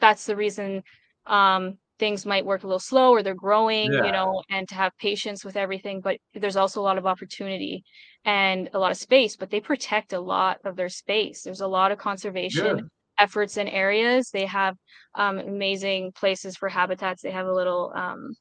that's 0.00 0.26
the 0.26 0.36
reason 0.36 0.82
um, 1.26 1.78
things 1.98 2.26
might 2.26 2.46
work 2.46 2.62
a 2.64 2.66
little 2.66 2.80
slow 2.80 3.10
or 3.12 3.22
they're 3.22 3.34
growing, 3.34 3.92
Yeah. 3.92 4.06
you 4.06 4.12
know, 4.12 4.42
and 4.50 4.68
to 4.68 4.74
have 4.74 4.96
patience 4.98 5.44
with 5.44 5.56
everything. 5.56 6.00
But 6.00 6.18
there's 6.34 6.56
also 6.56 6.80
a 6.80 6.82
lot 6.84 6.98
of 6.98 7.06
opportunity 7.06 7.84
and 8.24 8.70
a 8.72 8.78
lot 8.78 8.90
of 8.92 8.96
space, 8.98 9.36
but 9.36 9.50
they 9.50 9.60
protect 9.60 10.12
a 10.12 10.20
lot 10.20 10.58
of 10.64 10.76
their 10.76 10.88
space. 10.88 11.42
There's 11.42 11.60
a 11.60 11.68
lot 11.68 11.92
of 11.92 11.98
conservation 11.98 12.76
Good. 12.76 12.88
Efforts 13.20 13.56
in 13.56 13.68
areas. 13.68 14.30
They 14.30 14.46
have 14.46 14.76
um, 15.14 15.38
amazing 15.38 16.12
places 16.12 16.56
for 16.56 16.68
habitats. 16.68 17.22
They 17.22 17.30
have 17.30 17.46
a 17.46 17.54
little 17.54 17.92
um, 17.94 18.34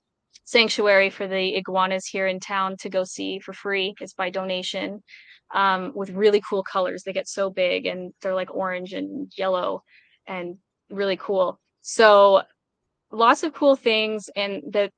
sanctuary 0.46 1.10
for 1.10 1.28
the 1.28 1.56
iguanas 1.56 2.06
here 2.08 2.28
in 2.28 2.40
town 2.40 2.78
to 2.78 2.90
go 2.90 3.04
see 3.04 3.40
for 3.40 3.54
free. 3.54 3.94
It's 4.02 4.14
by 4.14 4.30
donation 4.30 5.04
um, 5.54 5.92
with 5.96 6.10
really 6.12 6.42
cool 6.48 6.64
colors. 6.64 7.04
They 7.04 7.14
get 7.14 7.28
so 7.28 7.50
big 7.50 7.86
and 7.86 8.14
they're 8.22 8.36
like 8.36 8.54
orange 8.54 8.94
and 8.94 9.32
yellow 9.38 9.84
and 10.28 10.58
really 10.90 11.18
cool. 11.18 11.60
So 11.82 12.44
lots 13.12 13.44
of 13.44 13.54
cool 13.54 13.76
things. 13.76 14.30
And 14.36 14.64
the 14.72 14.92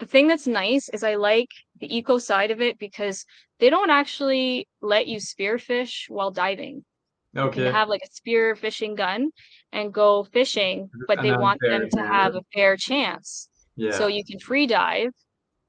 the 0.00 0.06
thing 0.06 0.26
that's 0.28 0.46
nice 0.46 0.88
is 0.88 1.04
I 1.04 1.14
like 1.14 1.48
the 1.80 1.96
eco 1.96 2.18
side 2.18 2.50
of 2.50 2.60
it 2.60 2.78
because 2.78 3.24
they 3.60 3.70
don't 3.70 3.90
actually 3.90 4.68
let 4.82 5.06
you 5.06 5.18
spearfish 5.18 6.10
while 6.10 6.30
diving. 6.32 6.84
You 7.42 7.50
Okay. 7.50 7.50
can 7.50 7.66
have 7.66 7.88
like 7.88 8.02
a 8.04 8.08
spear 8.12 8.54
fishing 8.56 8.94
gun 8.94 9.30
and 9.72 9.92
go 9.94 10.24
fishing, 10.24 10.90
but 11.06 11.20
they 11.20 11.32
An 11.32 11.40
want 11.40 11.60
them 11.66 11.88
to 11.90 12.02
have 12.02 12.34
a 12.34 12.42
fair 12.54 12.76
chance. 12.76 13.48
Yeah. 13.76 13.90
So 13.90 14.06
you 14.08 14.24
can 14.24 14.38
free 14.40 14.66
dive 14.66 15.12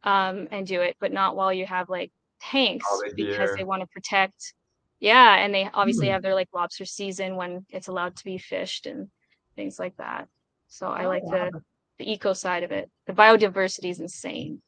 um, 0.04 0.48
and 0.52 0.66
do 0.68 0.82
it, 0.82 0.96
but 1.00 1.12
not 1.12 1.36
while 1.36 1.54
you 1.54 1.66
have 1.66 1.90
like 1.90 2.12
tanks 2.42 3.06
because 3.16 3.54
they 3.54 3.64
want 3.64 3.82
to 3.82 3.88
protect. 3.88 4.54
Yeah, 5.00 5.36
and 5.36 5.54
they 5.54 5.70
obviously 5.74 6.08
Hmm. 6.08 6.14
have 6.14 6.22
their 6.24 6.36
like 6.36 6.50
lobster 6.54 6.86
season 6.86 7.36
when 7.36 7.66
it's 7.70 7.88
allowed 7.88 8.16
to 8.18 8.24
be 8.26 8.38
fished 8.38 8.86
and 8.88 9.10
things 9.56 9.80
like 9.80 9.96
that. 9.98 10.28
So 10.68 10.88
I 10.90 11.06
Oh, 11.06 11.08
like 11.08 11.24
wow. 11.24 11.32
the 11.32 11.62
the 12.00 12.12
eco 12.12 12.34
side 12.34 12.64
of 12.64 12.72
it. 12.72 12.90
The 13.08 13.14
biodiversity 13.14 13.90
is 13.90 14.00
insane. 14.00 14.62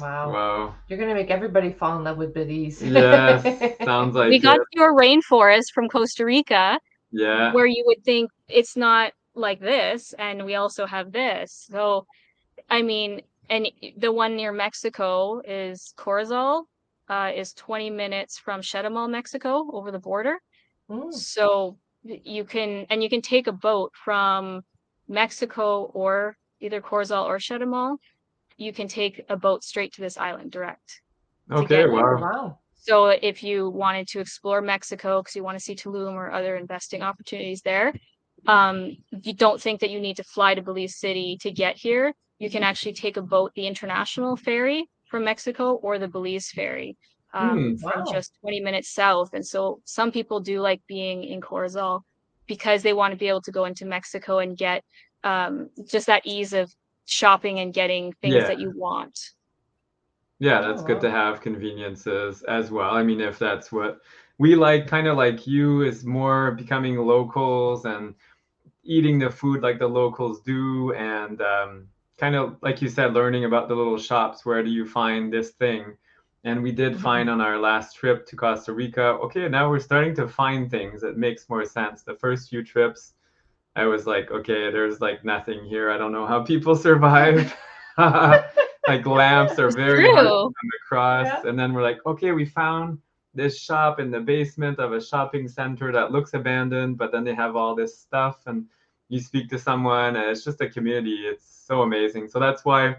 Wow. 0.00 0.32
Wow. 0.32 0.74
You're 0.88 0.98
gonna 0.98 1.14
make 1.14 1.30
everybody 1.30 1.72
fall 1.72 1.96
in 1.98 2.04
love 2.04 2.18
with 2.18 2.34
Belize. 2.34 2.82
Yes. 2.82 3.42
Sounds 3.84 4.14
like 4.14 4.30
we 4.30 4.38
got 4.38 4.58
it. 4.58 4.66
your 4.72 4.94
rainforest 4.94 5.72
from 5.74 5.88
Costa 5.88 6.24
Rica, 6.24 6.78
Yeah. 7.10 7.52
where 7.52 7.66
you 7.66 7.82
would 7.86 8.04
think 8.04 8.30
it's 8.48 8.76
not 8.76 9.12
like 9.34 9.60
this, 9.60 10.14
and 10.18 10.44
we 10.44 10.54
also 10.54 10.86
have 10.86 11.12
this. 11.12 11.66
So, 11.70 12.06
I 12.70 12.82
mean, 12.82 13.22
and 13.48 13.68
the 13.96 14.12
one 14.12 14.36
near 14.36 14.52
Mexico 14.52 15.40
is 15.46 15.94
Corozal, 15.96 16.64
uh, 17.08 17.30
is 17.34 17.52
20 17.54 17.90
minutes 17.90 18.38
from 18.38 18.60
Chetumal, 18.60 19.08
Mexico, 19.08 19.68
over 19.72 19.90
the 19.90 19.98
border. 19.98 20.38
Mm. 20.90 21.12
So 21.12 21.76
you 22.02 22.44
can, 22.44 22.86
and 22.90 23.02
you 23.02 23.08
can 23.08 23.22
take 23.22 23.46
a 23.46 23.52
boat 23.52 23.92
from 23.94 24.62
Mexico 25.08 25.90
or 25.94 26.36
either 26.60 26.80
Corozal 26.80 27.24
or 27.24 27.38
Chetumal. 27.38 27.98
You 28.56 28.72
can 28.72 28.88
take 28.88 29.24
a 29.28 29.36
boat 29.36 29.64
straight 29.64 29.92
to 29.94 30.00
this 30.00 30.16
island 30.16 30.50
direct. 30.50 31.00
Okay. 31.50 31.86
Wow. 31.86 32.18
Wow. 32.20 32.58
So 32.74 33.06
if 33.06 33.42
you 33.42 33.70
wanted 33.70 34.06
to 34.08 34.20
explore 34.20 34.60
Mexico 34.60 35.20
because 35.20 35.34
you 35.34 35.42
want 35.42 35.58
to 35.58 35.64
see 35.64 35.74
Tulum 35.74 36.12
or 36.12 36.30
other 36.30 36.56
investing 36.56 37.02
opportunities 37.02 37.62
there, 37.62 37.92
um, 38.46 38.96
you 39.10 39.32
don't 39.32 39.60
think 39.60 39.80
that 39.80 39.90
you 39.90 40.00
need 40.00 40.16
to 40.16 40.24
fly 40.24 40.54
to 40.54 40.62
Belize 40.62 40.96
City 40.96 41.36
to 41.40 41.50
get 41.50 41.76
here. 41.76 42.14
You 42.38 42.50
can 42.50 42.62
actually 42.62 42.92
take 42.92 43.16
a 43.16 43.22
boat, 43.22 43.52
the 43.56 43.66
international 43.66 44.36
ferry 44.36 44.88
from 45.10 45.24
Mexico 45.24 45.74
or 45.74 45.98
the 45.98 46.08
Belize 46.08 46.50
ferry 46.50 46.96
um, 47.34 47.76
from 47.78 48.04
wow. 48.04 48.12
just 48.12 48.38
20 48.40 48.60
minutes 48.60 48.94
south. 48.94 49.30
And 49.32 49.46
so 49.46 49.80
some 49.84 50.12
people 50.12 50.40
do 50.40 50.60
like 50.60 50.80
being 50.86 51.24
in 51.24 51.40
Corozal 51.40 52.02
because 52.46 52.82
they 52.82 52.92
want 52.92 53.12
to 53.12 53.18
be 53.18 53.28
able 53.28 53.42
to 53.42 53.52
go 53.52 53.64
into 53.64 53.84
Mexico 53.84 54.38
and 54.38 54.56
get 54.56 54.84
um, 55.24 55.70
just 55.88 56.06
that 56.06 56.22
ease 56.24 56.52
of 56.52 56.72
shopping 57.06 57.60
and 57.60 57.74
getting 57.74 58.12
things 58.14 58.44
Yeah. 58.44 58.48
that 58.48 58.58
you 58.58 58.70
want. 58.70 59.18
Yeah, 60.38 60.60
that's 60.60 60.82
Oh, 60.82 60.84
good 60.84 61.00
to 61.00 61.10
have 61.10 61.40
conveniences 61.40 62.42
as 62.44 62.70
well. 62.70 62.90
I 62.94 63.02
mean, 63.02 63.20
if 63.20 63.38
that's 63.38 63.72
what 63.72 64.00
we 64.38 64.54
like, 64.54 64.86
kind 64.86 65.06
of 65.06 65.16
like 65.16 65.46
you, 65.46 65.82
is 65.82 66.04
more 66.04 66.52
becoming 66.52 66.96
locals 66.98 67.86
and 67.86 68.14
eating 68.84 69.18
the 69.18 69.30
food 69.30 69.62
like 69.62 69.78
the 69.80 69.88
locals 69.88 70.42
do, 70.42 70.92
and 70.94 71.42
um, 71.42 71.88
kind 72.18 72.36
of 72.36 72.56
like 72.62 72.82
you 72.82 72.88
said, 72.90 73.14
learning 73.14 73.46
about 73.46 73.68
the 73.68 73.76
little 73.76 73.98
shops. 73.98 74.46
Where 74.46 74.62
do 74.64 74.70
you 74.70 74.86
find 74.86 75.32
this 75.32 75.52
thing? 75.52 75.96
And 76.44 76.62
we 76.62 76.72
did 76.72 76.96
Mhm. 76.96 77.00
find 77.00 77.30
on 77.30 77.40
our 77.42 77.58
last 77.58 77.96
trip 77.96 78.26
to 78.28 78.36
Costa 78.36 78.72
Rica. 78.74 79.04
Okay, 79.26 79.48
now 79.48 79.70
we're 79.70 79.80
starting 79.80 80.14
to 80.16 80.28
find 80.28 80.70
things 80.70 81.02
that 81.02 81.18
makes 81.18 81.48
more 81.50 81.66
sense. 81.66 82.04
The 82.04 82.16
first 82.16 82.50
few 82.50 82.64
trips, 82.64 83.14
I 83.76 83.84
was 83.84 84.06
like, 84.06 84.30
okay, 84.30 84.70
there's 84.70 85.00
like 85.00 85.24
nothing 85.24 85.64
here. 85.64 85.90
I 85.90 85.98
don't 85.98 86.12
know 86.12 86.26
how 86.26 86.42
people 86.42 86.74
survive. 86.74 87.54
like 87.98 89.06
lamps 89.06 89.58
are 89.58 89.70
very 89.70 90.10
hard 90.10 90.26
to 90.26 90.30
come 90.30 90.70
across. 90.84 91.26
Yeah. 91.26 91.48
And 91.48 91.58
then 91.58 91.74
we're 91.74 91.82
like, 91.82 92.04
okay, 92.06 92.32
we 92.32 92.46
found 92.46 92.98
this 93.34 93.60
shop 93.60 94.00
in 94.00 94.10
the 94.10 94.20
basement 94.20 94.78
of 94.78 94.94
a 94.94 95.00
shopping 95.00 95.46
center 95.46 95.92
that 95.92 96.10
looks 96.10 96.32
abandoned, 96.32 96.96
but 96.96 97.12
then 97.12 97.22
they 97.22 97.34
have 97.34 97.54
all 97.54 97.74
this 97.74 97.98
stuff 97.98 98.38
and 98.46 98.64
you 99.10 99.20
speak 99.20 99.50
to 99.50 99.58
someone 99.58 100.16
and 100.16 100.30
it's 100.30 100.42
just 100.42 100.62
a 100.62 100.70
community. 100.70 101.26
It's 101.26 101.44
so 101.66 101.82
amazing. 101.82 102.28
So 102.28 102.40
that's 102.40 102.64
why 102.64 102.96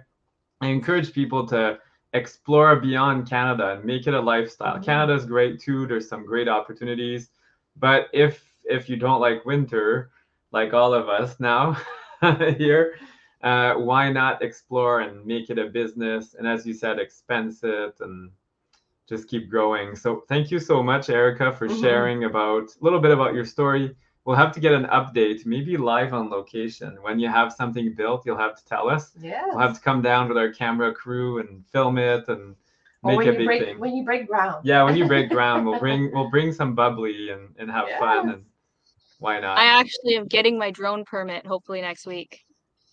I 0.62 0.68
encourage 0.68 1.12
people 1.12 1.48
to 1.48 1.80
explore 2.14 2.76
beyond 2.76 3.28
Canada 3.28 3.74
and 3.74 3.84
make 3.84 4.06
it 4.06 4.14
a 4.14 4.22
lifestyle. 4.22 4.78
Mhm. 4.78 4.86
Canada 4.86 5.14
is 5.14 5.26
great 5.26 5.60
too. 5.60 5.88
There's 5.88 6.08
some 6.08 6.24
great 6.24 6.48
opportunities. 6.48 7.32
But 7.76 8.10
if 8.14 8.44
if 8.70 8.90
you 8.90 8.98
don't 8.98 9.22
like 9.22 9.46
winter, 9.46 10.12
like 10.52 10.74
all 10.74 10.94
of 10.94 11.10
us 11.10 11.40
now 11.40 11.78
here, 12.58 12.96
uh, 13.44 13.74
why 13.76 14.12
not 14.12 14.42
explore 14.42 15.02
and 15.02 15.26
make 15.26 15.50
it 15.50 15.60
a 15.60 15.66
business? 15.68 16.36
And 16.38 16.48
as 16.48 16.66
you 16.66 16.74
said, 16.74 17.00
expense 17.00 17.64
it 17.64 17.96
and 18.00 18.32
just 19.08 19.28
keep 19.30 19.50
growing. 19.50 19.96
So 19.96 20.24
thank 20.28 20.52
you 20.52 20.60
so 20.60 20.82
much, 20.84 21.10
Erica, 21.10 21.52
for 21.52 21.68
Mhm. 21.68 21.80
sharing 21.82 22.24
about 22.26 22.64
a 22.80 22.84
little 22.84 23.00
bit 23.00 23.12
about 23.12 23.34
your 23.34 23.46
story. 23.46 23.96
We'll 24.26 24.36
have 24.36 24.52
to 24.54 24.60
get 24.60 24.74
an 24.74 24.86
update, 24.88 25.46
maybe 25.46 25.78
live 25.78 26.14
on 26.14 26.30
location. 26.30 26.98
When 27.02 27.18
you 27.18 27.30
have 27.30 27.54
something 27.54 27.94
built, 27.94 28.26
you'll 28.26 28.38
have 28.38 28.56
to 28.58 28.66
tell 28.66 28.90
us. 28.90 29.14
Yeah. 29.22 29.46
We'll 29.48 29.60
have 29.60 29.76
to 29.76 29.80
come 29.82 30.02
down 30.02 30.28
with 30.28 30.38
our 30.38 30.50
camera 30.50 30.94
crew 30.94 31.40
and 31.40 31.66
film 31.68 31.98
it 31.98 32.28
and 32.28 32.56
make 33.04 33.26
a 33.26 33.32
big 33.32 33.46
break 33.46 33.64
thing. 33.64 33.80
when 33.80 33.96
you 33.96 34.04
break 34.04 34.28
ground. 34.28 34.66
Yeah, 34.66 34.84
when 34.84 34.98
you 34.98 35.08
break 35.08 35.30
ground, 35.38 35.66
we'll 35.66 35.80
bring 35.80 36.12
we'll 36.12 36.30
bring 36.30 36.52
some 36.52 36.76
bubbly 36.76 37.30
and, 37.30 37.56
and 37.58 37.72
have 37.72 37.88
fun 38.00 38.30
and 38.32 38.44
why 39.20 39.40
not? 39.40 39.58
I 39.58 39.66
actually 39.80 40.16
am 40.16 40.28
getting 40.28 40.58
my 40.58 40.72
drone 40.72 41.04
permit 41.06 41.46
hopefully 41.46 41.82
next 41.82 42.06
week. 42.06 42.42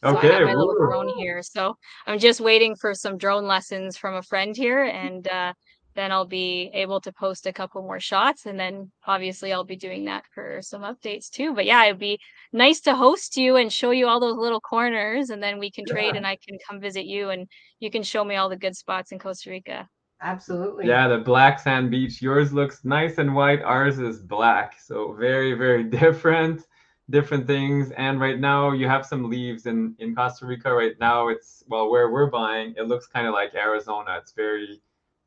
So 0.02 0.16
I 0.16 0.26
have 0.26 0.42
my 0.42 0.54
little 0.54 0.76
drone 0.76 1.08
here. 1.16 1.42
So 1.42 1.76
I'm 2.06 2.18
just 2.18 2.40
waiting 2.40 2.76
for 2.76 2.94
some 2.94 3.16
drone 3.16 3.46
lessons 3.46 3.96
from 3.96 4.14
a 4.14 4.22
friend 4.22 4.54
here 4.54 4.84
and 4.84 5.26
uh, 5.28 5.54
then 5.94 6.12
I'll 6.12 6.26
be 6.26 6.70
able 6.74 7.00
to 7.02 7.12
post 7.12 7.46
a 7.46 7.52
couple 7.52 7.80
more 7.82 8.00
shots 8.00 8.46
and 8.46 8.58
then 8.58 8.90
obviously 9.06 9.52
I'll 9.52 9.64
be 9.64 9.76
doing 9.76 10.04
that 10.04 10.24
for 10.34 10.60
some 10.60 10.82
updates 10.82 11.30
too. 11.30 11.54
But 11.54 11.64
yeah, 11.64 11.84
it'd 11.84 11.98
be 11.98 12.18
nice 12.52 12.80
to 12.82 12.94
host 12.94 13.36
you 13.36 13.56
and 13.56 13.72
show 13.72 13.92
you 13.92 14.06
all 14.06 14.20
those 14.20 14.36
little 14.36 14.60
corners 14.60 15.30
and 15.30 15.42
then 15.42 15.58
we 15.58 15.70
can 15.70 15.84
trade 15.86 16.16
and 16.16 16.26
I 16.26 16.36
can 16.36 16.58
come 16.68 16.80
visit 16.80 17.06
you 17.06 17.30
and 17.30 17.48
you 17.80 17.90
can 17.90 18.02
show 18.02 18.24
me 18.24 18.36
all 18.36 18.48
the 18.48 18.56
good 18.56 18.76
spots 18.76 19.12
in 19.12 19.18
Costa 19.18 19.50
Rica. 19.50 19.88
Absolutely. 20.24 20.86
Yeah, 20.88 21.08
the 21.08 21.18
black 21.18 21.60
sand 21.60 21.90
beach. 21.90 22.22
Yours 22.22 22.52
looks 22.52 22.84
nice 22.84 23.18
and 23.18 23.34
white. 23.34 23.62
Ours 23.62 23.98
is 24.00 24.20
black. 24.22 24.80
So 24.80 25.12
very, 25.12 25.52
very 25.54 25.84
different, 26.00 26.66
different 27.10 27.46
things. 27.46 27.92
And 27.92 28.20
right 28.20 28.40
now 28.40 28.72
you 28.72 28.88
have 28.88 29.06
some 29.06 29.28
leaves 29.30 29.66
in 29.66 29.94
in 29.98 30.14
Costa 30.16 30.46
Rica. 30.46 30.72
Right 30.74 30.98
now 30.98 31.28
it's 31.28 31.62
well 31.68 31.90
where 31.90 32.10
we're 32.10 32.30
buying, 32.30 32.74
it 32.76 32.88
looks 32.88 33.06
kind 33.06 33.26
of 33.26 33.34
like 33.34 33.54
Arizona. 33.54 34.16
It's 34.20 34.32
very 34.32 34.82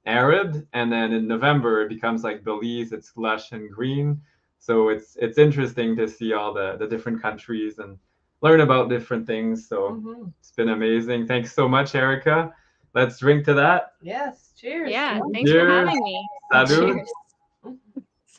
arid. 0.05 0.67
And 0.73 0.91
then 0.91 1.13
in 1.13 1.27
November 1.27 1.83
it 1.83 1.89
becomes 1.89 2.23
like 2.23 2.43
Belize. 2.43 2.91
It's 2.91 3.13
lush 3.17 3.51
and 3.51 3.71
green. 3.71 4.21
So 4.59 4.89
it's 4.89 5.15
it's 5.17 5.37
interesting 5.37 5.95
to 5.97 6.07
see 6.07 6.33
all 6.33 6.53
the 6.53 6.75
the 6.79 6.87
different 6.87 7.21
countries 7.21 7.77
and 7.79 7.97
learn 8.41 8.61
about 8.61 8.89
different 8.89 9.27
things. 9.27 9.67
So 9.67 9.77
Mhm. 9.91 10.33
it's 10.39 10.51
been 10.51 10.69
amazing. 10.69 11.27
Thanks 11.27 11.53
so 11.53 11.67
much, 11.67 11.95
Erica. 11.95 12.53
Let's 12.97 13.19
drink 13.19 13.45
to 13.45 13.53
that. 13.53 13.93
Yes. 14.01 14.53
Cheers. 14.57 14.89
Yeah, 14.91 15.19
Cheers. 15.19 15.31
thanks 15.33 15.51
for 15.51 15.69
having 15.69 16.03
me. 16.03 16.27
Salud. 16.51 16.67
Cheers. 16.95 17.09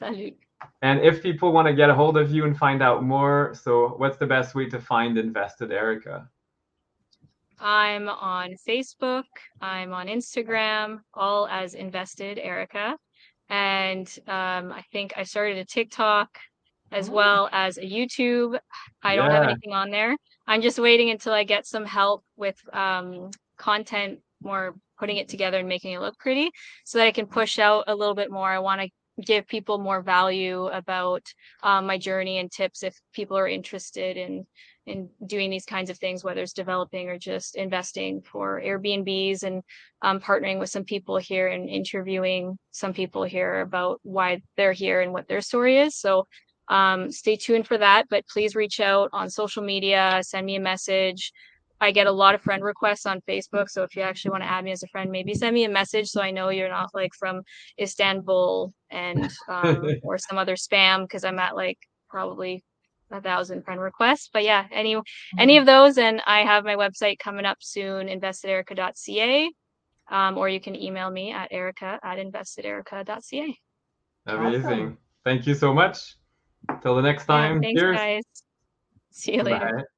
Salud. 0.00 0.34
And 0.82 1.00
if 1.00 1.22
people 1.22 1.52
want 1.52 1.68
to 1.68 1.74
get 1.74 1.90
a 1.90 1.94
hold 1.94 2.16
of 2.16 2.32
you 2.32 2.44
and 2.44 2.58
find 2.58 2.82
out 2.82 3.04
more, 3.04 3.54
so 3.54 3.90
what's 3.98 4.16
the 4.16 4.26
best 4.26 4.56
way 4.56 4.66
to 4.68 4.80
find 4.80 5.16
Invested 5.16 5.70
Erica? 5.70 6.28
I'm 7.60 8.08
on 8.08 8.54
Facebook. 8.68 9.24
I'm 9.60 9.92
on 9.92 10.08
Instagram, 10.08 11.00
all 11.14 11.46
as 11.48 11.74
Invested 11.74 12.38
Erica. 12.40 12.96
And 13.48 14.08
um, 14.26 14.72
I 14.72 14.84
think 14.92 15.12
I 15.16 15.22
started 15.22 15.58
a 15.58 15.64
TikTok 15.64 16.36
as 16.90 17.08
Oh. 17.08 17.12
well 17.12 17.48
as 17.52 17.78
a 17.78 17.82
YouTube. 17.82 18.58
I 19.04 19.14
don't 19.14 19.30
have 19.30 19.44
anything 19.44 19.72
on 19.72 19.90
there. 19.90 20.16
I'm 20.48 20.62
just 20.62 20.78
waiting 20.80 21.10
until 21.10 21.32
I 21.32 21.44
get 21.44 21.64
some 21.66 21.84
help 21.84 22.24
with 22.36 22.56
um, 22.74 23.30
content, 23.56 24.20
more 24.42 24.74
putting 24.98 25.16
it 25.16 25.28
together 25.28 25.58
and 25.58 25.68
making 25.68 25.92
it 25.92 26.00
look 26.00 26.18
pretty 26.18 26.50
so 26.84 26.98
that 26.98 27.06
I 27.06 27.12
can 27.12 27.26
push 27.26 27.58
out 27.58 27.84
a 27.86 27.94
little 27.94 28.14
bit 28.14 28.30
more. 28.30 28.48
I 28.48 28.58
want 28.58 28.80
to 28.80 28.88
give 29.24 29.48
people 29.48 29.78
more 29.78 30.02
value 30.02 30.66
about 30.66 31.22
um, 31.62 31.86
my 31.86 31.98
journey 31.98 32.38
and 32.38 32.50
tips 32.50 32.82
if 32.82 32.96
people 33.12 33.36
are 33.36 33.48
interested 33.48 34.16
in 34.16 34.46
in 34.86 35.10
doing 35.26 35.50
these 35.50 35.66
kinds 35.66 35.90
of 35.90 35.98
things, 35.98 36.24
whether 36.24 36.40
it's 36.40 36.54
developing 36.54 37.10
or 37.10 37.18
just 37.18 37.56
investing 37.56 38.22
for 38.22 38.58
Airbnbs 38.64 39.42
and 39.42 39.62
um, 40.00 40.18
partnering 40.18 40.58
with 40.58 40.70
some 40.70 40.84
people 40.84 41.18
here 41.18 41.48
and 41.48 41.68
interviewing 41.68 42.58
some 42.70 42.94
people 42.94 43.22
here 43.22 43.60
about 43.60 44.00
why 44.02 44.40
they're 44.56 44.72
here 44.72 45.02
and 45.02 45.12
what 45.12 45.28
their 45.28 45.42
story 45.42 45.78
is. 45.78 45.94
So 45.94 46.26
um, 46.68 47.12
stay 47.12 47.36
tuned 47.36 47.66
for 47.66 47.76
that, 47.76 48.06
but 48.08 48.26
please 48.28 48.56
reach 48.56 48.80
out 48.80 49.10
on 49.12 49.28
social 49.28 49.62
media, 49.62 50.20
send 50.22 50.46
me 50.46 50.56
a 50.56 50.60
message. 50.60 51.32
I 51.80 51.90
get 51.92 52.06
a 52.06 52.12
lot 52.12 52.34
of 52.34 52.42
friend 52.42 52.62
requests 52.64 53.06
on 53.06 53.20
Facebook. 53.28 53.68
So 53.68 53.82
if 53.82 53.94
you 53.96 54.02
actually 54.02 54.32
want 54.32 54.42
to 54.44 54.50
add 54.50 54.64
me 54.64 54.72
as 54.72 54.82
a 54.82 54.88
friend, 54.88 55.10
maybe 55.10 55.34
send 55.34 55.54
me 55.54 55.64
a 55.64 55.68
message 55.68 56.08
so 56.08 56.20
I 56.20 56.30
know 56.30 56.48
you're 56.50 56.68
not 56.68 56.90
like 56.94 57.12
from 57.18 57.42
Istanbul 57.80 58.72
and 58.90 59.30
um, 59.48 59.98
or 60.02 60.18
some 60.18 60.38
other 60.38 60.56
spam 60.56 61.02
because 61.04 61.24
I'm 61.24 61.38
at 61.38 61.56
like 61.56 61.78
probably 62.10 62.64
a 63.10 63.20
thousand 63.20 63.64
friend 63.64 63.80
requests. 63.80 64.28
But 64.32 64.44
yeah, 64.44 64.66
any 64.72 64.96
any 65.38 65.54
Mm-hmm. 65.54 65.58
of 65.58 65.66
those, 65.66 65.98
and 65.98 66.20
I 66.26 66.40
have 66.40 66.64
my 66.64 66.76
website 66.76 67.18
coming 67.18 67.44
up 67.46 67.58
soon, 67.60 68.08
investederica.ca. 68.08 69.50
Um, 70.10 70.38
or 70.38 70.48
you 70.48 70.60
can 70.60 70.74
email 70.74 71.10
me 71.10 71.32
at 71.32 71.48
erica 71.52 71.98
at 72.02 72.18
investederica.ca. 72.18 73.58
Amazing. 74.26 74.70
Awesome. 74.70 74.98
Thank 75.24 75.46
you 75.46 75.54
so 75.54 75.74
much. 75.74 76.16
Till 76.82 76.96
the 76.96 77.02
next 77.02 77.26
Yeah, 77.26 77.26
time. 77.26 77.60
thanks, 77.62 77.82
Cheers. 77.82 77.96
guys. 77.96 78.22
See 79.10 79.34
you 79.34 79.42
later. 79.42 79.88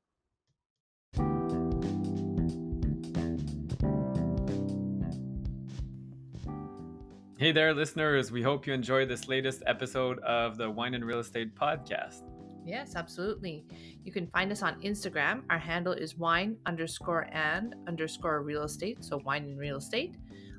Hey 7.40 7.52
there, 7.52 7.72
listeners. 7.72 8.30
We 8.30 8.42
hope 8.42 8.66
you 8.66 8.74
enjoyed 8.74 9.08
this 9.08 9.26
latest 9.26 9.62
episode 9.66 10.18
of 10.18 10.58
the 10.58 10.70
Wine 10.70 10.92
and 10.92 11.02
Real 11.02 11.20
Estate 11.20 11.54
Podcast. 11.56 12.24
Yes, 12.66 12.96
absolutely. 12.96 13.64
You 14.04 14.12
can 14.12 14.26
find 14.26 14.52
us 14.52 14.62
on 14.62 14.78
Instagram. 14.82 15.44
Our 15.48 15.56
handle 15.58 15.94
is 15.94 16.18
wine 16.18 16.58
underscore 16.66 17.28
and 17.32 17.74
underscore 17.88 18.42
real 18.42 18.64
estate. 18.64 19.02
So 19.02 19.22
wine 19.24 19.44
and 19.44 19.58
real 19.58 19.78
estate. 19.78 20.16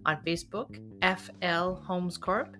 On 0.07 0.17
Facebook, 0.25 0.79
FL 1.03 1.79
Homes 1.83 2.17
Corp. 2.17 2.55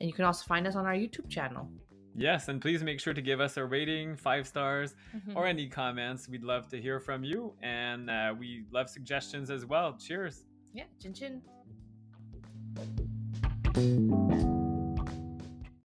And 0.00 0.06
you 0.06 0.12
can 0.12 0.26
also 0.26 0.44
find 0.46 0.66
us 0.66 0.76
on 0.76 0.84
our 0.84 0.92
YouTube 0.92 1.30
channel. 1.30 1.66
Yes, 2.14 2.48
and 2.48 2.60
please 2.60 2.82
make 2.82 3.00
sure 3.00 3.14
to 3.14 3.22
give 3.22 3.40
us 3.40 3.56
a 3.56 3.64
rating, 3.64 4.16
five 4.16 4.46
stars, 4.46 4.96
Mhm. 5.16 5.34
or 5.34 5.46
any 5.46 5.66
comments. 5.66 6.28
We'd 6.28 6.44
love 6.44 6.68
to 6.68 6.78
hear 6.78 7.00
from 7.00 7.24
you, 7.24 7.54
and 7.62 8.10
uh, 8.10 8.34
we 8.38 8.66
love 8.70 8.90
suggestions 8.90 9.50
as 9.50 9.64
well. 9.64 9.96
Cheers. 9.96 10.44
Yeah, 10.74 10.84
chin 11.00 11.14
chin 11.14 11.40
thank 13.74 14.10
you 14.10 14.61